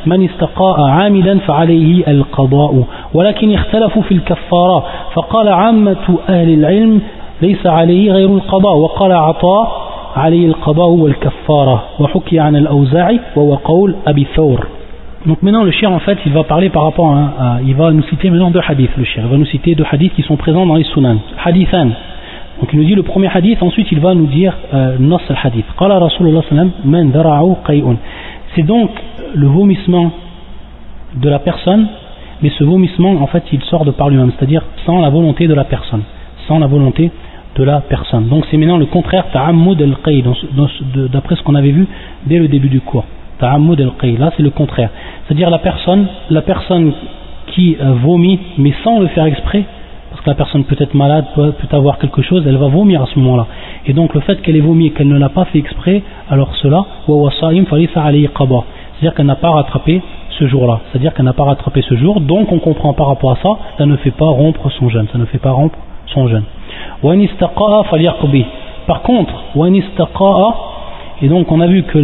من 0.10 0.26
استقاء 0.30 0.82
عامدا 0.82 1.40
فعليه 1.40 2.04
القضاء 2.08 2.84
ولكن 3.14 3.54
اختلفوا 3.54 4.02
في 4.02 4.14
الكفارة 4.14 4.84
فقال 5.14 5.48
عامة 5.48 6.18
أهل 6.30 6.54
العلم 6.54 7.02
ليس 7.42 7.68
عليه 7.68 8.12
غير 8.12 8.30
القضاء 8.30 8.78
وقال 8.78 9.12
عطاء 9.12 9.88
عليه 10.16 10.48
القضاء 10.48 10.90
والكفارة 10.90 11.84
وحكي 12.00 12.40
عن 12.40 12.56
الأوزاعي 12.56 13.20
وهو 13.36 13.56
قول 13.56 13.96
أبي 14.08 14.28
ثور 14.36 14.68
Donc 15.26 15.42
maintenant 15.42 15.64
le 15.64 15.72
shir 15.72 15.92
en 15.92 16.00
fait 16.00 16.18
il 16.26 16.32
va 16.32 16.44
parler 16.44 16.70
par 16.70 16.84
rapport 16.84 17.12
à, 17.14 17.58
il 17.66 17.76
va 17.76 17.92
nous 17.92 18.04
citer 18.04 18.30
maintenant 18.30 18.52
deux 18.52 18.62
hadiths 18.66 18.96
le 18.98 19.04
shir, 19.04 19.24
il 19.26 19.30
va 19.30 19.38
nous 19.38 19.46
citer 19.46 19.76
deux 19.76 19.84
hadiths 19.92 20.14
qui 20.14 20.22
sont 20.22 20.38
présents 20.38 20.66
dans 20.66 20.76
les 20.76 20.86
sunan. 20.86 21.18
Hadithan. 21.44 21.90
Donc 22.60 22.70
il 22.74 22.80
nous 22.80 22.86
dit 22.86 22.96
le 22.96 23.04
premier 23.04 23.28
hadith, 23.28 23.62
ensuite 23.62 23.92
il 23.92 24.00
va 24.00 24.16
nous 24.16 24.28
dire 24.28 24.54
euh, 24.74 24.96
nos 25.00 25.20
hadith. 25.44 25.66
Qala 25.78 26.00
Rasulullah 26.00 26.42
sallam 26.48 26.72
man 26.86 27.12
dara'u 27.12 27.56
qay'un. 27.66 27.98
C'est 28.56 28.64
donc 28.64 28.92
le 29.36 29.48
vomissement 29.48 30.12
de 31.16 31.30
la 31.30 31.40
personne, 31.40 31.88
mais 32.42 32.52
ce 32.58 32.64
vomissement 32.64 33.22
en 33.22 33.28
fait 33.28 33.44
il 33.52 33.62
sort 33.64 33.86
de 33.86 33.92
par 33.92 34.10
lui-même, 34.10 34.32
c'est-à-dire 34.38 34.64
sans 34.86 35.00
la 35.00 35.10
volonté 35.10 35.48
de 35.48 35.54
la 35.54 35.64
personne, 35.64 36.04
sans 36.48 36.60
la 36.60 36.68
volonté 36.68 37.12
de 37.56 37.64
la 37.64 37.82
personne. 37.82 38.28
Donc 38.28 38.46
c'est 38.50 38.58
maintenant 38.58 38.78
le 38.78 38.86
contraire 38.86 39.26
ta'ammud 39.32 39.82
al-qay 39.82 40.24
d'après 41.12 41.36
ce 41.36 41.44
qu'on 41.44 41.56
avait 41.56 41.72
vu 41.72 41.88
dès 42.26 42.40
le 42.40 42.48
début 42.48 42.70
du 42.70 42.82
cours. 42.82 43.06
Ta'ammud 43.40 43.80
al 43.80 43.92
Là, 44.18 44.32
c'est 44.36 44.44
le 44.44 44.50
contraire. 44.50 44.90
C'est-à-dire 45.26 45.50
la 45.50 45.60
personne, 45.60 46.08
la 46.30 46.42
personne 46.42 46.92
qui 47.48 47.78
euh, 47.80 47.94
vomit, 48.04 48.40
mais 48.58 48.74
sans 48.84 49.00
le 49.00 49.08
faire 49.08 49.26
exprès, 49.26 49.64
la 50.28 50.36
personne 50.36 50.64
peut 50.66 50.76
être 50.80 50.94
malade, 50.94 51.26
peut, 51.36 51.54
avoir 51.72 51.98
quelque 51.98 52.22
chose, 52.22 52.44
elle 52.46 52.58
va 52.58 52.68
vomir 52.68 53.02
à 53.02 53.08
ce 53.08 53.18
moment-là. 53.20 53.48
Et 53.86 53.94
donc 53.94 54.14
le 54.14 54.22
fait 54.22 54.42
qu'elle 54.42 54.56
ait 54.56 54.62
vomi 54.62 54.88
et 54.88 54.92
qu'elle 54.92 55.08
ne 55.08 55.18
l'a 55.18 55.30
pas 55.30 55.46
fait 55.46 55.58
exprès, 55.58 56.04
alors 56.30 56.56
cela, 56.58 56.86
c'est-à-dire 59.00 59.14
qu'elle 59.16 59.26
n'a 59.26 59.36
pas 59.36 59.52
rattrapé 59.52 60.02
ce 60.38 60.48
jour-là. 60.48 60.80
C'est-à-dire 60.92 61.14
qu'elle 61.14 61.26
n'a 61.26 61.34
pas 61.34 61.46
rattrapé 61.46 61.82
ce 61.82 61.96
jour, 61.96 62.22
donc 62.22 62.52
on 62.52 62.60
comprend 62.60 62.94
par 62.94 63.08
rapport 63.08 63.32
à 63.32 63.38
ça, 63.42 63.50
ça 63.78 63.86
ne 63.86 63.96
fait 63.98 64.12
pas 64.12 64.28
rompre 64.28 64.70
son 64.72 64.90
jeûne. 64.90 65.08
Ça 65.12 65.18
ne 65.18 65.26
fait 65.26 65.38
pas 65.40 65.52
rompre 65.52 65.78
son 66.08 66.28
jeûne. 66.28 66.44
Par 68.88 69.02
contre, 69.02 69.34
et 71.22 71.28
donc 71.30 71.52
on 71.52 71.60
a 71.62 71.68
vu 71.68 71.84
que 71.84 71.98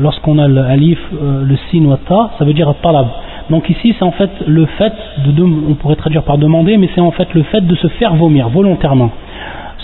lorsqu'on 0.00 0.38
a 0.38 0.46
le 0.46 0.60
alif, 0.60 0.98
euh, 1.14 1.42
le 1.44 1.56
sin 1.70 1.84
ou 1.86 1.96
ça 2.06 2.44
veut 2.44 2.52
dire 2.52 2.72
talab. 2.82 3.06
Donc 3.52 3.68
ici 3.68 3.94
c'est 3.98 4.04
en 4.04 4.12
fait 4.12 4.30
le 4.46 4.64
fait, 4.64 4.94
de, 5.26 5.42
on 5.42 5.74
pourrait 5.74 5.96
traduire 5.96 6.22
par 6.22 6.38
demander, 6.38 6.78
mais 6.78 6.88
c'est 6.94 7.02
en 7.02 7.10
fait 7.10 7.32
le 7.34 7.42
fait 7.42 7.60
de 7.60 7.74
se 7.74 7.86
faire 7.88 8.14
vomir 8.14 8.48
volontairement. 8.48 9.10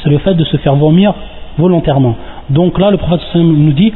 C'est 0.03 0.09
le 0.09 0.17
fait 0.19 0.35
de 0.35 0.45
se 0.45 0.57
faire 0.57 0.75
vomir 0.75 1.13
volontairement. 1.59 2.17
Donc 2.49 2.79
là 2.79 2.91
le 2.91 2.97
prophète 2.97 3.21
nous 3.35 3.73
dit 3.73 3.93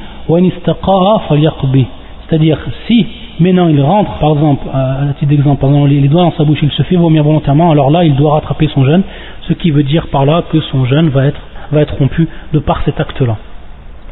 c'est-à-dire 2.29 2.59
si 2.87 3.07
maintenant 3.41 3.69
il 3.69 3.81
rentre 3.81 4.13
par 4.19 4.33
exemple, 4.35 4.67
à 4.75 5.15
titre 5.19 5.31
d'exemple, 5.31 5.65
les 5.89 6.09
doigts 6.09 6.25
dans 6.25 6.37
sa 6.37 6.45
bouche, 6.45 6.59
il 6.63 6.71
se 6.71 6.83
fait 6.83 6.97
vomir 6.97 7.25
volontairement, 7.25 7.71
alors 7.71 7.91
là 7.91 8.05
il 8.05 8.15
doit 8.15 8.35
rattraper 8.35 8.69
son 8.75 8.85
jeûne, 8.85 9.03
ce 9.49 9.55
qui 9.55 9.71
veut 9.71 9.85
dire 9.85 10.09
par 10.09 10.27
là 10.27 10.43
que 10.53 10.61
son 10.61 10.85
jeûne 10.85 11.09
va 11.09 11.25
être, 11.25 11.41
va 11.71 11.81
être 11.81 11.97
rompu 11.97 12.29
de 12.53 12.59
par 12.59 12.83
cet 12.85 13.01
acte-là 13.01 13.39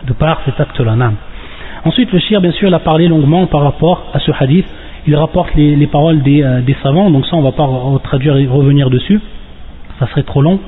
de 0.06 0.14
par 0.14 0.40
cet 0.46 0.58
acte-là. 0.58 0.94
Ensuite, 1.84 2.12
le 2.12 2.18
shir, 2.18 2.40
bien 2.40 2.52
sûr, 2.52 2.68
il 2.68 2.74
a 2.74 2.78
parlé 2.78 3.08
longuement 3.08 3.46
par 3.46 3.62
rapport 3.62 4.04
à 4.12 4.18
ce 4.18 4.30
hadith 4.38 4.66
Il 5.07 5.15
rapporte 5.15 5.53
les, 5.55 5.87
paroles 5.87 6.21
euh, 6.27 6.61
des, 6.61 6.75
savants, 6.81 7.11
donc 7.11 7.25
ça, 7.27 7.35
on 7.35 7.39
ne 7.39 7.45
va 7.45 7.51
pas 7.51 7.67
traduire 8.03 8.37
et 8.37 8.47
revenir 8.47 8.89
dessus. 8.89 9.21
Ça 9.99 10.07
serait 10.07 10.23
trop 10.23 10.41
long. 10.41 10.59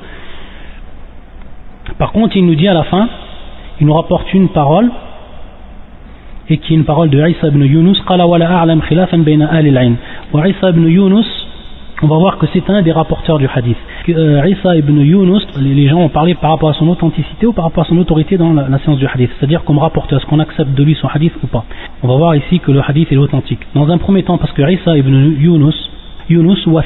Par 1.98 2.12
contre, 2.12 2.36
il 2.36 2.46
nous 2.46 2.54
dit 2.54 2.68
à 2.68 2.74
la 2.74 2.84
fin, 2.84 3.08
il 3.80 3.86
nous 3.86 3.94
rapporte 3.94 4.32
une 4.34 4.48
parole, 4.48 4.90
et 6.48 6.58
qui 6.58 6.72
est 6.72 6.76
une 6.76 6.84
parole 6.84 7.10
de 7.10 7.28
Isa 7.28 7.48
ibn 7.48 7.62
Yunus 7.62 8.00
قال 8.02 8.22
ولا 8.22 8.46
أعلم 8.46 8.80
خلافا 8.80 9.16
بين 9.16 9.42
آل 9.42 9.66
العلم 9.66 9.96
وعيسى 10.32 10.68
ibn 10.68 10.86
Yunus 10.88 11.41
on 12.03 12.07
va 12.07 12.17
voir 12.17 12.37
que 12.37 12.45
c'est 12.51 12.69
un 12.69 12.81
des 12.81 12.91
rapporteurs 12.91 13.37
du 13.39 13.47
hadith. 13.47 13.77
Euh, 14.09 14.45
Isa 14.45 14.75
ibn 14.75 14.99
Yunus, 14.99 15.47
les 15.57 15.87
gens 15.87 15.99
ont 15.99 16.09
parlé 16.09 16.35
par 16.35 16.51
rapport 16.51 16.69
à 16.69 16.73
son 16.73 16.89
authenticité 16.89 17.47
ou 17.47 17.53
par 17.53 17.63
rapport 17.63 17.85
à 17.85 17.87
son 17.87 17.97
autorité 17.97 18.35
dans 18.35 18.51
la, 18.51 18.77
science 18.79 18.97
du 18.97 19.07
hadith, 19.07 19.31
c'est-à-dire 19.39 19.63
comme 19.63 19.79
rapporteur, 19.79 20.19
est-ce 20.19 20.27
qu'on 20.27 20.39
accepte 20.39 20.73
de 20.73 20.83
lui 20.83 20.95
son 20.95 21.07
hadith 21.07 21.31
ou 21.41 21.47
pas? 21.47 21.63
On 22.03 22.09
va 22.09 22.17
voir 22.17 22.35
ici 22.35 22.59
que 22.59 22.73
le 22.73 22.81
hadith 22.85 23.09
est 23.13 23.17
authentique. 23.17 23.61
Dans 23.73 23.89
un 23.89 23.97
premier 23.97 24.23
temps, 24.23 24.37
parce 24.37 24.51
que 24.51 24.61
Isa 24.69 24.97
ibn 24.97 25.33
Yunus, 25.39 25.91
Yunus 26.29 26.67
wa 26.67 26.83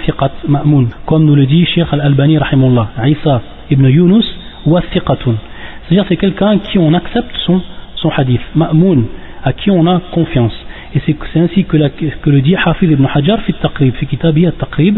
ma'mun, 0.47 0.85
comme 1.07 1.25
nous 1.25 1.35
le 1.35 1.47
dit 1.47 1.65
Sheikh 1.65 1.87
al-Albani 1.91 2.37
rahimullah. 2.37 2.89
Isa 3.05 3.41
ibn 3.71 3.87
Yunus 3.87 4.25
wa 4.67 4.81
C'est-à-dire 4.91 6.05
c'est 6.07 6.17
quelqu'un 6.17 6.59
qui 6.59 6.77
on 6.77 6.93
accepte 6.93 7.35
son, 7.47 7.59
son 7.95 8.09
hadith, 8.15 8.41
ma'mun, 8.53 9.05
à 9.43 9.51
qui 9.53 9.71
on 9.71 9.87
a 9.87 9.99
confiance. 10.11 10.53
Et 10.97 11.15
c'est 11.31 11.39
ainsi 11.39 11.63
que, 11.65 11.77
le 11.77 12.41
dit 12.41 12.55
Hafiz 12.55 12.89
ibn 12.89 13.05
Hajar 13.13 13.41
fi 13.41 13.53
taqrib, 13.53 13.93
fi 13.95 14.07
kitabi 14.07 14.47
taqrib 14.57 14.97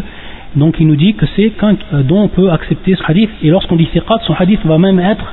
donc 0.55 0.77
il 0.79 0.87
nous 0.87 0.95
dit 0.95 1.13
que 1.13 1.25
c'est 1.35 1.51
quand 1.51 1.75
euh, 1.93 2.01
dont 2.01 2.21
on 2.21 2.27
peut 2.27 2.49
accepter 2.49 2.95
ce 2.95 3.03
hadith 3.07 3.29
et 3.43 3.49
lorsqu'on 3.49 3.75
dit 3.75 3.85
thiqat, 3.87 4.19
son 4.25 4.33
hadith 4.33 4.65
va 4.65 4.77
même 4.79 4.99
être 4.99 5.23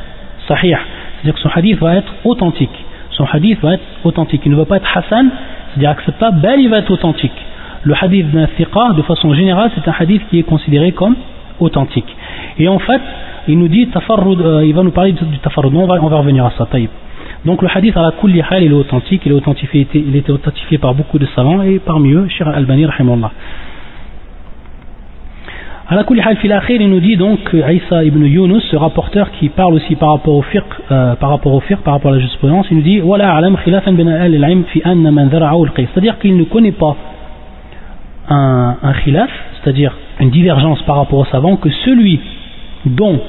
sahih, 0.47 0.77
c'est-à-dire 1.17 1.35
que 1.35 1.41
son 1.41 1.49
hadith 1.55 1.79
va 1.79 1.97
être 1.97 2.12
authentique. 2.25 2.85
Son 3.12 3.25
hadith 3.25 3.61
va 3.61 3.75
être 3.75 3.85
authentique, 4.05 4.43
il 4.45 4.53
ne 4.53 4.57
va 4.57 4.67
pas 4.67 4.77
être 4.77 4.97
hassan, 4.97 5.31
c'est-à-dire 5.71 5.91
acceptable, 5.91 6.41
bel 6.41 6.61
il 6.61 6.69
va 6.69 6.79
être 6.79 6.91
authentique. 6.91 7.33
Le 7.83 7.95
hadith 7.99 8.31
d'un 8.31 8.47
thiqa, 8.47 8.93
de 8.95 9.03
façon 9.03 9.33
générale, 9.33 9.71
c'est 9.75 9.89
un 9.89 9.95
hadith 9.99 10.23
qui 10.29 10.39
est 10.39 10.43
considéré 10.43 10.93
comme 10.93 11.17
authentique. 11.61 12.14
Et 12.59 12.69
en 12.69 12.79
fait, 12.79 13.01
il 13.49 13.59
nous 13.59 13.69
dit 13.69 13.89
euh, 13.95 14.64
il 14.67 14.75
va 14.75 14.83
nous 14.83 14.91
parler 14.91 15.12
du 15.12 15.39
tafarrud, 15.39 15.75
on 15.75 15.89
on 15.89 16.09
va 16.09 16.17
revenir 16.19 16.45
à 16.45 16.53
ça, 16.59 16.67
taïb. 16.67 16.91
Donc 17.47 17.63
le 17.63 17.69
hadith 17.73 17.97
à 17.97 18.03
la 18.03 18.11
kulli 18.11 18.41
est 18.41 18.73
authentique, 18.73 19.23
il 19.25 19.31
est 19.31 19.35
authentifié, 19.37 19.87
il 19.95 20.31
authentifié 20.33 20.79
par 20.79 20.95
beaucoup 20.95 21.17
de 21.21 21.27
savants 21.27 21.63
et 21.63 21.79
parmi 21.79 22.13
eux, 22.13 22.27
Shir 22.29 22.49
al-Albani, 22.49 22.87
rahimahullah. 22.87 23.31
À 25.89 25.95
la 25.95 26.03
kulli 26.03 26.21
hal, 26.21 26.37
il 26.69 26.91
nous 26.91 26.99
dit 26.99 27.17
donc 27.17 27.39
Isa 27.55 28.03
ibn 28.03 28.25
Yunus, 28.25 28.65
ce 28.69 28.75
rapporteur 28.75 29.31
qui 29.31 29.49
parle 29.49 29.75
aussi 29.75 29.95
par 29.95 30.11
rapport 30.11 30.35
au 30.35 30.43
fiqh, 30.43 30.65
euh, 30.91 31.15
par 31.15 31.31
rapport 31.31 31.55
au 31.55 31.63
par 31.85 31.95
rapport 31.95 32.11
à 32.11 32.15
la 32.15 32.21
jurisprudence, 32.21 32.67
il 32.73 32.79
nous 32.79 32.83
dit 32.83 33.01
c'est-à-dire 35.95 36.19
qu'il 36.19 36.37
ne 36.37 36.45
connaît 36.45 36.73
pas 36.73 36.97
un, 38.29 38.77
un 38.83 38.93
khilaf, 39.05 39.31
c'est-à-dire 39.63 39.97
une 40.19 40.31
divergence 40.31 40.83
par 40.83 40.97
rapport 40.97 41.21
aux 41.21 41.27
savants, 41.27 41.55
que 41.55 41.71
celui 41.85 42.19
dont 42.87 43.21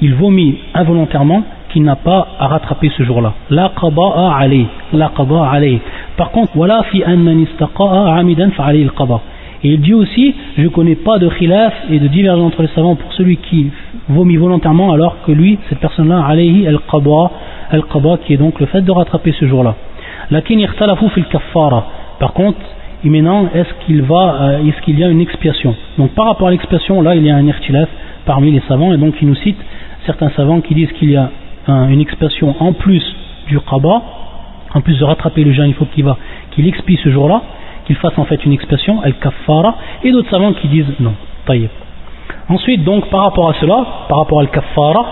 il 0.00 0.14
vomit 0.14 0.58
involontairement 0.74 1.44
qui 1.76 1.82
n'a 1.82 1.96
pas 1.96 2.28
à 2.38 2.46
rattraper 2.46 2.90
ce 2.96 3.02
jour-là. 3.02 3.34
La 3.50 3.70
qada'a 3.78 4.34
alayh. 4.34 4.66
La 4.94 5.10
qada'a 5.14 5.50
alayh. 5.50 5.78
Par 6.16 6.30
contre, 6.30 6.52
voilà 6.54 6.82
fi 6.84 7.04
an 7.04 7.18
man 7.18 7.38
istaqa'a 7.38 8.16
amidan 8.16 8.50
fa 8.52 8.64
alayhi 8.64 8.84
al-qada'. 8.84 9.20
Et 9.62 9.74
il 9.74 9.80
dit 9.82 9.92
aussi, 9.92 10.34
je 10.56 10.62
ne 10.62 10.68
connais 10.68 10.94
pas 10.94 11.18
de 11.18 11.28
khilaf 11.28 11.74
et 11.90 11.98
de 11.98 12.08
divergence 12.08 12.54
entre 12.54 12.62
les 12.62 12.68
savants 12.68 12.94
pour 12.94 13.12
celui 13.12 13.36
qui 13.36 13.70
vomit 14.08 14.38
volontairement 14.38 14.90
alors 14.90 15.16
que 15.26 15.32
lui, 15.32 15.58
cette 15.68 15.80
personne-là, 15.80 16.24
alayhi 16.26 16.66
al-qada, 16.66 17.30
al-qada 17.72 18.16
qui 18.24 18.32
est 18.32 18.38
donc 18.38 18.58
le 18.58 18.64
fait 18.64 18.80
de 18.80 18.90
rattraper 18.90 19.34
ce 19.38 19.44
jour-là. 19.44 19.74
Lakin 20.30 20.58
ikhtalafu 20.58 21.10
fil 21.10 21.26
kaffara. 21.26 21.84
Par 22.18 22.32
contre, 22.32 22.58
maintenant, 23.04 23.48
est-ce 23.54 23.84
qu'il 23.84 24.00
va, 24.00 24.36
euh, 24.40 24.66
est-ce 24.66 24.80
qu'il 24.80 24.98
y 24.98 25.04
a 25.04 25.08
une 25.08 25.20
expiation? 25.20 25.74
Donc 25.98 26.12
par 26.12 26.24
rapport 26.24 26.48
à 26.48 26.52
l'expiation, 26.52 27.02
là, 27.02 27.14
il 27.14 27.26
y 27.26 27.30
a 27.30 27.36
un 27.36 27.46
ikhtilaf 27.46 27.90
parmi 28.24 28.50
les 28.50 28.62
savants 28.66 28.94
et 28.94 28.96
donc 28.96 29.14
il 29.20 29.28
nous 29.28 29.34
cite 29.34 29.58
certains 30.06 30.30
savants 30.30 30.62
qui 30.62 30.74
disent 30.74 30.92
qu'il 30.92 31.10
y 31.10 31.16
a 31.16 31.30
une 31.67 32.01
expiation 32.01 32.55
en 32.59 32.73
plus 32.73 33.03
du 33.47 33.59
qaba, 33.59 34.01
en 34.73 34.81
plus 34.81 34.97
de 34.99 35.03
rattraper 35.03 35.43
le 35.43 35.53
jeûne, 35.53 35.67
il 35.69 35.73
faut 35.73 35.85
qu'il 35.85 36.03
va, 36.03 36.17
qu'il 36.51 36.67
expie 36.67 36.97
ce 37.03 37.09
jour-là, 37.09 37.41
qu'il 37.85 37.95
fasse 37.97 38.17
en 38.17 38.25
fait 38.25 38.43
une 38.45 38.53
expiation, 38.53 39.01
al-kaffara, 39.01 39.75
et 40.03 40.11
d'autres 40.11 40.29
savants 40.29 40.53
qui 40.53 40.67
disent 40.67 40.93
non. 40.99 41.13
Taïb. 41.45 41.69
Ensuite, 42.49 42.83
donc, 42.83 43.09
par 43.09 43.21
rapport 43.21 43.49
à 43.49 43.53
cela, 43.59 43.85
par 44.09 44.19
rapport 44.19 44.39
al 44.39 44.49
kaffara, 44.49 45.05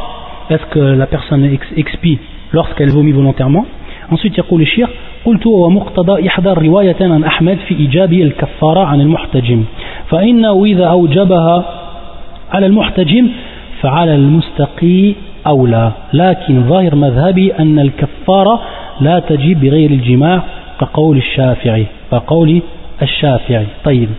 est-ce 0.49 0.65
que 0.73 0.80
la 0.80 1.07
personne 1.07 1.57
expie 1.77 2.19
lorsqu'elle 2.51 2.91
vomit 2.91 3.11
volontairement 3.11 3.65
Ensuite, 4.11 4.38
يقول 4.38 4.61
الشيخ 4.61 4.89
قلت 5.25 5.47
ومقتضى 5.47 6.27
إحدى 6.27 6.51
الروايتين 6.51 7.11
عن 7.11 7.23
أحمد 7.23 7.57
في 7.67 7.75
إيجاب 7.75 8.13
الكفارة 8.13 8.80
عن 8.80 9.01
المحتجم 9.01 9.63
فإنه 10.09 10.65
إذا 10.65 10.86
أوجبها 10.86 11.65
على 12.51 12.65
المحتجم 12.65 13.30
فعلى 13.82 14.15
المستقي 14.15 15.15
أولى 15.47 15.91
لكن 16.13 16.63
ظاهر 16.69 16.95
مذهبي 16.95 17.53
أن 17.53 17.80
الكفارة 17.80 18.61
لا 19.01 19.19
تجيب 19.19 19.59
بغير 19.59 19.91
الجماع 19.91 20.43
كقول 20.80 21.17
الشافعي 21.17 21.86
كقول 22.11 22.61
الشافعي 23.01 23.65
طيب 23.84 24.09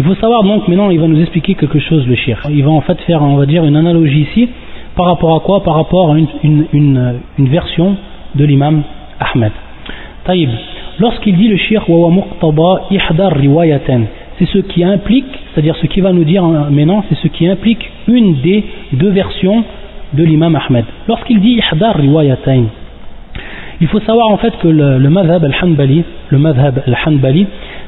Il 0.00 0.04
faut 0.04 0.14
savoir 0.14 0.44
donc 0.44 0.68
maintenant 0.68 0.90
il 0.90 1.00
va 1.00 1.08
nous 1.08 1.20
expliquer 1.20 1.56
quelque 1.56 1.80
chose 1.80 2.06
le 2.06 2.14
shir. 2.14 2.38
Il 2.50 2.62
va 2.62 2.70
en 2.70 2.80
fait 2.82 3.00
faire 3.00 3.20
on 3.20 3.36
va 3.36 3.46
dire 3.46 3.64
une 3.64 3.74
analogie 3.74 4.28
ici 4.30 4.48
par 4.94 5.06
rapport 5.06 5.34
à 5.34 5.40
quoi 5.40 5.64
Par 5.64 5.74
rapport 5.74 6.12
à 6.12 6.18
une, 6.18 6.28
une, 6.44 6.64
une, 6.72 7.14
une 7.36 7.48
version 7.48 7.96
de 8.36 8.44
l'imam 8.44 8.82
Ahmed. 9.18 9.50
Taïb. 10.24 10.50
Lorsqu'il 11.00 11.36
dit 11.36 11.48
le 11.48 11.56
shir 11.56 11.82
wa 11.90 12.10
muqtada 12.10 12.82
ihdar 12.92 13.32
riwayatan 13.36 14.02
c'est 14.39 14.47
ce 14.47 14.59
qui 14.59 14.83
implique, 14.83 15.25
c'est-à-dire 15.53 15.75
ce 15.75 15.87
qui 15.87 16.01
va 16.01 16.11
nous 16.11 16.23
dire 16.23 16.43
maintenant, 16.43 17.03
c'est 17.09 17.15
ce 17.15 17.27
qui 17.27 17.47
implique 17.47 17.89
une 18.07 18.41
des 18.41 18.63
deux 18.93 19.09
versions 19.09 19.63
de 20.13 20.23
l'imam 20.23 20.55
Ahmed. 20.55 20.85
Lorsqu'il 21.07 21.39
dit 21.39 21.59
ihdar 21.71 21.95
riwayatayn, 21.95 22.65
il 23.81 23.87
faut 23.87 23.99
savoir 24.01 24.29
en 24.29 24.37
fait 24.37 24.53
que 24.59 24.67
le, 24.67 24.97
le 24.97 25.17
al-hanbali, 25.17 26.03
le 26.29 26.45
al-hanbali, 26.45 27.47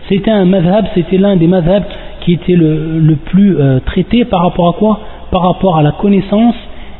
c'était 0.10 0.32
un 0.32 0.46
madhab, 0.46 0.86
c'était 0.94 1.18
l'un 1.18 1.36
des 1.36 1.48
madhabs 1.48 1.86
qui 2.22 2.34
était 2.34 2.56
le, 2.56 3.00
le 3.00 3.16
plus 3.16 3.58
euh, 3.58 3.80
traité 3.86 4.26
par 4.26 4.42
rapport 4.42 4.70
à 4.70 4.74
quoi? 4.74 5.00
Par 5.32 5.42
rapport 5.42 5.78
à 5.78 5.84
la 5.84 5.92
connaissance 5.92 6.56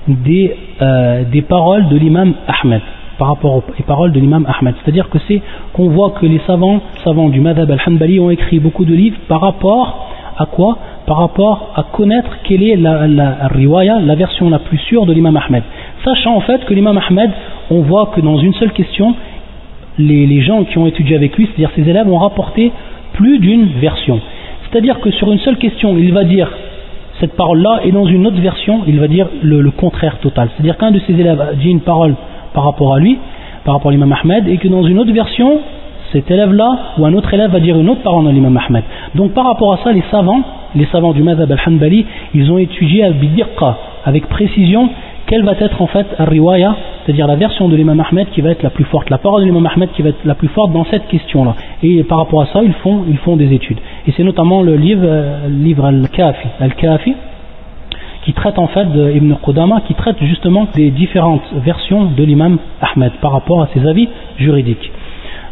des, 0.08 0.56
euh, 0.82 1.24
des 1.32 1.42
paroles 1.42 1.88
de 1.90 1.98
l'imam 1.98 2.34
Ahmed 2.48 2.82
par 3.18 3.30
rapport 3.30 3.56
aux 3.56 3.64
paroles 3.86 4.12
de 4.12 4.20
l'imam 4.20 4.46
Ahmed. 4.48 4.76
C'est-à-dire 4.84 5.10
que 5.10 5.18
c'est 5.28 5.42
qu'on 5.74 5.90
voit 5.90 6.12
que 6.12 6.26
les 6.26 6.40
savants, 6.46 6.82
savants 7.04 7.30
du 7.30 7.40
madhab 7.40 7.70
al-Hanbali 7.70 8.20
ont 8.20 8.30
écrit 8.30 8.60
beaucoup 8.60 8.86
de 8.86 8.94
livres 8.94 9.18
par 9.28 9.42
rapport 9.42 10.10
à 10.38 10.46
quoi? 10.46 10.78
Par 11.06 11.18
rapport 11.18 11.72
à 11.76 11.84
connaître 11.84 12.30
quelle 12.44 12.64
est 12.64 12.76
la, 12.76 13.48
riwaya, 13.48 14.00
la 14.00 14.16
version 14.16 14.50
la 14.50 14.60
plus 14.60 14.78
sûre 14.80 15.06
de 15.06 15.14
l'imam 15.14 15.38
Ahmed. 15.38 15.64
Sachant 16.04 16.36
en 16.36 16.42
fait 16.42 16.66
que 16.66 16.74
l'imam 16.74 16.98
Ahmed, 16.98 17.32
on 17.72 17.82
voit 17.82 18.08
que 18.08 18.22
dans 18.22 18.38
une 18.38 18.54
seule 18.56 18.72
question, 18.72 19.16
les, 19.98 20.26
les 20.26 20.42
gens 20.42 20.64
qui 20.66 20.78
ont 20.78 20.88
étudié 20.88 21.16
avec 21.16 21.38
lui, 21.38 21.48
c'est-à-dire 21.48 21.72
ses 21.76 21.90
élèves, 21.90 22.10
ont 22.12 22.18
rapporté 22.18 22.72
plus 23.14 23.40
d'une 23.40 23.68
version. 23.80 24.20
C'est-à-dire 24.70 25.00
que 25.00 25.10
sur 25.12 25.32
une 25.32 25.40
seule 25.40 25.58
question, 25.58 25.98
il 25.98 26.12
va 26.12 26.26
dire 26.26 26.52
cette 27.22 27.34
parole-là, 27.38 27.80
et 27.86 27.92
dans 27.94 28.06
une 28.06 28.28
autre 28.28 28.42
version, 28.42 28.82
il 28.88 29.00
va 29.00 29.08
dire 29.08 29.28
le, 29.42 29.62
le 29.62 29.72
contraire 29.72 30.18
total. 30.20 30.50
C'est-à-dire 30.54 30.78
qu'un 30.78 30.92
de 30.92 31.00
ses 31.08 31.14
élèves 31.14 31.42
dit 31.62 31.70
une 31.70 31.80
parole 31.80 32.16
par 32.56 32.64
rapport 32.64 32.96
à 32.96 33.00
lui, 33.00 33.20
par 33.64 33.76
rapport 33.76 33.90
à 33.90 33.92
l'imam 33.92 34.12
Ahmed, 34.14 34.48
et 34.48 34.58
que 34.58 34.68
dans 34.68 34.84
une 34.84 34.98
autre 34.98 35.12
version, 35.12 35.60
cet 36.12 36.32
élève-là 36.32 36.78
ou 36.98 37.06
un 37.06 37.14
autre 37.14 37.32
élève 37.34 37.52
va 37.52 37.60
dire 37.60 37.78
une 37.78 37.90
autre 37.90 38.02
parole 38.02 38.28
à 38.28 38.32
l'imam 38.32 38.58
Ahmed. 38.58 38.84
Donc 39.14 39.34
par 39.34 39.46
rapport 39.46 39.74
à 39.74 39.80
ça, 39.84 39.92
les 39.92 40.04
savants, 40.10 40.42
les 40.74 40.86
savants 40.86 41.14
du 41.14 41.22
madhab 41.22 41.52
al-Hanbali, 41.52 42.06
ils 42.34 42.52
ont 42.52 42.58
étudié 42.58 43.04
avec 43.04 44.28
précision 44.28 44.90
quelle 45.28 45.44
va 45.44 45.54
être 45.60 45.82
en 45.82 45.88
fait 45.88 46.06
riwaya, 46.20 46.76
c'est-à-dire 47.04 47.28
la 47.28 47.36
version 47.36 47.68
de 47.68 47.76
l'imam 47.76 48.00
Ahmed 48.00 48.30
qui 48.30 48.42
va 48.42 48.52
être 48.52 48.64
la 48.64 48.70
plus 48.70 48.84
forte, 48.86 49.10
la 49.10 49.18
parole 49.18 49.42
de 49.42 49.48
l'imam 49.48 49.66
Ahmed 49.66 49.90
qui 49.92 50.02
va 50.04 50.10
être 50.10 50.24
la 50.24 50.36
plus 50.36 50.48
forte 50.50 50.72
dans 50.72 50.86
cette 50.86 51.08
question-là. 51.08 51.56
Et 51.84 52.04
par 52.04 52.20
rapport 52.20 52.42
à 52.44 52.46
ça, 52.48 52.62
ils 52.64 52.74
font, 52.74 53.04
ils 53.10 53.18
font 53.18 53.36
des 53.36 53.52
études. 53.54 53.80
Et 54.08 54.14
c'est 54.16 54.24
notamment 54.24 54.62
le 54.62 54.76
livre, 54.76 55.02
euh, 55.04 55.50
livre 55.50 55.86
Al-Kafi, 55.86 56.48
Al-Kafi, 56.60 57.16
qui 58.26 58.34
traite 58.34 58.58
en 58.58 58.68
fait 58.68 58.88
Ibn 59.16 59.36
Qudama, 59.36 59.82
qui 59.82 59.94
traite 59.94 60.18
justement 60.22 60.68
des 60.74 60.90
différentes 60.90 61.46
versions 61.64 62.06
de 62.06 62.24
l'imam 62.24 62.58
Ahmed 62.82 63.14
par 63.22 63.32
rapport 63.32 63.62
à 63.62 63.70
ses 63.74 63.88
avis 63.88 64.10
juridiques. 64.38 64.92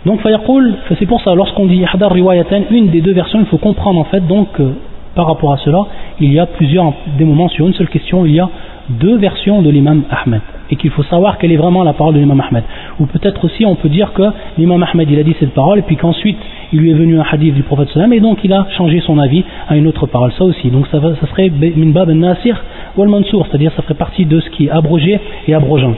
Donc 0.06 0.20
c'est 0.24 1.06
pour 1.06 1.22
ça, 1.22 1.34
lorsqu'on 1.34 1.68
dit 1.68 1.86
Ihdar 1.94 2.12
Riwayatan, 2.12 2.64
une 2.72 2.88
des 2.88 3.02
deux 3.02 3.14
versions, 3.14 3.40
il 3.40 3.46
faut 3.46 3.58
comprendre 3.58 4.00
en 4.00 4.04
fait 4.06 4.26
donc 4.28 4.50
euh, 4.60 4.74
par 5.16 5.28
rapport 5.28 5.54
à 5.54 5.58
cela, 5.58 5.86
il 6.20 6.34
y 6.34 6.40
a 6.40 6.46
plusieurs, 6.46 6.92
des 7.18 7.24
moments 7.24 7.48
sur 7.48 7.68
une 7.68 7.74
seule 7.74 7.88
question, 7.88 8.26
il 8.26 8.34
y 8.34 8.40
a 8.40 8.50
deux 8.90 9.18
versions 9.18 9.62
de 9.62 9.70
l'imam 9.70 10.04
Ahmed 10.10 10.42
et 10.70 10.76
qu'il 10.76 10.92
faut 10.92 11.04
savoir 11.04 11.38
quelle 11.38 11.52
est 11.52 11.58
vraiment 11.58 11.84
la 11.84 11.94
parole 11.94 12.16
de 12.16 12.20
l'imam 12.20 12.42
Ahmed. 12.42 12.64
Ou 13.00 13.06
peut-être 13.06 13.44
aussi 13.46 13.66
on 13.66 13.76
peut 13.76 13.90
dire 13.90 14.14
que 14.14 14.24
l'imam 14.58 14.84
Ahmed 14.84 15.10
il 15.10 15.20
a 15.20 15.24
dit 15.24 15.36
cette 15.40 15.54
parole 15.54 15.80
et 15.80 15.82
puis 15.84 15.98
qu'ensuite 15.98 16.38
il 16.72 16.80
lui 16.80 16.92
est 16.92 16.96
venu 16.96 17.20
un 17.20 17.26
hadith 17.30 17.54
du 17.54 17.64
prophète 17.64 17.90
sallam 17.90 18.14
et 18.14 18.20
donc 18.20 18.40
il 18.44 18.52
a 18.54 18.68
changé 18.78 19.02
son 19.06 19.20
avis 19.20 19.44
à 19.68 19.76
une 19.76 19.88
autre 19.88 20.08
parole. 20.08 20.32
Ça 20.38 20.44
aussi, 20.44 20.70
donc 20.70 20.88
ça, 20.88 21.00
serait 21.30 21.50
min 21.50 21.92
bab 21.92 22.10
nasir 22.10 22.62
ou 22.98 23.04
al-mansour, 23.04 23.46
c'est-à-dire 23.48 23.72
ça 23.76 23.82
ferait 23.84 23.94
partie 23.94 24.26
de 24.26 24.40
ce 24.40 24.50
qui 24.50 24.66
est 24.66 24.70
abrogé 24.70 25.20
et 25.48 25.54
abrogeant. 25.54 25.94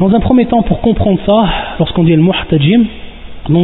Dans 0.00 0.14
un 0.14 0.20
premier 0.20 0.46
temps, 0.46 0.62
pour 0.62 0.80
comprendre 0.80 1.18
ça, 1.26 1.44
lorsqu'on 1.78 2.04
dit 2.04 2.12
al-muhtajim, 2.12 2.84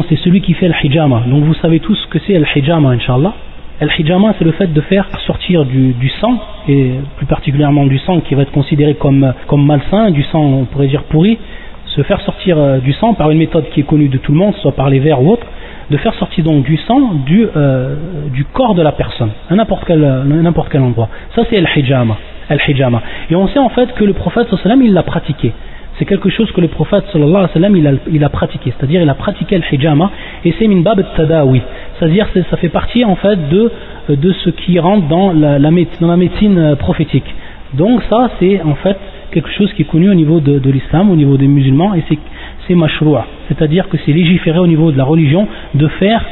c'est 0.09 0.17
celui 0.17 0.41
qui 0.41 0.55
fait 0.55 0.67
al-hijama. 0.67 1.23
Donc 1.27 1.45
vous 1.45 1.55
savez 1.55 1.81
tous 1.81 1.95
ce 1.95 2.07
que 2.09 2.19
c'est 2.27 2.37
al-hijama, 2.37 2.91
inshallah. 2.91 3.35
Al-hijama, 3.81 4.35
c'est 4.39 4.45
le 4.45 4.53
fait 4.53 4.73
de 4.73 4.81
faire 4.81 5.07
sortir 5.27 5.67
du, 5.67 6.09
sang, 6.21 6.39
et 6.67 6.93
plus 7.19 7.27
particulièrement 7.27 7.85
du 7.85 7.99
sang 7.99 8.21
qui 8.21 8.35
va 8.35 8.43
être 8.43 8.53
considéré 8.53 8.95
comme, 8.95 9.35
comme 9.47 9.67
malsain, 9.67 10.11
du 10.11 10.23
sang, 10.25 10.43
on 10.43 10.65
pourrait 10.65 10.87
dire 10.87 11.03
pourri, 11.05 11.39
se 11.85 12.03
faire 12.03 12.21
sortir 12.23 12.59
euh, 12.59 12.79
du 12.79 12.93
sang 12.95 13.15
par 13.15 13.31
une 13.31 13.39
méthode 13.39 13.69
qui 13.71 13.81
est 13.81 13.85
connue 13.85 14.09
de 14.09 14.19
tout 14.19 14.33
le 14.33 14.39
monde, 14.39 14.55
soit 14.57 14.73
par 14.73 14.89
les 14.89 14.99
vers 14.99 15.23
ou 15.23 15.31
autre, 15.31 15.47
de 15.91 15.97
faire 15.99 16.15
sortir 16.15 16.45
donc 16.45 16.65
du 16.65 16.77
sang 16.79 17.13
du, 17.27 17.47
euh, 17.55 17.97
du 18.33 18.45
corps 18.45 18.75
de 18.75 18.83
la 18.83 18.93
personne, 18.93 19.31
à 19.51 19.55
n'importe 19.55 19.85
quel, 19.87 20.01
n'importe 20.01 20.71
quel 20.71 20.81
endroit. 20.81 21.09
Ça, 21.35 21.43
c'est 21.49 21.59
Al-hijama. 21.59 22.17
Al-hijama. 22.49 23.03
Et 23.31 23.37
on 23.37 23.47
sait 23.49 23.59
en 23.59 23.69
fait 23.69 23.93
que 23.95 24.05
le 24.05 24.13
prophète 24.15 24.49
il 24.83 24.93
l'a 24.95 25.03
pratiqué. 25.03 25.53
C'est 25.99 26.05
quelque 26.05 26.29
chose 26.29 26.51
que 26.53 26.61
le 26.61 26.69
prophète 26.69 27.05
sallallahu 27.11 27.35
alayhi 27.35 27.49
wa 27.49 27.55
sallam 27.55 27.77
il 27.77 27.87
a, 27.87 27.93
il 28.13 28.25
a 28.25 28.29
pratiqué. 28.29 28.73
C'est-à-dire 28.77 29.01
il 29.01 29.09
a 29.09 29.15
pratiqué 29.15 29.57
al-hijama 29.57 30.11
et 30.45 30.55
c'est 30.59 30.67
min 30.67 30.83
bab 30.83 31.03
tadawi. 31.17 31.63
C'est-à-dire 31.99 32.29
ça 32.51 32.57
fait 32.57 32.69
partie 32.69 33.05
en 33.05 33.17
fait 33.17 33.49
de, 33.49 33.71
de 34.11 34.33
ce 34.33 34.51
qui 34.51 34.79
rentre 34.79 35.09
dans 35.09 35.33
la, 35.33 35.71
médecine 35.71 36.59
euh, 36.59 36.77
prophétique. 36.77 37.25
Donc 37.75 38.03
ça 38.09 38.31
c'est 38.39 38.61
en 38.63 38.75
fait 38.75 38.97
quelque 39.33 39.51
chose 39.51 39.73
qui 39.75 39.83
est 39.83 39.87
connu 39.87 40.11
au 40.11 40.15
niveau 40.15 40.41
de, 40.41 40.71
l'islam, 40.71 41.11
au 41.11 41.17
niveau 41.17 41.37
des 41.37 41.47
musulmans 41.47 41.95
et 41.95 42.05
c'est 42.67 42.75
mashroua. 42.75 43.27
C'est-à-dire 43.49 43.89
que 43.89 43.97
c'est 44.05 44.13
légiféré 44.13 44.59
au 44.59 44.67
niveau 44.67 44.93
de 44.93 44.99
la 44.99 45.05
religion 45.05 45.47
de 45.75 45.89
faire, 45.89 46.25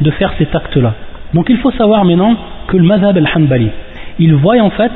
de 0.00 0.10
faire 0.12 0.32
cet 0.38 0.54
acte-là. 0.54 0.94
Donc 1.34 1.48
il 1.48 1.56
faut 1.58 1.70
savoir 1.72 2.04
maintenant 2.04 2.36
que 2.66 2.76
le 2.76 2.84
madhab 2.84 3.16
al-hanbali, 3.16 3.68
il 4.18 4.34
voit 4.34 4.60
en 4.60 4.70
fait 4.70 4.92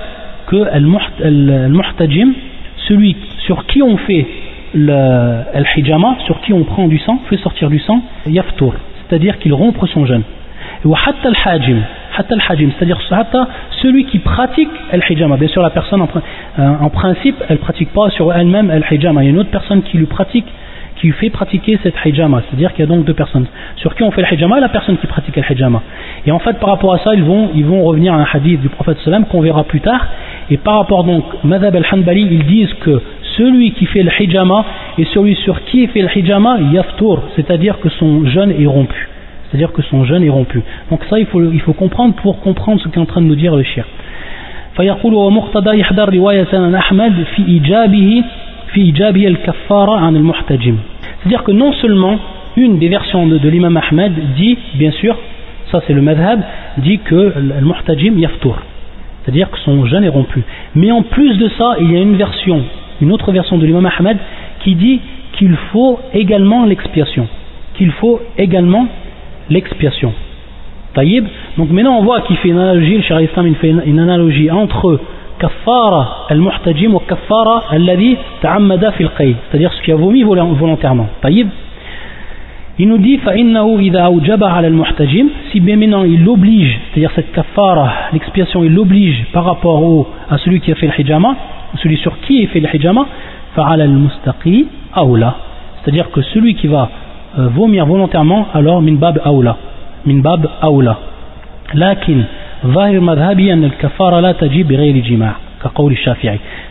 que 0.46 0.56
al-muhtajim, 0.56 2.32
celui 2.88 3.16
sur 3.46 3.66
qui 3.66 3.82
on 3.82 3.96
fait 3.96 4.26
le 4.74 5.44
hijama, 5.76 6.16
sur 6.26 6.40
qui 6.40 6.52
on 6.52 6.64
prend 6.64 6.86
du 6.88 6.98
sang, 6.98 7.20
fait 7.28 7.38
sortir 7.38 7.70
du 7.70 7.78
sang, 7.78 8.02
yaftur, 8.26 8.74
c'est-à-dire 9.08 9.38
qu'il 9.38 9.52
rompt 9.52 9.76
son 9.86 10.06
jeûne. 10.06 10.22
C'est-à-dire 12.78 12.98
celui 13.82 14.04
qui 14.06 14.18
pratique 14.18 14.70
al-hijama. 14.92 15.36
Bien 15.36 15.48
sûr, 15.48 15.62
la 15.62 15.70
personne 15.70 16.00
en, 16.00 16.08
euh, 16.58 16.88
principe, 16.92 17.36
elle 17.48 17.56
ne 17.56 17.60
pratique 17.60 17.92
pas 17.92 18.10
sur 18.10 18.32
elle-même 18.32 18.70
al-hijama. 18.70 19.22
Il 19.22 19.26
y 19.26 19.28
a 19.28 19.30
une 19.30 19.38
autre 19.38 19.50
personne 19.50 19.82
qui 19.82 19.98
lui 19.98 20.06
pratique 20.06 20.46
qui 20.96 21.10
fait 21.12 21.28
pratiquer 21.28 21.78
cette 21.82 21.94
hijama, 22.04 22.42
c'est-à-dire 22.48 22.72
qu'il 22.72 22.80
y 22.80 22.84
a 22.84 22.86
donc 22.86 23.04
deux 23.04 23.14
personnes. 23.14 23.46
Sur 23.76 23.94
qui 23.94 24.02
on 24.02 24.10
fait 24.10 24.22
le 24.22 24.32
hijama 24.32 24.60
la 24.60 24.70
personne 24.70 24.96
qui 24.96 25.06
pratique 25.06 25.36
le 25.36 25.42
hijama. 25.50 25.82
Et 26.26 26.32
en 26.32 26.38
fait, 26.38 26.58
par 26.58 26.70
rapport 26.70 26.94
à 26.94 26.98
ça, 26.98 27.14
ils 27.14 27.22
vont, 27.22 27.50
ils 27.54 27.66
vont 27.66 27.82
revenir 27.84 28.14
à 28.14 28.16
un 28.16 28.26
hadith 28.32 28.60
du 28.60 28.70
prophète 28.70 28.98
qu'on 29.30 29.40
verra 29.40 29.64
plus 29.64 29.80
tard. 29.80 30.06
Et 30.50 30.56
par 30.56 30.78
rapport 30.78 31.04
donc, 31.04 31.24
Madhab 31.44 31.76
al-Hanbali, 31.76 32.22
ils 32.30 32.46
disent 32.46 32.72
que 32.80 33.02
celui 33.37 33.71
qui 33.71 33.85
fait 33.85 34.03
le 34.03 34.11
hijama 34.19 34.65
et 34.97 35.05
celui 35.05 35.35
sur 35.35 35.63
qui 35.65 35.83
il 35.83 35.89
fait 35.89 36.01
le 36.01 36.09
hijama, 36.15 36.59
yaftour, 36.73 37.21
c'est-à-dire 37.35 37.79
que 37.79 37.89
son 37.89 38.25
jeûne 38.25 38.51
est 38.51 38.65
rompu. 38.65 39.07
C'est-à-dire 39.49 39.71
que 39.73 39.81
son 39.81 40.05
jeûne 40.05 40.23
est 40.23 40.29
rompu. 40.29 40.61
Donc 40.89 41.01
ça, 41.09 41.19
il 41.19 41.25
faut, 41.25 41.41
il 41.41 41.59
faut 41.61 41.73
comprendre 41.73 42.15
pour 42.15 42.39
comprendre 42.39 42.79
ce 42.81 42.87
qu'est 42.87 42.99
en 42.99 43.05
train 43.05 43.21
de 43.21 43.27
nous 43.27 43.35
dire 43.35 43.55
le 43.55 43.63
shir. 43.63 43.85
فيقول 44.75 45.13
ومقتضى 45.13 45.79
يحضر 45.79 46.13
رواية 46.13 46.47
عن 46.53 46.75
أحمد 46.75 47.23
في 47.35 47.47
إيجابه 47.47 48.23
c'est-à-dire 51.23 51.43
que 51.43 51.51
non 51.51 51.73
seulement 51.73 52.19
une 52.55 52.79
des 52.79 52.87
versions 52.87 53.27
de, 53.27 53.49
l'imam 53.49 53.75
Ahmed 53.77 54.13
dit, 54.37 54.57
bien 54.75 54.91
sûr, 54.91 55.17
ça 55.71 55.81
c'est 55.85 55.93
le 55.93 56.01
madhab, 56.01 56.41
dit 56.77 56.99
que 56.99 57.33
le 57.35 57.65
muhtajim 57.65 58.17
yaftur, 58.17 58.61
c'est-à-dire 59.23 59.49
que 59.49 59.57
son 59.59 59.85
jeûne 59.87 60.05
est 60.05 60.09
rompu. 60.09 60.43
Mais 60.75 60.91
en 60.91 61.01
plus 61.03 61.37
de 61.37 61.49
ça, 61.57 61.75
il 61.81 61.91
y 61.91 61.97
a 61.97 61.99
une 61.99 62.15
version, 62.15 62.63
une 63.01 63.11
autre 63.11 63.31
version 63.31 63.57
de 63.57 63.65
l'imam 63.65 63.89
Ahmed 63.97 64.17
qui 64.63 64.75
dit 64.75 65.01
qu'il 65.33 65.55
faut 65.71 65.99
également 66.13 66.65
l'expiation, 66.65 67.27
qu'il 67.75 67.91
faut 67.91 68.19
également 68.37 68.87
l'expiation. 69.49 70.13
Taïb. 70.93 71.25
Donc 71.57 71.69
maintenant 71.71 71.97
on 71.97 72.03
voit 72.03 72.21
qu'il 72.21 72.37
fait 72.37 72.49
une 72.49 72.59
analogie, 72.59 72.97
le 72.97 73.01
Shah 73.01 73.21
Islam 73.21 73.47
il 73.47 73.55
fait 73.55 73.73
une 73.85 73.99
analogie 73.99 74.51
entre 74.51 74.99
كفارة 75.41 76.27
المحتجم 76.31 76.95
وكفارة 76.95 77.75
الذي 77.75 78.17
تعمد 78.41 78.89
في 78.89 79.01
القيد 79.01 79.35
c'est-à-dire 79.51 79.73
ce 79.73 79.81
qui 79.81 79.91
a 79.91 79.95
vomi 79.95 80.23
volontairement 80.23 81.07
طيب 81.23 81.47
il 82.79 82.87
nous 82.87 82.97
dit 82.99 83.17
فإنه 83.17 83.79
إذا 83.79 83.99
أوجب 83.99 84.43
على 84.43 84.67
المحتجم 84.67 85.27
si 85.51 85.59
bien 85.59 85.77
maintenant 85.77 86.03
il 86.03 86.23
l'oblige 86.23 86.79
c'est-à-dire 86.93 87.11
cette 87.15 87.31
kafara 87.31 87.89
l'expiation 88.13 88.63
il 88.63 88.73
l'oblige 88.73 89.25
par 89.33 89.45
rapport 89.45 89.83
au, 89.83 90.07
à 90.29 90.37
celui 90.37 90.59
qui 90.59 90.71
a 90.71 90.75
fait 90.75 90.87
le 90.87 90.99
hijama 90.99 91.35
celui 91.81 91.97
sur 91.97 92.19
qui 92.21 92.41
il 92.41 92.47
fait 92.47 92.59
le 92.59 92.69
hijama 92.73 93.05
فعلى 93.55 93.83
المستقي 93.85 94.65
أولى 94.97 95.31
c'est-à-dire 95.83 96.11
que 96.11 96.21
celui 96.21 96.55
qui 96.55 96.67
va 96.67 96.89
euh, 97.37 97.47
vomir 97.49 97.85
volontairement 97.85 98.47
alors 98.53 98.81
min 98.81 98.93
bab 98.93 99.19
أولى 99.25 99.55
min 100.05 100.19
bab 100.21 100.47
أولى 100.63 100.95
لكن 101.73 102.23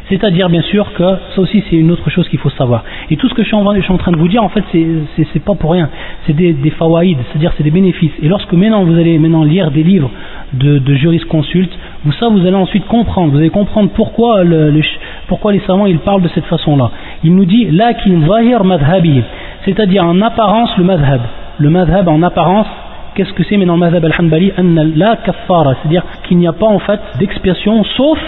c'est-à-dire 0.09 0.49
bien 0.49 0.63
sûr 0.63 0.93
que 0.95 1.03
ça 1.35 1.41
aussi 1.41 1.65
c'est 1.69 1.77
une 1.77 1.91
autre 1.91 2.11
chose 2.11 2.29
qu'il 2.29 2.39
faut 2.39 2.51
savoir 2.51 2.85
et 3.11 3.17
tout 3.17 3.29
ce 3.29 3.35
que 3.35 3.43
je 3.43 3.49
suis, 3.49 3.57
en, 3.57 3.65
train 3.99 4.13
de 4.13 4.17
vous 4.17 4.29
dire 4.29 4.43
en 4.43 4.49
fait 4.49 4.65
c'est 4.73 5.45
pas 5.45 5.55
pour 5.55 5.73
rien 5.73 5.89
c'est 6.27 6.33
des, 6.33 6.53
des 6.53 6.71
fawaïd 6.71 7.19
c'est-à-dire 7.29 7.53
c'est 7.57 7.63
des 7.63 7.71
bénéfices 7.71 8.13
et 8.23 8.29
lorsque 8.29 8.53
maintenant 8.53 8.85
vous 8.85 8.95
allez 8.95 9.19
maintenant 9.19 9.45
lire 9.45 9.71
des 9.71 9.83
livres 9.83 10.11
de, 10.55 10.79
de 10.79 10.95
jurisconsulte 10.95 11.73
vous 12.06 12.12
ça 12.14 12.30
vous 12.30 12.40
allez 12.40 12.56
ensuite 12.56 12.86
comprendre. 12.86 13.32
Vous 13.32 13.38
allez 13.38 13.50
comprendre 13.50 13.90
pourquoi, 13.94 14.44
le, 14.44 14.80
pourquoi 15.28 15.52
les 15.52 15.60
savants 15.62 15.88
ils 15.88 16.00
parlent 16.00 16.22
de 16.22 16.30
cette 16.30 16.46
façon 16.46 16.78
là 16.78 16.92
il 17.24 17.36
nous 17.36 17.46
dit 17.46 17.66
lakin 17.72 18.28
zahir 18.28 18.64
madhabi 18.64 19.24
c'est-à-dire 19.66 20.06
en 20.06 20.22
apparence 20.22 20.70
le 20.78 20.84
madhab 20.84 21.22
le 21.58 21.70
madhab 21.70 22.08
en 22.08 22.22
apparence 22.22 22.68
Qu'est-ce 23.16 23.32
que 23.32 23.44
c'est 23.44 23.56
mais 23.56 23.64
le 23.64 23.76
mazhab 23.78 24.04
al-hanbali 24.04 24.52
La 24.98 25.16
kaffara, 25.16 25.76
c'est-à-dire 25.76 26.04
qu'il 26.28 26.38
n'y 26.38 26.48
a 26.48 26.54
pas 26.54 26.66
en 26.66 26.80
fait 26.80 27.00
d'expiation 27.18 27.82
sauf 27.96 28.20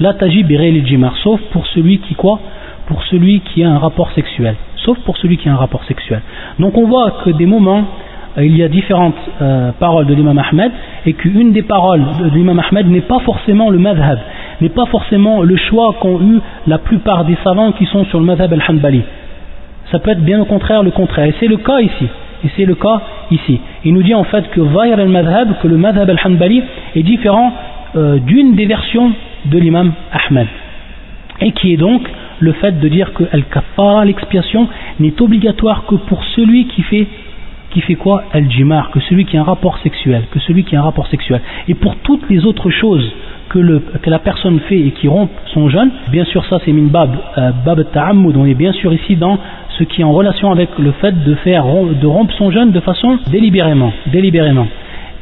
la 0.00 0.14
tajib 0.14 0.50
jimar, 0.86 1.14
sauf 1.18 1.40
pour 1.52 1.66
celui 1.68 1.98
qui 1.98 2.14
quoi? 2.14 2.40
Pour 2.86 3.02
celui 3.04 3.40
qui 3.40 3.62
a 3.62 3.70
un 3.70 3.78
rapport 3.78 4.10
sexuel. 4.12 4.56
Sauf 4.76 4.98
pour 5.00 5.18
celui 5.18 5.36
qui 5.36 5.48
a 5.48 5.52
un 5.52 5.56
rapport 5.56 5.84
sexuel. 5.84 6.22
Donc 6.58 6.76
on 6.76 6.86
voit 6.86 7.22
que 7.22 7.30
des 7.30 7.46
moments, 7.46 7.84
il 8.38 8.56
y 8.56 8.62
a 8.62 8.68
différentes 8.68 9.14
euh, 9.40 9.70
paroles 9.78 10.06
de 10.06 10.14
l'imam 10.14 10.38
Ahmed 10.38 10.72
et 11.06 11.12
qu'une 11.12 11.52
des 11.52 11.62
paroles 11.62 12.02
de 12.18 12.36
l'imam 12.36 12.60
Ahmed 12.60 12.88
n'est 12.88 13.00
pas 13.02 13.20
forcément 13.20 13.70
le 13.70 13.78
madhab, 13.78 14.18
n'est 14.60 14.70
pas 14.70 14.86
forcément 14.86 15.42
le 15.42 15.56
choix 15.56 15.94
qu'ont 16.00 16.20
eu 16.20 16.40
la 16.66 16.78
plupart 16.78 17.24
des 17.24 17.36
savants 17.44 17.72
qui 17.72 17.86
sont 17.86 18.04
sur 18.06 18.18
le 18.18 18.26
mazhab 18.26 18.52
al-hanbali. 18.52 19.02
Ça 19.92 19.98
peut 19.98 20.10
être 20.10 20.24
bien 20.24 20.40
au 20.40 20.44
contraire 20.44 20.82
le 20.82 20.90
contraire. 20.90 21.26
Et 21.26 21.34
c'est 21.38 21.46
le 21.46 21.58
cas 21.58 21.80
ici. 21.80 22.08
Et 22.44 22.50
c'est 22.56 22.64
le 22.64 22.74
cas 22.74 23.00
ici. 23.30 23.60
Il 23.84 23.94
nous 23.94 24.02
dit 24.02 24.14
en 24.14 24.24
fait 24.24 24.50
que 24.50 24.60
que 24.60 25.68
le 25.68 25.76
Madhab 25.76 26.10
al-Hanbali 26.10 26.62
est 26.94 27.02
différent 27.02 27.52
euh, 27.96 28.18
d'une 28.18 28.54
des 28.54 28.66
versions 28.66 29.12
de 29.46 29.58
l'imam 29.58 29.92
Ahmed. 30.12 30.46
Et 31.40 31.52
qui 31.52 31.72
est 31.72 31.76
donc 31.76 32.02
le 32.40 32.52
fait 32.52 32.78
de 32.78 32.88
dire 32.88 33.12
que 33.14 33.24
al-Kaffara, 33.32 34.04
l'expiation, 34.04 34.68
n'est 35.00 35.20
obligatoire 35.22 35.84
que 35.86 35.94
pour 35.94 36.22
celui 36.36 36.66
qui 36.66 36.82
fait 36.82 37.06
qui 37.74 37.80
fait 37.80 37.96
quoi 37.96 38.24
Al-Jimar, 38.32 38.90
que 38.90 39.00
celui 39.00 39.24
qui 39.24 39.36
a 39.36 39.40
un 39.40 39.44
rapport 39.44 39.76
sexuel, 39.78 40.22
que 40.30 40.38
celui 40.38 40.62
qui 40.62 40.76
a 40.76 40.80
un 40.80 40.84
rapport 40.84 41.08
sexuel. 41.08 41.40
Et 41.68 41.74
pour 41.74 41.96
toutes 41.96 42.30
les 42.30 42.46
autres 42.46 42.70
choses 42.70 43.12
que, 43.48 43.58
la 44.06 44.18
personne 44.20 44.60
fait 44.60 44.78
et 44.78 44.92
qui 44.92 45.08
rompt 45.08 45.30
son 45.52 45.68
jeûne, 45.68 45.90
bien 46.10 46.24
sûr 46.24 46.44
ça 46.46 46.60
c'est 46.64 46.72
min 46.72 46.88
bab, 46.88 47.10
euh, 47.36 47.50
on 48.36 48.46
est 48.46 48.54
bien 48.54 48.72
sûr 48.72 48.92
ici 48.94 49.16
dans 49.16 49.38
ce 49.76 49.84
qui 49.84 50.02
est 50.02 50.04
en 50.04 50.12
relation 50.12 50.52
avec 50.52 50.70
le 50.78 50.92
fait 50.92 51.24
de 51.24 51.34
faire 51.36 51.64
de 51.64 52.06
rompre 52.06 52.32
son 52.34 52.50
jeûne 52.52 52.70
de 52.70 52.80
façon 52.80 53.18
délibérément, 53.30 53.92
délibérément. 54.06 54.68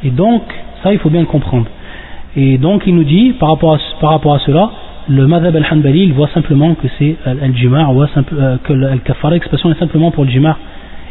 Et 0.03 0.11
donc, 0.11 0.43
ça 0.83 0.93
il 0.93 0.99
faut 0.99 1.09
bien 1.09 1.21
le 1.21 1.25
comprendre. 1.25 1.65
Et 2.35 2.57
donc 2.59 2.83
il 2.85 2.95
nous 2.95 3.03
dit, 3.03 3.33
par 3.39 3.49
rapport 3.49 3.73
à, 3.73 3.79
par 3.99 4.11
rapport 4.11 4.35
à 4.35 4.39
cela, 4.39 4.69
le 5.09 5.27
madhab 5.27 5.55
al-hanbali, 5.55 6.03
il 6.03 6.13
voit 6.13 6.29
simplement 6.29 6.75
que 6.75 6.87
c'est 6.99 7.17
al-jimar, 7.25 7.91
euh, 7.91 8.57
que 8.63 8.73
al-kafara, 8.73 9.33
l'expression 9.33 9.71
est 9.71 9.79
simplement 9.79 10.11
pour 10.11 10.23
le 10.23 10.29
jimar, 10.29 10.57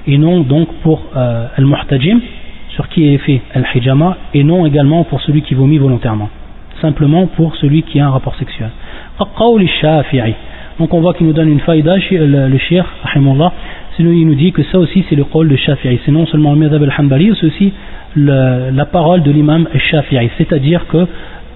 et 0.06 0.18
non 0.18 0.40
donc 0.40 0.68
pour 0.82 1.02
euh, 1.16 1.46
al-muhtajim, 1.56 2.20
sur 2.70 2.88
qui 2.88 3.14
est 3.14 3.18
fait 3.18 3.40
al-hijama, 3.54 4.16
et 4.34 4.44
non 4.44 4.66
également 4.66 5.04
pour 5.04 5.20
celui 5.20 5.42
qui 5.42 5.54
vomit 5.54 5.78
volontairement. 5.78 6.30
Simplement 6.80 7.26
pour 7.26 7.56
celui 7.56 7.82
qui 7.82 8.00
a 8.00 8.06
un 8.06 8.10
rapport 8.10 8.34
sexuel. 8.36 8.70
Donc 10.78 10.94
on 10.94 11.00
voit 11.00 11.14
qu'il 11.14 11.26
nous 11.26 11.32
donne 11.32 11.48
une 11.48 11.60
faïda, 11.60 11.96
le, 12.10 12.48
le 12.48 12.58
shir, 12.58 12.84
sinon 13.14 14.10
il 14.10 14.26
nous 14.26 14.34
dit 14.34 14.52
que 14.52 14.62
ça 14.64 14.78
aussi 14.78 15.04
c'est 15.08 15.16
le 15.16 15.24
col 15.24 15.48
de 15.48 15.56
Shafi'i. 15.56 16.00
C'est 16.04 16.12
non 16.12 16.26
seulement 16.26 16.52
le 16.52 16.58
madhab 16.58 16.82
al-Hanbali, 16.82 17.32
c'est 17.38 17.46
aussi 17.46 17.72
la 18.16 18.86
parole 18.86 19.22
de 19.22 19.30
l'imam 19.30 19.68
al-Shafi'i. 19.72 20.30
C'est-à-dire 20.38 20.86
que 20.88 21.06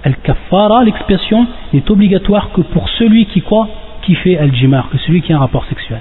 al-kaffara, 0.04 0.84
l'expiation, 0.84 1.46
n'est 1.72 1.90
obligatoire 1.90 2.52
que 2.52 2.60
pour 2.60 2.88
celui 2.90 3.26
qui 3.26 3.40
quoi 3.40 3.68
Qui 4.02 4.14
fait 4.14 4.38
al-jimar, 4.38 4.88
que 4.90 4.98
celui 4.98 5.22
qui 5.22 5.32
a 5.32 5.36
un 5.36 5.40
rapport 5.40 5.64
sexuel. 5.64 6.00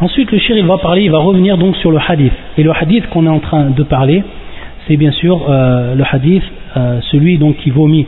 Ensuite 0.00 0.30
le 0.30 0.38
shir 0.38 0.56
il 0.56 0.66
va 0.66 0.78
parler, 0.78 1.02
il 1.02 1.10
va 1.10 1.18
revenir 1.18 1.56
donc 1.56 1.76
sur 1.76 1.90
le 1.90 1.98
hadith. 2.06 2.32
Et 2.58 2.62
le 2.62 2.72
hadith 2.72 3.08
qu'on 3.08 3.26
est 3.26 3.30
en 3.30 3.38
train 3.38 3.70
de 3.70 3.82
parler, 3.82 4.22
c'est 4.86 4.96
bien 4.96 5.12
sûr 5.12 5.46
euh, 5.48 5.94
le 5.94 6.04
hadith, 6.10 6.42
euh, 6.76 7.00
celui 7.10 7.38
donc 7.38 7.56
qui 7.56 7.70
vomit, 7.70 8.06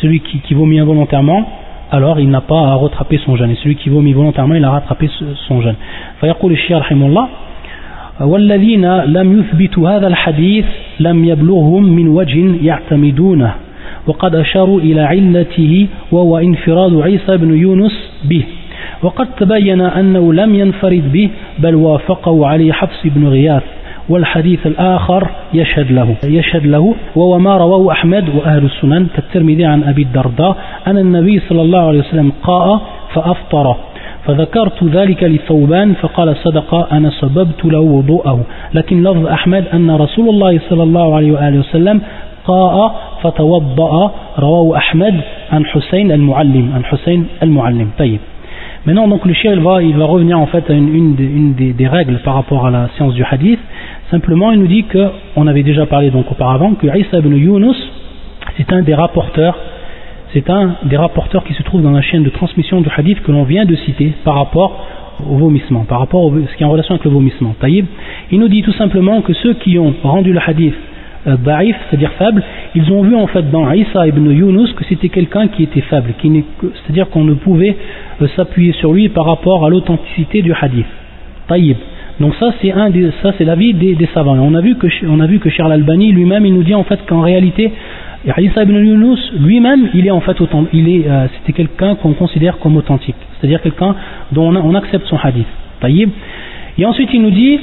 celui 0.00 0.20
qui, 0.20 0.40
qui 0.40 0.54
vomit 0.54 0.78
involontairement, 0.78 1.46
alors 1.90 2.18
il 2.20 2.28
n'a 2.30 2.40
pas 2.40 2.60
à 2.60 2.76
rattraper 2.76 3.18
son 3.24 3.36
jeûne. 3.36 3.50
Et 3.50 3.56
celui 3.56 3.76
qui 3.76 3.88
vomit 3.88 4.12
volontairement, 4.12 4.54
il 4.54 4.64
a 4.64 4.70
rattrapé 4.70 5.08
son 5.46 5.60
jeûne. 5.60 5.76
فيقول 6.20 6.52
الشيخ 6.52 6.78
رحمه 6.78 7.06
الله 7.06 7.28
والذين 8.20 8.96
لم 8.96 9.40
يثبتوا 9.40 9.90
هذا 9.90 10.06
الحديث 10.06 10.64
لم 11.00 11.24
يبلغهم 11.24 11.82
من 11.82 12.08
وجه 12.08 12.54
يعتمدونه 12.62 13.54
وقد 14.06 14.34
أشاروا 14.34 14.80
إلى 14.80 15.00
علته 15.00 15.86
وهو 16.12 16.38
انفراد 16.38 17.00
عيسى 17.00 17.36
بن 17.36 17.54
يونس 17.54 18.10
به 18.24 18.44
وقد 19.03 19.27
تبين 19.37 19.81
أنه 19.81 20.33
لم 20.33 20.55
ينفرد 20.55 21.11
به 21.11 21.29
بل 21.59 21.75
وافقه 21.75 22.47
عليه 22.47 22.71
حفص 22.71 23.01
بن 23.05 23.27
غياث 23.27 23.63
والحديث 24.09 24.67
الآخر 24.67 25.27
يشهد 25.53 25.91
له. 25.91 26.15
يشهد 26.23 26.65
له 26.65 26.95
وهو 27.15 27.39
ما 27.39 27.57
رواه 27.57 27.91
أحمد 27.91 28.29
وأهل 28.35 28.65
السنن 28.65 29.07
كالترمذي 29.15 29.65
عن 29.65 29.83
أبي 29.83 30.01
الدرداء 30.01 30.57
أن 30.87 30.97
النبي 30.97 31.39
صلى 31.49 31.61
الله 31.61 31.87
عليه 31.87 31.99
وسلم 31.99 32.31
قاء 32.43 32.81
فأفطر 33.13 33.75
فذكرت 34.25 34.83
ذلك 34.83 35.23
لثوبان 35.23 35.93
فقال 35.93 36.35
صدق 36.37 36.93
أنا 36.93 37.09
سببت 37.09 37.65
له 37.65 37.79
وضوءه. 37.79 38.43
لكن 38.73 39.03
لفظ 39.03 39.27
أحمد 39.27 39.67
أن 39.73 39.91
رسول 39.91 40.29
الله 40.29 40.59
صلى 40.69 40.83
الله 40.83 41.15
عليه 41.15 41.31
وآله 41.31 41.59
وسلم 41.59 42.01
قاء 42.45 42.95
فتوضأ 43.21 44.11
رواه 44.39 44.77
أحمد 44.77 45.21
عن 45.51 45.65
حسين 45.65 46.11
المعلم 46.11 46.71
عن 46.75 46.85
حسين 46.85 47.27
المعلم. 47.43 47.89
طيب. 47.99 48.19
Maintenant, 48.85 49.07
donc, 49.07 49.25
le 49.25 49.33
shir, 49.33 49.53
il 49.53 49.61
va, 49.61 50.05
revenir 50.05 50.37
en 50.37 50.47
fait 50.47 50.69
à 50.69 50.73
une, 50.73 51.53
des, 51.55 51.87
règles 51.87 52.19
par 52.19 52.33
rapport 52.33 52.65
à 52.67 52.71
la 52.71 52.89
science 52.97 53.13
du 53.13 53.23
hadith. 53.23 53.59
Simplement, 54.11 54.51
il 54.51 54.59
nous 54.59 54.67
dit 54.67 54.83
que, 54.83 55.07
on 55.37 55.47
avait 55.47 55.63
déjà 55.63 55.85
parlé 55.85 56.11
auparavant, 56.13 56.73
que 56.73 56.87
Isa 56.87 57.19
ibn 57.19 57.33
Yunus, 57.33 57.77
c'est 58.57 58.73
un 58.73 58.81
des 58.81 58.93
rapporteurs, 58.93 59.57
c'est 60.33 60.49
un 60.49 60.75
des 60.83 60.97
rapporteurs 60.97 61.45
qui 61.45 61.53
se 61.53 61.63
trouve 61.63 61.81
dans 61.81 61.91
la 61.91 62.01
chaîne 62.01 62.23
de 62.23 62.29
transmission 62.29 62.81
du 62.81 62.89
hadith 62.95 63.21
que 63.23 63.31
l'on 63.31 63.43
vient 63.43 63.63
de 63.63 63.75
citer 63.75 64.11
par 64.25 64.35
rapport 64.35 64.85
au 65.29 65.37
vomissement, 65.37 65.85
par 65.85 65.99
rapport 65.99 66.33
à 66.33 66.51
ce 66.51 66.57
qui 66.57 66.63
est 66.63 66.65
en 66.65 66.71
relation 66.71 66.95
avec 66.95 67.05
le 67.05 67.11
vomissement. 67.11 67.55
Taïb, 67.61 67.85
il 68.31 68.39
nous 68.39 68.49
dit 68.49 68.63
tout 68.63 68.73
simplement 68.73 69.21
que 69.21 69.31
ceux 69.33 69.53
qui 69.53 69.79
ont 69.79 69.93
rendu 70.03 70.33
le 70.33 70.39
hadith 70.45 70.75
baif, 71.25 71.75
c'est-à-dire 71.89 72.11
faible, 72.13 72.43
ils 72.75 72.91
ont 72.91 73.01
vu 73.01 73.15
en 73.15 73.27
fait 73.27 73.49
dans 73.49 73.71
Isa 73.71 74.07
ibn 74.07 74.29
Yunus 74.29 74.73
que 74.73 74.83
c'était 74.85 75.09
quelqu'un 75.09 75.47
qui 75.47 75.63
était 75.63 75.81
faible, 75.81 76.13
c'est-à-dire 76.21 77.09
qu'on 77.09 77.23
ne 77.23 77.33
pouvait 77.33 77.75
euh, 78.21 78.27
s'appuyer 78.35 78.73
sur 78.73 78.93
lui 78.93 79.09
par 79.09 79.25
rapport 79.25 79.65
à 79.65 79.69
l'authenticité 79.69 80.41
du 80.41 80.53
hadith. 80.53 80.85
Taïb. 81.47 81.77
Donc 82.19 82.35
ça 82.35 82.53
c'est 82.61 82.71
un 82.71 82.89
des, 82.89 83.09
ça 83.21 83.33
c'est 83.37 83.45
l'avis 83.45 83.73
des, 83.73 83.95
des, 83.95 84.07
savants. 84.13 84.37
On 84.39 84.53
a 84.53 84.61
vu 84.61 84.75
que 84.75 84.87
on 85.07 85.19
a 85.19 85.27
vu 85.27 85.39
que 85.39 85.49
Charles 85.49 85.73
Albani 85.73 86.11
lui-même 86.11 86.45
il 86.45 86.53
nous 86.53 86.63
dit 86.63 86.75
en 86.75 86.83
fait 86.83 86.99
qu'en 87.07 87.21
réalité 87.21 87.71
Isa 88.37 88.63
ibn 88.63 88.75
Yunus 88.75 89.33
lui-même 89.39 89.89
il 89.93 90.05
est 90.07 90.11
en 90.11 90.21
fait 90.21 90.39
autant, 90.39 90.65
il 90.73 90.87
est 90.87 91.07
euh, 91.07 91.27
c'était 91.39 91.53
quelqu'un 91.53 91.95
qu'on 91.95 92.13
considère 92.13 92.59
comme 92.59 92.77
authentique, 92.77 93.15
c'est-à-dire 93.39 93.61
quelqu'un 93.61 93.95
dont 94.31 94.49
on, 94.49 94.55
on, 94.55 94.75
accepte 94.75 95.07
son 95.07 95.17
hadith. 95.17 95.47
Taïb. 95.81 96.09
Et 96.77 96.85
ensuite 96.85 97.09
il 97.13 97.21
nous 97.21 97.31
dit 97.31 97.59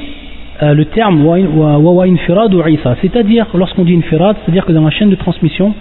euh, 0.62 0.74
le 0.74 0.84
terme 0.86 1.24
wa 1.24 2.04
infirad 2.04 2.52
ou 2.54 2.66
Isa, 2.66 2.96
c'est-à-dire 3.00 3.46
lorsqu'on 3.54 3.84
dit 3.84 3.96
infirad, 3.96 4.36
c'est-à-dire 4.44 4.66
que 4.66 4.72
dans 4.72 4.84
la 4.84 4.90
chaîne 4.90 5.10
de 5.10 5.16
transmission, 5.16 5.74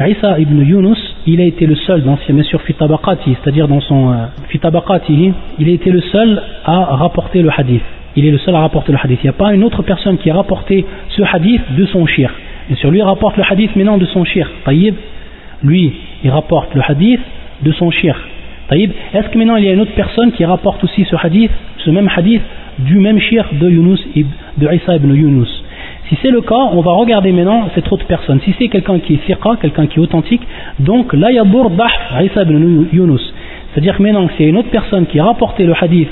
Isa 0.00 0.38
ibn 0.40 0.58
Yunus, 0.62 0.98
il 1.26 1.40
a 1.40 1.44
été 1.44 1.66
le 1.66 1.74
seul 1.74 2.02
dans 2.02 2.18
bien 2.28 2.42
sûr 2.44 2.60
fitabaqati, 2.62 3.36
c'est-à-dire 3.42 3.68
dans 3.68 3.80
son 3.80 4.10
euh, 4.10 4.16
fitabaqati, 4.48 5.32
il 5.58 5.68
a 5.68 5.72
été 5.72 5.90
le 5.90 6.00
seul 6.00 6.42
à 6.64 6.96
rapporter 6.96 7.42
le 7.42 7.50
hadith. 7.54 7.82
Il 8.16 8.26
est 8.26 8.30
le 8.30 8.38
seul 8.38 8.54
à 8.54 8.60
rapporter 8.60 8.92
le 8.92 8.98
hadith. 9.02 9.20
Il 9.22 9.26
n'y 9.26 9.30
a 9.30 9.34
pas 9.34 9.52
une 9.52 9.64
autre 9.64 9.82
personne 9.82 10.18
qui 10.18 10.30
a 10.30 10.34
rapporté 10.34 10.84
ce 11.10 11.22
hadith 11.22 11.62
de 11.76 11.86
son 11.86 12.06
shir. 12.06 12.30
Et 12.70 12.74
sur 12.76 12.90
lui, 12.90 12.98
il 12.98 13.02
rapporte 13.02 13.36
le 13.36 13.44
hadith 13.48 13.76
maintenant 13.76 13.98
de 13.98 14.06
son 14.06 14.24
shir. 14.24 14.48
Taïb, 14.64 14.94
lui, 15.62 15.92
il 16.24 16.30
rapporte 16.30 16.74
le 16.74 16.82
hadith 16.86 17.20
de 17.62 17.72
son 17.72 17.90
shir. 17.90 18.16
Est-ce 18.72 19.28
que 19.28 19.38
maintenant 19.38 19.56
il 19.56 19.64
y 19.64 19.68
a 19.68 19.72
une 19.72 19.80
autre 19.80 19.94
personne 19.94 20.32
qui 20.32 20.44
rapporte 20.44 20.82
aussi 20.84 21.04
ce 21.04 21.16
hadith, 21.16 21.50
ce 21.78 21.90
même 21.90 22.08
hadith 22.14 22.42
du 22.78 22.98
même 22.98 23.18
shir 23.18 23.46
de 23.52 23.68
Yunus, 23.68 24.00
de 24.56 24.74
Isa 24.74 24.96
ibn 24.96 25.14
Yunus. 25.14 25.62
Si 26.08 26.18
c'est 26.22 26.30
le 26.30 26.40
cas, 26.40 26.68
on 26.72 26.80
va 26.80 26.92
regarder 26.92 27.32
maintenant 27.32 27.68
cette 27.74 27.90
autre 27.92 28.06
personne. 28.06 28.40
Si 28.44 28.54
c'est 28.58 28.68
quelqu'un 28.68 28.98
qui 28.98 29.14
est 29.14 29.18
fiqa, 29.18 29.56
quelqu'un 29.60 29.86
qui 29.86 29.98
est 29.98 30.02
authentique, 30.02 30.42
donc 30.78 31.12
la 31.12 31.32
yabour 31.32 31.70
Isa 32.20 32.42
ibn 32.42 32.86
Yunus. 32.92 33.32
C'est-à-dire 33.72 33.96
que 33.96 34.02
maintenant, 34.02 34.28
c'est 34.36 34.44
une 34.44 34.56
autre 34.56 34.70
personne 34.70 35.06
qui 35.06 35.18
a 35.18 35.24
rapporté 35.24 35.64
le 35.64 35.74
hadith 35.80 36.08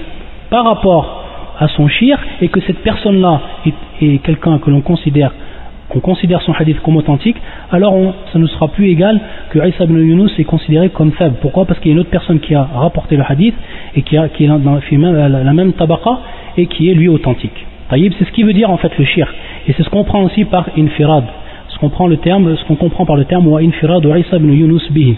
par 0.49 0.65
rapport 0.65 1.25
à 1.59 1.69
son 1.69 1.89
shir 1.89 2.19
et 2.41 2.49
que 2.49 2.61
cette 2.61 2.79
personne-là 2.79 3.41
est, 4.01 4.19
quelqu'un 4.23 4.59
que 4.59 4.71
l'on 4.71 4.81
considère 4.81 5.33
qu'on 5.91 6.01
considère 6.01 6.41
son 6.43 6.53
hadith 6.53 6.81
comme 6.81 6.97
authentique, 6.97 7.37
alors 7.71 7.95
ça 8.33 8.39
ne 8.39 8.47
sera 8.47 8.69
plus 8.69 8.89
égal 8.89 9.21
que 9.51 9.59
Isa 9.59 9.85
ibn 9.85 9.99
Yunus 9.99 10.33
est 10.39 10.45
considéré 10.45 10.89
comme 10.89 11.13
faible. 11.13 11.37
Pourquoi? 11.43 11.67
Parce 11.67 11.79
qu'il 11.81 11.91
y 11.91 11.93
a 11.93 11.95
une 11.95 12.01
autre 12.01 12.11
personne 12.11 12.41
qui 12.41 12.55
a 12.55 12.63
rapporté 12.63 13.17
le 13.17 13.25
hadith 13.29 13.55
et 13.97 14.03
qui, 14.03 14.17
a, 14.17 14.27
est 14.27 14.47
dans 14.47 14.81
la 14.95 15.53
même 15.53 15.73
tabaqa 15.75 16.19
et 16.57 16.67
qui 16.67 16.91
est 16.91 16.95
lui 16.95 17.09
authentique. 17.09 17.67
C'est 17.91 18.25
ce 18.25 18.31
qui 18.33 18.45
veut 18.45 18.53
dire 18.53 18.71
en 18.71 18.77
fait 18.77 18.97
le 18.99 19.05
shirk. 19.05 19.35
Et 19.67 19.73
c'est 19.73 19.83
ce 19.83 19.91
qu'on 19.91 20.05
comprend 20.05 20.23
aussi 20.23 20.45
par 20.45 20.69
infirad. 20.79 21.25
Ce 21.69 21.79
qu'on 21.79 21.89
prend 21.89 22.09
comprend 22.79 23.05
par 23.05 23.17
le 23.17 23.25
terme 23.25 23.49
wa 23.49 23.61
infirad 23.61 24.05
Isa 24.05 24.37
ibn 24.37 24.53
Yunus 24.53 24.91
bihi. 24.93 25.17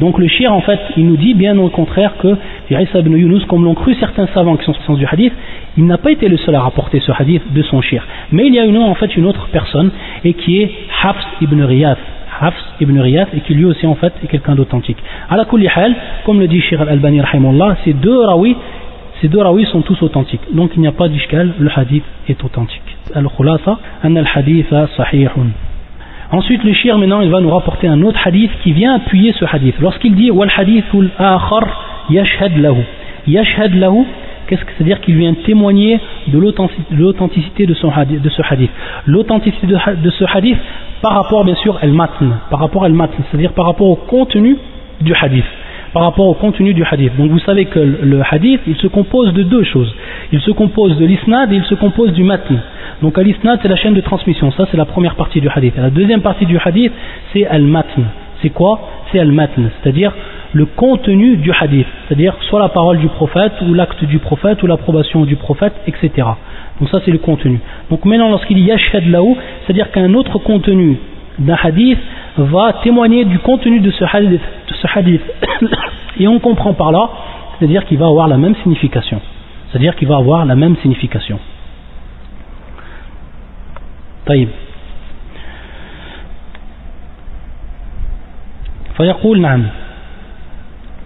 Donc 0.00 0.18
le 0.18 0.28
shir 0.28 0.52
en 0.52 0.60
fait 0.62 0.80
il 0.96 1.06
nous 1.06 1.16
dit 1.16 1.34
bien 1.34 1.58
au 1.58 1.68
contraire 1.68 2.14
que 2.18 2.36
Isa 2.70 3.00
ibn 3.00 3.12
Yunus 3.12 3.44
comme 3.44 3.64
l'ont 3.64 3.74
cru 3.74 3.94
certains 3.94 4.26
savants 4.28 4.56
qui 4.56 4.64
sont 4.64 4.74
sens 4.86 4.98
du 4.98 5.06
hadith 5.06 5.34
il 5.76 5.84
n'a 5.84 5.98
pas 5.98 6.10
été 6.10 6.28
le 6.28 6.38
seul 6.38 6.54
à 6.54 6.60
rapporter 6.60 7.00
ce 7.00 7.12
hadith 7.12 7.42
de 7.52 7.62
son 7.62 7.82
shir 7.82 8.06
mais 8.32 8.46
il 8.46 8.54
y 8.54 8.58
a 8.58 8.64
une, 8.64 8.78
en 8.78 8.94
fait 8.94 9.14
une 9.16 9.26
autre 9.26 9.48
personne 9.52 9.90
et 10.24 10.32
qui 10.32 10.62
est 10.62 10.70
Hafs 11.02 11.26
ibn 11.42 11.62
Riyad 11.62 11.98
Hafs 12.40 12.54
ibn 12.80 12.98
Riyad 12.98 13.28
et 13.34 13.40
qui 13.40 13.54
lui 13.54 13.66
aussi 13.66 13.86
en 13.86 13.96
fait 13.96 14.14
est 14.24 14.28
quelqu'un 14.28 14.54
d'authentique 14.54 14.98
à 15.28 15.36
la 15.36 15.44
comme 16.24 16.40
le 16.40 16.48
dit 16.48 16.60
Shir 16.62 16.80
al-Albani 16.80 17.20
ces 17.84 17.92
deux 17.92 18.24
rawi 18.24 18.56
ces 19.20 19.28
deux 19.28 19.40
sont 19.72 19.80
tous 19.80 20.02
authentiques. 20.02 20.42
Donc 20.52 20.72
il 20.74 20.80
n'y 20.80 20.86
a 20.86 20.92
pas 20.92 21.08
d'ishkal, 21.08 21.54
le 21.58 21.70
hadith 21.74 22.04
est 22.28 22.44
authentique. 22.44 22.96
Al-khulasa, 23.14 23.78
an 24.04 24.14
al-hadith 24.14 24.68
sahihun. 24.96 25.52
Ensuite, 26.32 26.64
le 26.64 26.72
shir, 26.72 26.98
maintenant, 26.98 27.20
il 27.20 27.30
va 27.30 27.40
nous 27.40 27.50
rapporter 27.50 27.86
un 27.86 28.02
autre 28.02 28.18
hadith 28.24 28.50
qui 28.62 28.72
vient 28.72 28.96
appuyer 28.96 29.32
ce 29.38 29.44
hadith. 29.44 29.76
Lorsqu'il 29.80 30.14
dit 30.14 30.30
wal 30.30 30.50
hadith 30.54 30.84
al-akhar 30.92 32.06
yashhad 32.10 32.56
lahu. 32.56 32.82
Yashhad 33.28 33.74
lahu, 33.74 34.04
qu'est-ce 34.46 34.64
que 34.64 34.72
c'est-à-dire 34.76 35.00
qu'il 35.00 35.16
vient 35.16 35.34
témoigner 35.34 36.00
de 36.26 36.38
l'authenticité 36.38 37.66
de, 37.66 37.74
ce 37.74 37.86
hadith? 37.86 38.70
L'authenticité 39.06 39.66
de, 39.66 40.10
ce 40.10 40.24
hadith 40.36 40.58
par 41.00 41.12
rapport, 41.12 41.44
bien 41.44 41.56
sûr, 41.56 41.78
al-matn. 41.80 42.38
Par 42.50 42.58
rapport 42.58 42.84
al-matn, 42.84 43.10
c'est-à-dire 43.30 43.52
par 43.52 43.66
rapport 43.66 43.88
au 43.88 43.96
contenu 43.96 44.56
du 45.00 45.14
hadith 45.14 45.44
par 45.92 46.02
rapport 46.02 46.26
au 46.26 46.34
contenu 46.34 46.74
du 46.74 46.84
hadith. 46.84 47.16
Donc 47.16 47.30
vous 47.30 47.38
savez 47.38 47.64
que 47.64 47.78
le 47.78 48.20
hadith, 48.30 48.60
il 48.66 48.76
se 48.76 48.86
compose 48.86 49.32
de 49.32 49.42
deux 49.42 49.64
choses. 49.64 49.94
Il 50.32 50.40
se 50.40 50.50
compose 50.50 50.96
de 50.98 51.04
l'isnad 51.04 51.52
et 51.52 51.56
il 51.56 51.64
se 51.64 51.74
compose 51.74 52.12
du 52.12 52.24
matn. 52.24 52.60
Donc 53.02 53.18
l'isnad 53.18 53.58
c'est 53.62 53.68
la 53.68 53.76
chaîne 53.76 53.94
de 53.94 54.00
transmission, 54.00 54.50
ça 54.52 54.66
c'est 54.70 54.76
la 54.76 54.84
première 54.84 55.14
partie 55.14 55.40
du 55.40 55.48
hadith. 55.48 55.74
la 55.76 55.90
deuxième 55.90 56.22
partie 56.22 56.46
du 56.46 56.58
hadith 56.58 56.92
c'est 57.32 57.46
al-matn. 57.46 58.04
C'est 58.42 58.50
quoi? 58.50 58.80
C'est 59.10 59.18
al-matn, 59.18 59.70
c'est-à-dire 59.80 60.12
le 60.52 60.66
contenu 60.66 61.36
du 61.36 61.52
hadith, 61.52 61.86
c'est-à-dire 62.06 62.34
soit 62.48 62.60
la 62.60 62.68
parole 62.68 62.98
du 62.98 63.08
prophète 63.08 63.52
ou 63.62 63.74
l'acte 63.74 64.04
du 64.04 64.18
prophète 64.18 64.62
ou 64.62 64.66
l'approbation 64.66 65.24
du 65.24 65.36
prophète, 65.36 65.74
etc. 65.86 66.10
Donc 66.80 66.88
ça 66.90 67.00
c'est 67.04 67.10
le 67.10 67.18
contenu. 67.18 67.60
Donc 67.90 68.04
maintenant 68.04 68.30
lorsqu'il 68.30 68.58
y 68.58 68.70
a 68.70 68.74
yashhad 68.74 69.06
là 69.08 69.20
c'est-à-dire 69.64 69.90
qu'un 69.90 70.12
autre 70.14 70.38
contenu 70.38 70.98
d'un 71.38 71.56
hadith 71.62 71.98
va 72.36 72.74
témoigner 72.82 73.24
du 73.24 73.38
contenu 73.38 73.80
de 73.80 73.90
ce 73.90 74.04
hadith, 74.04 74.40
de 74.68 74.74
ce 74.74 74.86
hadith. 74.98 75.22
et 76.18 76.26
on 76.26 76.38
comprend 76.40 76.72
par 76.72 76.90
là 76.90 77.10
c'est-à-dire 77.58 77.84
qu'il 77.84 77.98
va 77.98 78.06
avoir 78.06 78.28
la 78.28 78.36
même 78.36 78.54
signification 78.62 79.20
c'est-à-dire 79.69 79.95
qu'il 79.95 80.07
va 80.07 80.17
avoir 80.17 80.45
la 80.45 80.55
même 80.55 80.75
signification 80.77 81.39
طيب 84.27 84.49
فيقول 88.97 89.41
نعم 89.41 89.65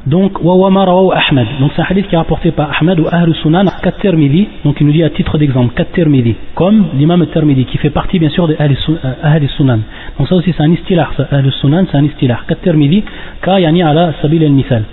donc, 0.06 0.40
wa 0.44 0.68
Ahmed. 0.68 1.48
Donc, 1.60 1.72
c'est 1.76 1.82
un 1.82 1.86
hadith 1.90 2.08
qui 2.08 2.14
est 2.14 2.18
rapporté 2.18 2.52
par 2.52 2.70
Ahmed 2.80 3.00
ou 3.00 3.08
Ahl 3.12 3.34
Sunan 3.42 3.66
kat 3.82 3.94
Tirmidhi. 4.02 4.48
Donc, 4.64 4.80
il 4.80 4.86
nous 4.86 4.94
dit 4.94 5.04
à 5.04 5.10
titre 5.10 5.40
d'exemple, 5.40 5.74
kat 5.74 5.86
Tirmidhi. 5.96 6.36
Comme 6.54 6.90
l'imam 6.94 7.26
Tirmidhi, 7.26 7.66
qui 7.66 7.80
fait 7.80 7.90
partie, 7.90 8.20
bien 8.20 8.30
sûr, 8.30 8.48
de 8.48 8.56
Ahl 8.60 8.72
euh, 8.72 9.48
Sunan. 9.58 9.80
Donc, 10.20 10.28
ça 10.28 10.36
aussi, 10.36 10.54
c'est 10.56 10.62
un 10.62 10.72
istilah. 10.72 11.10
Ahl 11.32 11.52
Sunan, 11.54 11.88
c'est 11.90 11.98
un 11.98 12.04
istilah. 12.04 12.42
Kat 12.48 12.58
Tirmidhi, 12.62 13.04
ka 13.42 13.60
yani 13.60 13.82
ala 13.82 14.14
sabil 14.22 14.44
al-misal. 14.44 14.84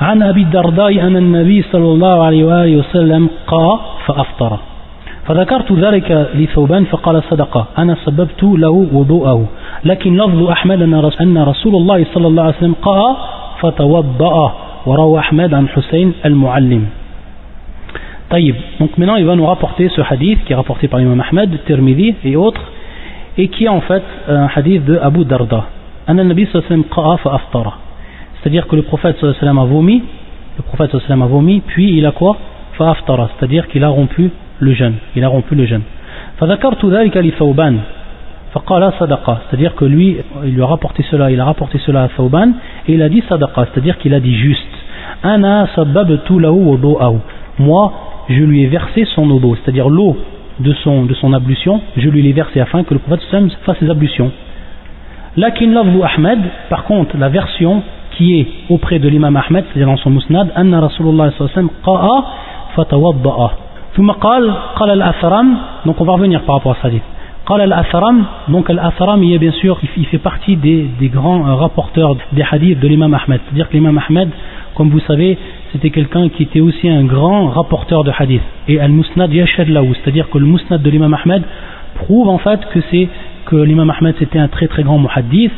عن 0.00 0.22
أبي 0.22 0.42
الدرداء 0.42 1.00
أن 1.06 1.16
النبي 1.16 1.62
صلى 1.62 1.84
الله 1.84 2.24
عليه 2.24 2.44
وآله 2.44 2.76
وسلم 2.76 3.30
قا 3.46 3.80
فأفطر. 4.06 4.58
فذكرت 5.26 5.72
ذلك 5.72 6.30
لثوبان 6.34 6.84
فقال 6.84 7.22
صدقة 7.30 7.66
أنا 7.78 7.96
سببت 8.04 8.42
له 8.42 8.88
وضوءه. 8.92 9.46
لكن 9.84 10.16
لفظ 10.16 10.42
أحمد 10.50 10.82
أن 11.20 11.38
رسول 11.38 11.74
الله 11.76 12.06
صلى 12.14 12.26
الله 12.26 12.42
عليه 12.42 12.56
وسلم 12.56 12.74
قا 12.82 13.16
فتوضأ. 13.60 14.52
وروى 14.86 15.18
أحمد 15.18 15.54
عن 15.54 15.68
حسين 15.68 16.12
المعلم. 16.24 16.86
طيب 18.30 18.54
donc 18.80 18.96
maintenant 18.96 19.16
il 19.16 19.26
va 19.26 19.36
nous 19.36 19.44
rapporter 19.44 19.88
ce 19.88 20.00
hadith 20.00 20.44
qui 20.44 20.52
est 20.52 20.56
rapporté 20.56 20.88
par 20.88 21.00
Imam 21.00 21.20
Ahmed, 21.20 21.50
Tirmidhi 21.66 22.14
et 22.24 22.36
autres 22.36 22.62
et 23.36 23.48
qui 23.48 23.64
est 23.64 23.68
en 23.68 23.80
fait 23.80 24.02
un 24.28 24.48
hadith 24.54 24.84
de 24.84 24.96
Abu 24.96 25.24
Darda. 25.24 25.64
أن 26.08 26.20
النبي 26.20 26.46
صلى 26.46 26.54
الله 26.54 26.64
عليه 26.64 26.74
وسلم 26.74 26.84
قرأ 26.90 27.16
فأفطر 27.16 27.72
c'est-à-dire 28.41 28.67
que 28.67 28.75
le 28.75 28.83
prophète 28.83 29.17
صلى 29.17 29.23
الله 29.23 29.35
عليه 29.41 29.51
وسلم 29.51 29.59
a 29.59 29.65
vomi 29.65 30.03
le 30.57 30.63
prophète 30.63 30.91
صلى 30.91 31.01
الله 31.01 31.05
عليه 31.05 31.15
وسلم 31.15 31.23
a 31.23 31.27
vomi 31.27 31.61
puis 31.61 31.97
il 31.97 32.05
a 32.05 32.11
quoi 32.11 32.37
فأفطر 32.77 33.29
c'est-à-dire 33.29 33.67
qu'il 33.67 33.83
a 33.83 33.89
rompu 33.89 34.31
le 34.59 34.73
jeûne 34.73 34.95
il 35.15 35.23
a 35.23 35.27
rompu 35.27 35.55
le 35.55 35.65
jeûne 35.65 35.83
فذكرت 36.39 36.85
ذلك 36.85 37.17
لثوبان 37.17 37.79
فقال 38.53 38.93
صدقة 38.99 39.37
c'est-à-dire 39.49 39.75
que 39.75 39.85
lui 39.85 40.17
il 40.43 40.53
lui 40.53 40.61
a 40.61 40.65
rapporté 40.65 41.03
cela 41.09 41.31
il 41.31 41.39
a 41.39 41.45
rapporté 41.45 41.77
cela 41.79 42.03
à 42.03 42.09
Thawban 42.09 42.51
et 42.87 42.93
il 42.93 43.01
a 43.01 43.09
dit 43.09 43.23
صدقة 43.29 43.67
c'est-à-dire 43.73 43.97
qu'il 43.97 44.13
a 44.13 44.19
dit 44.19 44.35
juste 44.35 44.75
أنا 45.25 45.67
سببت 45.75 46.31
له 46.31 46.51
وضوءه 46.51 47.19
moi 47.59 47.93
je 48.29 48.43
lui 48.43 48.63
ai 48.63 48.67
versé 48.67 49.05
son 49.15 49.29
eau 49.29 49.55
c'est-à-dire 49.55 49.89
l'eau 49.89 50.17
de 50.59 50.73
son, 50.83 51.05
de 51.05 51.13
son 51.15 51.33
ablution 51.33 51.81
je 51.97 52.09
lui 52.09 52.21
l'ai 52.21 52.33
versé 52.33 52.59
afin 52.59 52.83
que 52.83 52.93
le 52.93 52.99
prophète 52.99 53.21
fasse 53.65 53.77
ses 53.79 53.89
ablutions 53.89 54.31
Lakin 55.37 55.71
lafzu 55.71 56.01
Ahmed, 56.01 56.39
par 56.69 56.85
contre, 56.85 57.17
la 57.17 57.27
version 57.27 57.83
qui 58.19 58.39
est 58.39 58.47
auprès 58.69 58.99
de 58.99 59.07
l'imam 59.09 59.35
Ahmed, 59.35 59.65
c'est-à-dire 59.65 59.87
dans 59.87 59.97
son 59.97 60.09
musnad, 60.09 60.51
Anna 60.55 60.81
Rasulullah 60.81 61.31
sallallahu 61.31 61.51
alayhi 61.53 61.67
wa 61.67 61.69
sallam 61.69 61.69
qa'a 61.83 62.25
fatawadda'a. 62.75 63.65
ثم 63.95 64.11
قال 64.11 64.53
قال 64.75 64.89
الأثرم 64.89 65.57
donc 65.85 66.01
on 66.01 66.05
va 66.05 66.13
revenir 66.13 66.41
par 66.41 66.55
rapport 66.55 66.73
à 66.73 66.77
ce 66.81 66.87
hadith 66.87 67.03
قال 67.45 67.61
الأثرم 67.61 68.23
donc 68.49 68.69
الأثرم 68.69 69.23
il 69.23 69.33
est 69.33 69.39
bien 69.39 69.51
sûr 69.51 69.79
il 69.95 70.05
fait 70.07 70.17
partie 70.17 70.57
des, 70.57 70.89
des 70.99 71.07
grands 71.07 71.47
euh, 71.47 71.55
rapporteurs 71.55 72.15
des 72.33 72.43
hadiths 72.51 72.79
de 72.79 72.87
l'imam 72.87 73.13
Ahmed 73.13 73.39
c'est-à-dire 73.45 73.69
que 73.69 73.73
l'imam 73.73 73.97
Ahmed 73.97 74.29
comme 74.75 74.89
vous 74.89 74.99
savez 74.99 75.37
c'était 75.71 75.91
quelqu'un 75.91 76.27
qui 76.29 76.43
était 76.43 76.59
aussi 76.59 76.89
un 76.89 77.05
grand 77.05 77.47
rapporteur 77.47 78.03
de 78.03 78.11
hadith 78.17 78.41
et 78.67 78.79
al-musnad 78.79 79.31
yashad 79.31 79.69
lahu 79.69 79.93
c'est-à-dire 79.95 80.29
que 80.29 80.37
le 80.37 80.45
musnad 80.45 80.81
de 80.81 80.89
l'imam 80.89 81.13
Ahmed 81.13 81.43
prouve 81.95 82.27
en 82.27 82.39
fait 82.39 82.59
que 82.73 82.81
c'est 82.91 83.07
que 83.45 83.55
l'imam 83.55 83.89
Ahmed 83.89 84.15
c'était 84.19 84.39
un 84.39 84.49
très 84.49 84.67
très 84.67 84.83
grand 84.83 84.97
muhaddith 84.97 85.53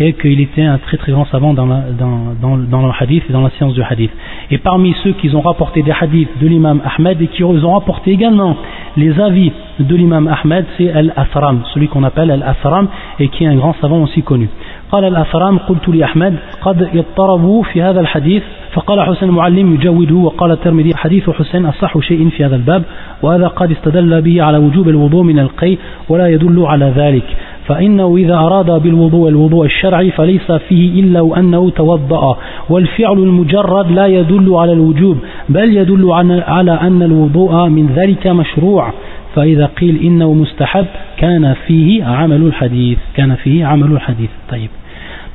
et 0.00 0.14
qu'il 0.14 0.40
était 0.40 0.62
un 0.62 0.78
très 0.78 0.96
très 0.96 1.12
grand 1.12 1.26
savant 1.26 1.52
dans, 1.52 1.66
dans, 1.66 2.34
dans, 2.40 2.86
le 2.86 2.92
hadith 2.98 3.22
et 3.28 3.32
dans 3.32 3.42
la 3.42 3.50
science 3.50 3.74
du 3.74 3.82
hadith. 3.82 4.10
Et 4.50 4.56
parmi 4.56 4.94
ceux 5.04 5.12
qui 5.12 5.34
ont 5.36 5.42
rapporté 5.42 5.82
des 5.82 5.92
hadiths 5.92 6.30
de 6.40 6.46
l'imam 6.48 6.80
Ahmed 6.84 7.20
et 7.20 7.26
qui 7.26 7.44
ont 7.44 7.72
rapporté 7.72 8.12
également 8.12 8.56
les 8.96 9.20
avis 9.20 9.52
de 9.78 9.94
l'imam 9.94 10.26
Ahmed, 10.26 10.64
c'est 10.78 10.90
Al-Athram, 10.90 11.62
celui 11.74 11.88
qu'on 11.88 12.02
appelle 12.02 12.30
Al-Athram 12.30 12.88
et 13.18 13.28
qui 13.28 13.44
est 13.44 13.48
un 13.48 13.56
grand 13.56 13.74
savant 13.80 14.02
aussi 14.02 14.22
connu. 14.22 14.48
قال 14.92 15.04
الأثرام 15.04 15.58
قلت 15.58 15.88
لأحمد 15.88 16.36
قد 16.60 16.88
يضطربوا 16.94 17.62
في 17.62 17.82
هذا 17.82 18.00
الحديث 18.00 18.42
فقال 18.72 19.00
حسين 19.00 19.28
المعلم 19.28 19.74
يجوده 19.74 20.14
وقال 20.14 20.50
الترمذي 20.50 20.96
حديث 20.96 21.30
حسين 21.30 21.66
أصح 21.66 21.98
شيء 21.98 22.28
في 22.28 22.44
هذا 22.44 22.56
الباب 22.56 22.82
وهذا 23.22 23.46
قد 23.46 23.70
استدل 23.70 24.22
به 24.22 24.42
على 24.42 24.58
وجوب 24.58 24.88
الوضوء 24.88 25.22
من 25.22 25.38
القي 25.38 25.76
ولا 26.08 26.28
يدل 26.28 26.64
على 26.66 26.92
ذلك 26.96 27.36
فإنه 27.67 28.17
إذا 28.17 28.35
أراد 28.35 28.71
بالوضوء 28.83 29.29
الوضوء 29.29 29.65
الشرعي 29.65 30.11
فليس 30.11 30.51
فيه 30.51 30.99
إلا 31.01 31.39
أنه 31.39 31.69
توضأ. 31.69 32.37
والفعل 32.69 33.17
المجرد 33.17 33.91
لا 33.91 34.05
يدل 34.05 34.53
على 34.53 34.73
الوجوب 34.73 35.17
بل 35.49 35.77
يدل 35.77 36.11
على 36.47 36.71
أن 36.71 37.03
الوضوء 37.03 37.67
من 37.69 37.87
ذلك 37.95 38.27
مشروع. 38.27 38.93
فإذا 39.35 39.65
قيل 39.65 39.99
إنه 40.03 40.33
مستحب 40.33 40.85
كان 41.17 41.53
فيه 41.67 42.03
عمل 42.05 42.41
الحديث 42.41 42.97
كان 43.15 43.35
فيه 43.35 43.65
عمل 43.65 43.91
الحديث. 43.91 44.29
طيب. 44.49 44.69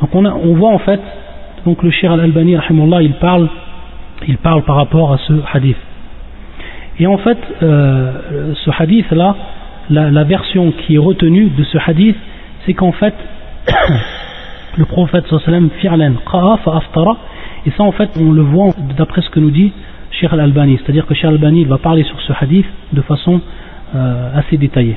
Donc 0.01 0.15
on, 0.15 0.25
a, 0.25 0.33
on 0.33 0.55
voit 0.55 0.73
en 0.73 0.79
fait 0.79 1.01
donc 1.67 1.83
le 1.83 1.91
Shir 1.91 2.11
al-Albani 2.13 2.57
il 3.03 3.13
parle 3.21 3.49
il 4.27 4.39
parle 4.39 4.63
par 4.63 4.77
rapport 4.77 5.13
à 5.13 5.19
ce 5.19 5.35
hadith. 5.53 5.77
Et 6.99 7.07
en 7.07 7.19
fait 7.19 7.39
euh, 7.63 8.13
ce 8.65 8.71
hadith 8.79 9.11
là 9.11 9.35
la, 9.91 10.25
version 10.25 10.73
qui 10.73 10.95
est 10.95 10.99
retenue 10.99 11.51
de 11.51 11.65
ce 11.65 11.79
hadith 11.85 12.17
c'est 12.65 12.75
qu'en 12.75 12.93
fait 12.93 13.15
le 14.79 14.85
prophète 14.85 15.25
sallam 15.45 15.71
fi'lan 15.81 16.15
qa'a 16.31 16.59
aftara 16.77 17.17
et 17.67 17.71
ça 17.73 17.83
en 17.83 17.93
fait 17.93 18.11
on 18.19 18.33
le 18.33 18.43
voit 18.43 18.69
d'après 18.97 19.23
ce 19.23 19.31
que 19.31 19.41
nous 19.41 19.51
dit 19.51 19.73
Shir 20.13 20.33
al-Albani 20.33 20.79
c'est-à-dire 20.83 21.07
que 21.07 21.15
Shir 21.15 21.29
al-Albani 21.29 21.65
va 21.65 21.79
parler 21.79 22.05
sur 22.05 22.21
ce 22.21 22.33
hadith 22.41 22.67
de 22.93 23.03
façon 23.03 23.41
euh, 23.95 24.39
assez 24.39 24.57
détaillé. 24.57 24.97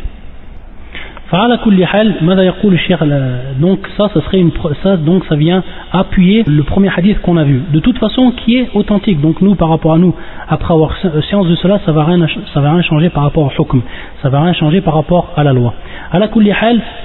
Donc 3.60 3.80
ça, 3.98 4.10
ça 4.14 4.22
serait 4.22 4.40
une, 4.40 4.52
ça, 4.84 4.98
donc 4.98 5.26
ça 5.26 5.36
vient 5.36 5.64
appuyer 5.92 6.44
le 6.46 6.64
premier 6.64 6.90
hadith 6.96 7.20
qu'on 7.22 7.38
a 7.38 7.44
vu. 7.44 7.62
De 7.72 7.80
toute 7.80 7.98
façon, 7.98 8.32
qui 8.32 8.58
est 8.58 8.70
authentique. 8.76 9.20
Donc 9.20 9.42
nous, 9.42 9.56
par 9.56 9.70
rapport 9.70 9.94
à 9.94 9.98
nous, 9.98 10.14
après 10.48 10.74
avoir 10.74 10.96
science 11.28 11.48
de 11.48 11.56
cela, 11.56 11.80
ça 11.86 11.92
va 11.92 12.04
rien, 12.04 12.24
ça 12.54 12.60
va 12.60 12.74
rien 12.74 12.82
changer 12.84 13.10
par 13.10 13.24
rapport 13.24 13.46
au 13.46 13.62
hukm. 13.62 13.82
Ça 14.22 14.30
va 14.30 14.42
rien 14.42 14.54
changer 14.54 14.82
par 14.82 14.94
rapport 14.94 15.32
à 15.36 15.44
la 15.44 15.54
loi. 15.54 15.74
À 16.12 16.20
la 16.20 16.28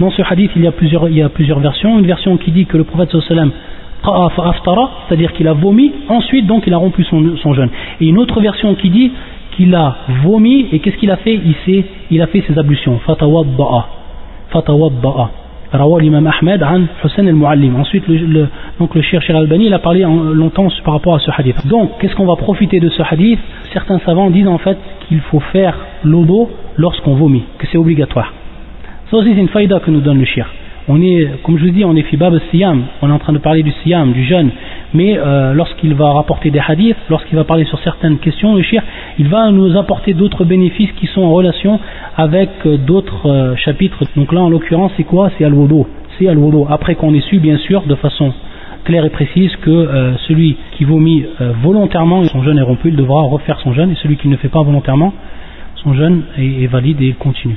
dans 0.00 0.10
ce 0.10 0.22
hadith, 0.28 0.50
il 0.56 0.62
y 0.62 0.66
a 0.66 0.72
plusieurs, 0.72 1.08
il 1.08 1.16
y 1.16 1.22
a 1.22 1.28
plusieurs 1.28 1.60
versions. 1.60 1.98
Une 1.98 2.06
version 2.06 2.36
qui 2.36 2.50
dit 2.50 2.66
que 2.66 2.76
le 2.76 2.84
prophète 2.84 3.10
sallam 3.20 3.52
c'est-à-dire 5.08 5.32
qu'il 5.32 5.48
a 5.48 5.54
vomi, 5.54 5.92
ensuite 6.08 6.46
donc 6.46 6.64
il 6.66 6.74
a 6.74 6.76
rompu 6.76 7.02
son, 7.04 7.36
son 7.42 7.54
jeûne. 7.54 7.70
Et 8.00 8.06
une 8.06 8.18
autre 8.18 8.40
version 8.40 8.74
qui 8.74 8.90
dit 8.90 9.10
il 9.58 9.74
a 9.74 9.96
vomi 10.22 10.68
et 10.72 10.78
qu'est-ce 10.78 10.96
qu'il 10.96 11.10
a 11.10 11.16
fait? 11.16 11.34
Il, 11.34 11.84
il 12.10 12.22
a 12.22 12.26
fait 12.28 12.44
ses 12.46 12.58
ablutions. 12.58 12.98
Fatawadda'a. 13.04 13.97
Fatawadda'a. 14.50 15.30
Rawa. 15.70 16.00
Ensuite, 17.78 18.08
le, 18.08 18.48
donc 18.78 18.94
le 18.94 19.36
al-Bani, 19.36 19.66
il 19.66 19.74
a 19.74 19.78
parlé 19.78 20.00
longtemps 20.00 20.68
par 20.82 20.94
rapport 20.94 21.16
à 21.16 21.18
ce 21.18 21.30
hadith. 21.36 21.66
Donc, 21.66 21.98
qu'est-ce 21.98 22.14
qu'on 22.14 22.24
va 22.24 22.36
profiter 22.36 22.80
de 22.80 22.88
ce 22.88 23.02
hadith? 23.02 23.38
Certains 23.72 23.98
savants 23.98 24.30
disent 24.30 24.48
en 24.48 24.58
fait 24.58 24.78
qu'il 25.06 25.20
faut 25.20 25.40
faire 25.40 25.76
l'odo 26.04 26.48
lorsqu'on 26.76 27.14
vomit, 27.14 27.44
que 27.58 27.66
c'est 27.66 27.76
obligatoire. 27.76 28.32
Ça 29.10 29.18
aussi, 29.18 29.30
une 29.30 29.48
faïda 29.48 29.80
que 29.80 29.90
nous 29.90 30.00
donne 30.00 30.18
le 30.18 30.24
Shir 30.24 30.46
on 30.88 31.02
est, 31.02 31.42
comme 31.42 31.58
je 31.58 31.66
vous 31.66 31.70
dis, 31.70 31.84
on 31.84 31.94
est 31.96 32.02
fibab 32.02 32.38
siyam, 32.50 32.84
on 33.02 33.10
est 33.10 33.12
en 33.12 33.18
train 33.18 33.34
de 33.34 33.38
parler 33.38 33.62
du 33.62 33.72
siyam, 33.82 34.12
du 34.12 34.24
jeûne, 34.24 34.50
mais 34.94 35.18
euh, 35.18 35.52
lorsqu'il 35.52 35.94
va 35.94 36.12
rapporter 36.12 36.50
des 36.50 36.60
hadiths, 36.66 36.96
lorsqu'il 37.10 37.36
va 37.36 37.44
parler 37.44 37.64
sur 37.64 37.78
certaines 37.80 38.18
questions, 38.18 38.54
le 38.54 38.62
shir, 38.62 38.82
il 39.18 39.28
va 39.28 39.50
nous 39.50 39.76
apporter 39.76 40.14
d'autres 40.14 40.44
bénéfices 40.44 40.92
qui 40.92 41.06
sont 41.06 41.22
en 41.22 41.32
relation 41.32 41.78
avec 42.16 42.50
euh, 42.64 42.78
d'autres 42.78 43.28
euh, 43.28 43.56
chapitres. 43.56 44.02
Donc 44.16 44.32
là, 44.32 44.40
en 44.40 44.48
l'occurrence, 44.48 44.92
c'est 44.96 45.04
quoi? 45.04 45.30
C'est 45.36 45.44
al-wudu. 45.44 45.84
C'est 46.18 46.26
al-wudu. 46.26 46.64
Après 46.70 46.94
qu'on 46.94 47.12
ait 47.12 47.20
su, 47.20 47.38
bien 47.38 47.58
sûr, 47.58 47.82
de 47.82 47.94
façon 47.94 48.32
claire 48.84 49.04
et 49.04 49.10
précise 49.10 49.54
que 49.56 50.14
celui 50.26 50.56
qui 50.72 50.84
vomit 50.84 51.26
volontairement, 51.62 52.24
son 52.24 52.42
jeûne 52.42 52.56
est 52.56 52.62
rompu, 52.62 52.88
il 52.88 52.96
devra 52.96 53.22
refaire 53.22 53.60
son 53.60 53.74
jeûne, 53.74 53.90
et 53.90 53.96
celui 53.96 54.16
qui 54.16 54.28
ne 54.28 54.36
fait 54.36 54.48
pas 54.48 54.62
volontairement, 54.62 55.12
son 55.82 55.94
jeûne 55.94 56.22
est, 56.36 56.66
valide 56.66 57.00
et 57.00 57.08
il 57.08 57.14
continue. 57.16 57.56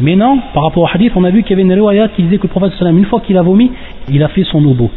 Mais 0.00 0.16
non, 0.16 0.38
par 0.54 0.64
rapport 0.64 0.82
au 0.82 0.88
hadith, 0.92 1.12
on 1.16 1.24
a 1.24 1.30
vu 1.30 1.42
qu'il 1.42 1.50
y 1.50 1.54
avait 1.54 1.62
une 1.62 1.72
riwayat 1.72 2.08
qui 2.08 2.22
disait 2.22 2.38
que 2.38 2.44
le 2.44 2.48
prophète 2.48 2.72
une 2.80 3.04
fois 3.06 3.20
qu'il 3.20 3.36
a 3.36 3.42
vomi, 3.42 3.70
il 4.08 4.22
a 4.22 4.28
fait 4.28 4.44
son 4.44 4.62
wudu. 4.64 4.88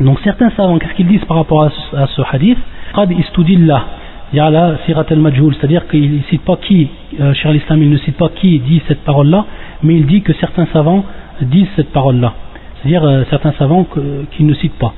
Donc 0.00 0.18
certains 0.24 0.50
savants, 0.50 0.78
qu'est-ce 0.78 0.94
qu'ils 0.94 1.06
disent 1.06 1.24
par 1.24 1.38
rapport 1.38 1.64
à 1.64 1.70
ce, 1.70 2.22
hadith? 2.32 2.58
Qad 2.94 3.10
istudillah, 3.10 3.84
sirat 4.32 5.06
al-majhul, 5.10 5.54
c'est-à-dire 5.54 5.86
qu'il 5.88 6.16
ne 6.16 6.22
cite 6.28 6.42
pas 6.42 6.56
qui, 6.56 6.88
euh, 7.20 7.32
cher 7.34 7.52
l'islam, 7.52 7.82
il 7.82 7.90
ne 7.90 7.98
cite 7.98 8.16
pas 8.16 8.28
qui 8.28 8.58
dit 8.58 8.82
cette 8.88 9.04
parole-là, 9.04 9.46
mais 9.82 9.94
il 9.94 10.06
dit 10.06 10.22
que 10.22 10.32
certains 10.34 10.66
savants 10.72 11.04
disent 11.40 11.68
cette 11.76 11.92
parole-là. 11.92 12.34
C'est-à-dire 12.76 13.04
euh, 13.04 13.24
certains 13.30 13.52
savants 13.52 13.86
qui 14.32 14.44
ne 14.44 14.54
citent 14.54 14.78
pas. 14.78 14.92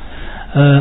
Euh, 0.57 0.81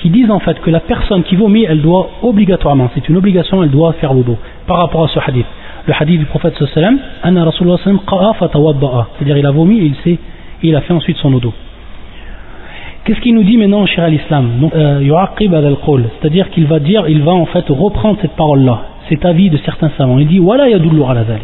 qui 0.00 0.10
disent 0.10 0.30
en 0.30 0.38
fait 0.38 0.60
que 0.60 0.70
la 0.70 0.78
personne 0.78 1.24
qui 1.24 1.34
vomit 1.34 1.64
elle 1.64 1.82
doit 1.82 2.10
obligatoirement 2.22 2.88
c'est 2.94 3.08
une 3.08 3.16
obligation 3.16 3.60
elle 3.60 3.70
doit 3.70 3.92
faire 3.94 4.14
wudu 4.14 4.36
par 4.68 4.76
rapport 4.76 5.02
à 5.02 5.08
ce 5.08 5.18
hadith 5.18 5.46
le 5.86 5.92
hadith 5.98 6.20
du 6.20 6.26
prophète 6.26 6.54
sallam 6.74 6.96
anna 7.24 7.44
c'est-à-dire 7.50 9.36
il 9.36 9.46
a 9.46 9.50
vomi 9.50 9.80
et 9.80 9.84
il 9.86 9.96
sait 10.04 10.18
il 10.62 10.76
a 10.76 10.80
fait 10.82 10.92
ensuite 10.92 11.16
son 11.16 11.32
wudu 11.32 11.48
Qu'est-ce 13.04 13.20
qu'il 13.20 13.34
nous 13.34 13.42
dit 13.42 13.56
maintenant, 13.56 13.84
cher 13.84 14.04
al-Islam? 14.04 14.70
Euh, 14.76 15.00
al 15.00 16.06
c'est-à-dire 16.20 16.50
qu'il 16.50 16.66
va 16.66 16.78
dire, 16.78 17.08
il 17.08 17.22
va 17.22 17.32
en 17.32 17.46
fait 17.46 17.64
reprendre 17.68 18.18
cette 18.22 18.36
parole-là, 18.36 18.82
cet 19.08 19.24
avis 19.24 19.50
de 19.50 19.56
certains 19.64 19.90
savants. 19.98 20.20
Il 20.20 20.28
dit, 20.28 20.38
voilà 20.38 20.68
yadullu 20.68 21.02
ala 21.02 21.24
dhalik. 21.24 21.42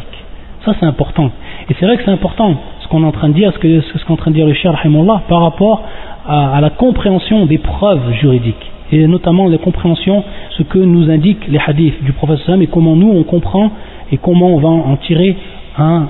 Ça, 0.65 0.75
c'est 0.79 0.87
important. 0.87 1.33
Et 1.69 1.75
c'est 1.75 1.85
vrai 1.85 1.97
que 1.97 2.05
c'est 2.05 2.13
important, 2.13 2.55
ce 2.81 2.87
qu'on 2.87 3.03
est 3.03 3.07
en 3.07 3.13
train 3.13 3.31
de 3.31 3.35
dire, 3.35 3.53
ce 3.53 3.59
qu'est 3.59 3.81
ce 3.81 4.05
qu'en 4.05 4.15
train 4.15 4.31
de 4.31 4.37
dire 4.37 4.47
le 4.47 4.55
cher 4.55 4.81
par 5.29 5.41
rapport 5.41 5.83
à, 6.29 6.61
la 6.61 6.71
compréhension 6.71 7.47
des 7.47 7.59
preuves 7.59 8.13
juridiques 8.21 8.71
et 8.93 9.07
notamment 9.07 9.49
la 9.49 9.59
compréhension 9.59 10.23
ce 10.51 10.63
que 10.63 10.79
nous 10.79 11.11
indiquent 11.11 11.47
les 11.49 11.59
hadiths 11.59 12.03
du 12.05 12.13
prophète 12.13 12.39
et 12.61 12.67
comment 12.67 12.97
nous 12.97 13.11
on 13.11 13.23
comprend 13.25 13.71
et 14.13 14.19
comment 14.19 14.49
on 14.49 14.59
va 14.59 14.69
en 14.69 14.97
tirer 14.97 15.37
un, 15.79 16.09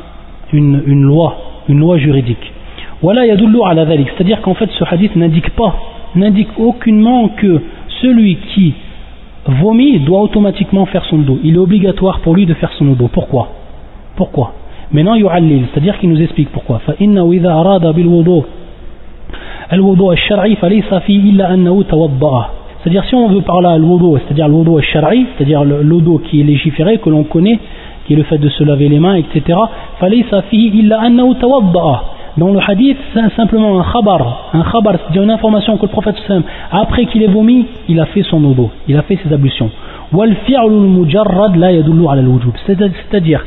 une, 0.52 0.82
une, 0.86 1.02
loi 1.02 1.36
une 1.68 1.78
loi 1.78 1.98
juridique. 1.98 2.52
Voilà 3.00 3.26
yadullu 3.26 3.58
ala 3.64 3.84
dhalik 3.84 4.08
c'est-à-dire 4.16 4.40
qu'en 4.42 4.54
fait 4.54 4.68
ce 4.78 4.84
hadith 4.84 5.14
n'indique 5.14 5.50
pas 5.50 5.76
n'indique 6.16 6.48
aucunement 6.58 7.28
que 7.28 7.62
celui 8.02 8.36
qui 8.54 8.74
vomit 9.46 10.00
doit 10.00 10.20
automatiquement 10.20 10.86
faire 10.86 11.04
son 11.04 11.18
dos. 11.18 11.38
Il 11.44 11.54
est 11.54 11.58
obligatoire 11.58 12.20
pour 12.20 12.34
lui 12.34 12.44
de 12.44 12.54
faire 12.54 12.72
son 12.72 12.86
dos. 12.86 13.08
Pourquoi? 13.08 13.50
Pourquoi? 14.16 14.52
Maintenant 14.90 15.14
yu'allil 15.14 15.66
c'est-à-dire 15.72 15.98
qu'il 15.98 16.10
nous 16.10 16.20
explique 16.20 16.48
pourquoi 16.50 16.80
c'est-à-dire 22.82 23.04
si 23.04 23.14
on 23.14 23.28
veut 23.28 23.42
parler 23.42 23.66
à 23.68 23.76
l'wudu, 23.76 24.20
c'est-à-dire 24.24 24.48
l'wudu 24.48 24.76
al-shar'i, 24.76 25.26
c'est-à-dire 25.36 25.64
l'odo 25.64 26.18
qui 26.18 26.40
est 26.40 26.44
légiféré, 26.44 26.98
que 26.98 27.10
l'on 27.10 27.24
connaît, 27.24 27.58
qui 28.06 28.12
est 28.14 28.16
le 28.16 28.22
fait 28.22 28.38
de 28.38 28.48
se 28.48 28.64
laver 28.64 28.88
les 28.88 29.00
mains, 29.00 29.16
etc. 29.16 29.58
Dans 32.38 32.52
le 32.52 32.60
hadith, 32.66 32.96
c'est 33.12 33.34
simplement 33.34 33.80
un 33.80 33.84
khabar, 33.92 34.50
un 34.54 34.62
khabar, 34.62 34.94
c'est-à-dire 34.94 35.22
une 35.24 35.30
information 35.30 35.76
que 35.76 35.82
le 35.82 35.88
prophète 35.88 36.14
après 36.70 37.06
qu'il 37.06 37.22
ait 37.24 37.26
vomi, 37.26 37.66
il 37.88 37.98
a 37.98 38.06
fait 38.06 38.22
son 38.22 38.42
obo, 38.44 38.70
il 38.86 38.96
a 38.96 39.02
fait 39.02 39.18
ses 39.22 39.32
ablutions. 39.32 39.70
C'est-à-dire, 42.66 43.44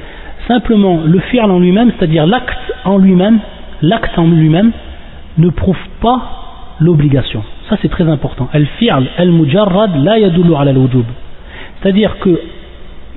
simplement, 0.48 1.00
le 1.06 1.20
fi'l 1.20 1.42
en 1.42 1.60
lui-même, 1.60 1.92
c'est-à-dire 1.98 2.28
l'acte 2.28 2.74
en 2.84 2.98
lui-même, 2.98 3.40
l'acte 3.82 4.20
en 4.20 4.28
lui-même, 4.28 4.72
ne 5.38 5.50
prouve 5.50 5.78
pas 6.02 6.76
l'obligation. 6.80 7.44
Ça 7.70 7.78
c'est 7.82 7.90
très 7.90 8.08
important. 8.08 8.50
Al-fi'l 8.54 9.08
al-mujarrad 9.18 10.04
la 10.04 10.20
yadullu 10.20 10.54
al-wujub. 10.56 11.06
C'est-à-dire 11.82 12.20
que 12.20 12.40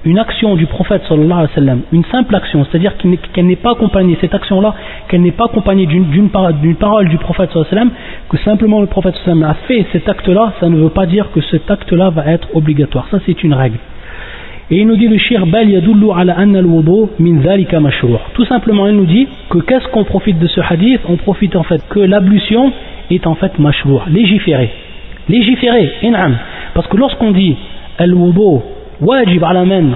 une 0.04 0.18
action 0.18 0.54
du 0.54 0.66
prophète 0.66 1.02
sallallahu 1.08 1.48
alayhi 1.56 1.70
wa 1.70 1.76
une 1.92 2.04
simple 2.04 2.36
action, 2.36 2.64
c'est-à-dire 2.64 2.92
qu'elle 3.32 3.46
n'est 3.46 3.56
pas 3.56 3.72
accompagnée, 3.72 4.18
cette 4.20 4.34
action-là, 4.34 4.74
qu'elle 5.08 5.22
n'est 5.22 5.32
pas 5.32 5.46
accompagnée 5.46 5.86
d'une 5.86 6.28
parole, 6.28 7.08
du 7.08 7.16
prophète 7.16 7.50
sallallahu 7.52 7.72
alayhi 7.72 7.88
wa 7.88 7.94
que 8.28 8.36
simplement 8.44 8.80
le 8.80 8.86
prophète 8.86 9.14
sallallahu 9.24 9.44
alayhi 9.44 9.56
wa 9.56 9.64
a 9.64 9.66
fait 9.66 9.86
cet 9.92 10.08
acte-là, 10.08 10.52
ça 10.60 10.68
ne 10.68 10.76
veut 10.76 10.90
pas 10.90 11.06
dire 11.06 11.30
que 11.32 11.40
cet 11.40 11.70
acte-là 11.70 12.10
va 12.10 12.26
être 12.26 12.48
obligatoire. 12.54 13.06
Ça 13.10 13.18
c'est 13.24 13.42
une 13.42 13.54
règle. 13.54 13.78
Et 14.74 14.78
il 14.78 14.88
nous 14.88 14.96
dit 14.96 15.06
le 15.06 15.18
shir 15.18 15.46
bal 15.46 15.70
yadullu 15.70 16.08
ala 16.10 16.34
anna 16.36 16.58
al 16.58 16.66
min. 16.66 17.40
Tout 18.34 18.44
simplement, 18.46 18.88
il 18.88 18.96
nous 18.96 19.04
dit 19.04 19.28
que 19.48 19.58
qu'est-ce 19.58 19.86
qu'on 19.92 20.02
profite 20.02 20.40
de 20.40 20.48
ce 20.48 20.60
hadith? 20.60 21.00
On 21.08 21.14
profite 21.14 21.54
en 21.54 21.62
fait 21.62 21.80
que 21.88 22.00
l'ablution 22.00 22.72
est 23.08 23.24
en 23.28 23.36
fait 23.36 23.56
mashru', 23.60 24.00
légiféré. 24.10 24.70
Légiféré, 25.28 25.92
in'am. 26.02 26.36
Parce 26.74 26.88
que 26.88 26.96
lorsqu'on 26.96 27.30
dit 27.30 27.54
al-wudu 27.98 28.64
wajib 29.00 29.44
ala 29.44 29.64
man 29.64 29.94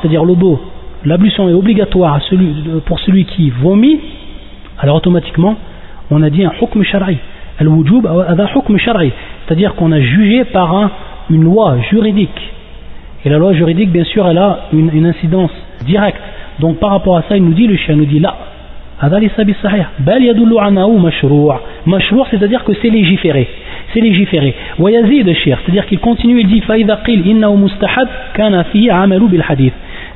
c'est-à-dire 0.00 0.24
l'obo, 0.24 0.62
l'ablution 1.04 1.50
est 1.50 1.52
obligatoire 1.52 2.18
pour 2.86 2.98
celui 3.00 3.26
qui 3.26 3.50
vomit, 3.50 4.00
alors 4.78 4.96
automatiquement, 4.96 5.56
on 6.10 6.22
a 6.22 6.30
dit 6.30 6.42
un 6.42 6.52
hukm 6.58 6.82
shar'i. 6.84 7.18
Al-wujub 7.58 8.06
hukm 8.06 8.78
shar'i. 8.78 9.12
C'est-à-dire 9.44 9.74
qu'on 9.74 9.92
a 9.92 10.00
jugé 10.00 10.44
par 10.46 10.90
une 11.28 11.42
loi 11.42 11.76
juridique 11.90 12.55
et 13.24 13.28
la 13.28 13.38
loi 13.38 13.52
juridique, 13.54 13.90
bien 13.90 14.04
sûr, 14.04 14.28
elle 14.28 14.38
a 14.38 14.68
une, 14.72 15.06
incidence 15.06 15.50
directe. 15.84 16.20
Donc 16.60 16.78
par 16.78 16.90
rapport 16.90 17.16
à 17.16 17.22
ça, 17.28 17.36
il 17.36 17.44
nous 17.44 17.54
dit, 17.54 17.66
le 17.66 17.76
chien 17.76 17.96
nous 17.96 18.06
dit 18.06 18.20
là, 18.20 18.34
c'est-à-dire 22.30 22.64
que 22.64 22.72
c'est 22.80 22.88
légiféré. 22.88 23.48
C'est 23.92 24.00
légiféré. 24.00 24.54
c'est-à-dire 24.78 25.86
qu'il 25.86 25.98
continue, 25.98 26.40
il 26.40 26.46
dit 26.46 26.62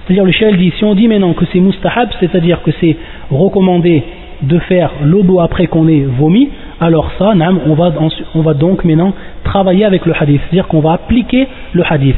C'est-à-dire 0.06 0.24
le 0.24 0.32
chien 0.32 0.52
dit, 0.52 0.72
si 0.78 0.84
on 0.84 0.94
dit 0.94 1.08
maintenant 1.08 1.34
que 1.34 1.44
c'est 1.52 1.60
mustahab, 1.60 2.08
c'est-à-dire 2.20 2.62
que 2.62 2.70
c'est 2.80 2.96
recommandé 3.30 4.02
de 4.42 4.58
faire 4.60 4.90
l'obo 5.04 5.40
après 5.40 5.66
qu'on 5.66 5.86
ait 5.86 6.06
vomi, 6.18 6.48
alors 6.80 7.10
ça, 7.18 7.34
on 7.66 7.76
on 8.34 8.40
va 8.40 8.54
donc 8.54 8.84
maintenant 8.84 9.12
travailler 9.44 9.84
avec 9.84 10.06
le 10.06 10.14
hadith, 10.18 10.40
c'est-à-dire 10.48 10.68
qu'on 10.68 10.80
va 10.80 10.92
appliquer 10.92 11.46
le 11.74 11.82
hadith. 11.86 12.16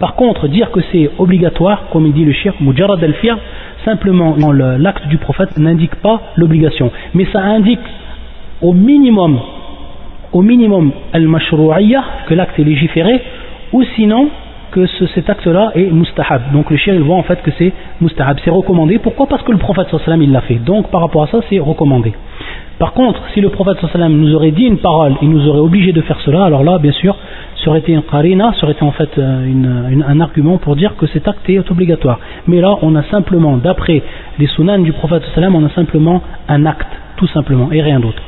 Par 0.00 0.14
contre, 0.14 0.48
dire 0.48 0.70
que 0.70 0.80
c'est 0.90 1.10
obligatoire, 1.18 1.84
comme 1.92 2.10
dit 2.10 2.24
le 2.24 2.32
shir, 2.32 2.54
mujarad 2.60 3.04
al 3.04 3.14
simplement 3.84 4.34
l'acte 4.52 5.06
du 5.08 5.18
prophète 5.18 5.58
n'indique 5.58 5.94
pas 5.96 6.22
l'obligation. 6.36 6.90
Mais 7.12 7.26
ça 7.32 7.40
indique 7.40 7.78
au 8.62 8.72
minimum, 8.72 9.38
au 10.32 10.40
minimum 10.40 10.90
al 11.12 11.28
que 12.26 12.34
l'acte 12.34 12.58
est 12.58 12.64
légiféré, 12.64 13.20
ou 13.74 13.84
sinon 13.94 14.30
que 14.72 14.86
cet 14.86 15.28
acte-là 15.28 15.72
est 15.74 15.90
mustahab. 15.90 16.52
Donc 16.52 16.70
le 16.70 16.78
shir 16.78 16.94
il 16.94 17.02
voit 17.02 17.16
en 17.16 17.22
fait 17.22 17.42
que 17.42 17.50
c'est 17.58 17.72
mustahab, 18.00 18.38
c'est 18.42 18.50
recommandé. 18.50 18.98
Pourquoi? 18.98 19.26
Parce 19.26 19.42
que 19.42 19.52
le 19.52 19.58
prophète 19.58 19.88
sallam 20.04 20.22
il 20.22 20.32
l'a 20.32 20.40
fait. 20.40 20.54
Donc 20.64 20.90
par 20.90 21.02
rapport 21.02 21.24
à 21.24 21.26
ça, 21.26 21.40
c'est 21.50 21.58
recommandé. 21.58 22.14
Par 22.80 22.94
contre, 22.94 23.20
si 23.34 23.42
le 23.42 23.50
prophète 23.50 23.76
sallam 23.92 24.16
nous 24.16 24.34
aurait 24.34 24.52
dit 24.52 24.64
une 24.64 24.78
parole, 24.78 25.12
il 25.20 25.28
nous 25.28 25.46
aurait 25.46 25.58
obligé 25.60 25.92
de 25.92 26.00
faire 26.00 26.18
cela, 26.24 26.44
alors 26.44 26.64
là, 26.64 26.78
bien 26.78 26.92
sûr, 26.92 27.14
ça 27.62 27.68
aurait 27.68 27.80
été 27.80 27.94
un 27.94 28.00
qarina, 28.00 28.54
ça 28.54 28.64
aurait 28.64 28.72
été 28.72 28.82
en 28.82 28.90
fait 28.90 29.10
euh, 29.18 30.00
un 30.08 30.20
argument 30.20 30.56
pour 30.56 30.76
dire 30.76 30.96
que 30.96 31.06
cet 31.08 31.28
acte 31.28 31.46
est 31.50 31.70
obligatoire. 31.70 32.18
Mais 32.46 32.58
là, 32.62 32.78
on 32.80 32.96
a 32.96 33.02
simplement, 33.10 33.58
d'après 33.58 34.02
les 34.38 34.46
sunan 34.46 34.78
du 34.78 34.94
prophète 34.94 35.22
sallam, 35.34 35.54
on 35.56 35.66
a 35.66 35.68
simplement 35.74 36.22
un 36.48 36.64
acte, 36.64 36.88
tout 37.18 37.26
simplement, 37.26 37.70
et 37.70 37.82
rien 37.82 38.00
d'autre. 38.00 38.22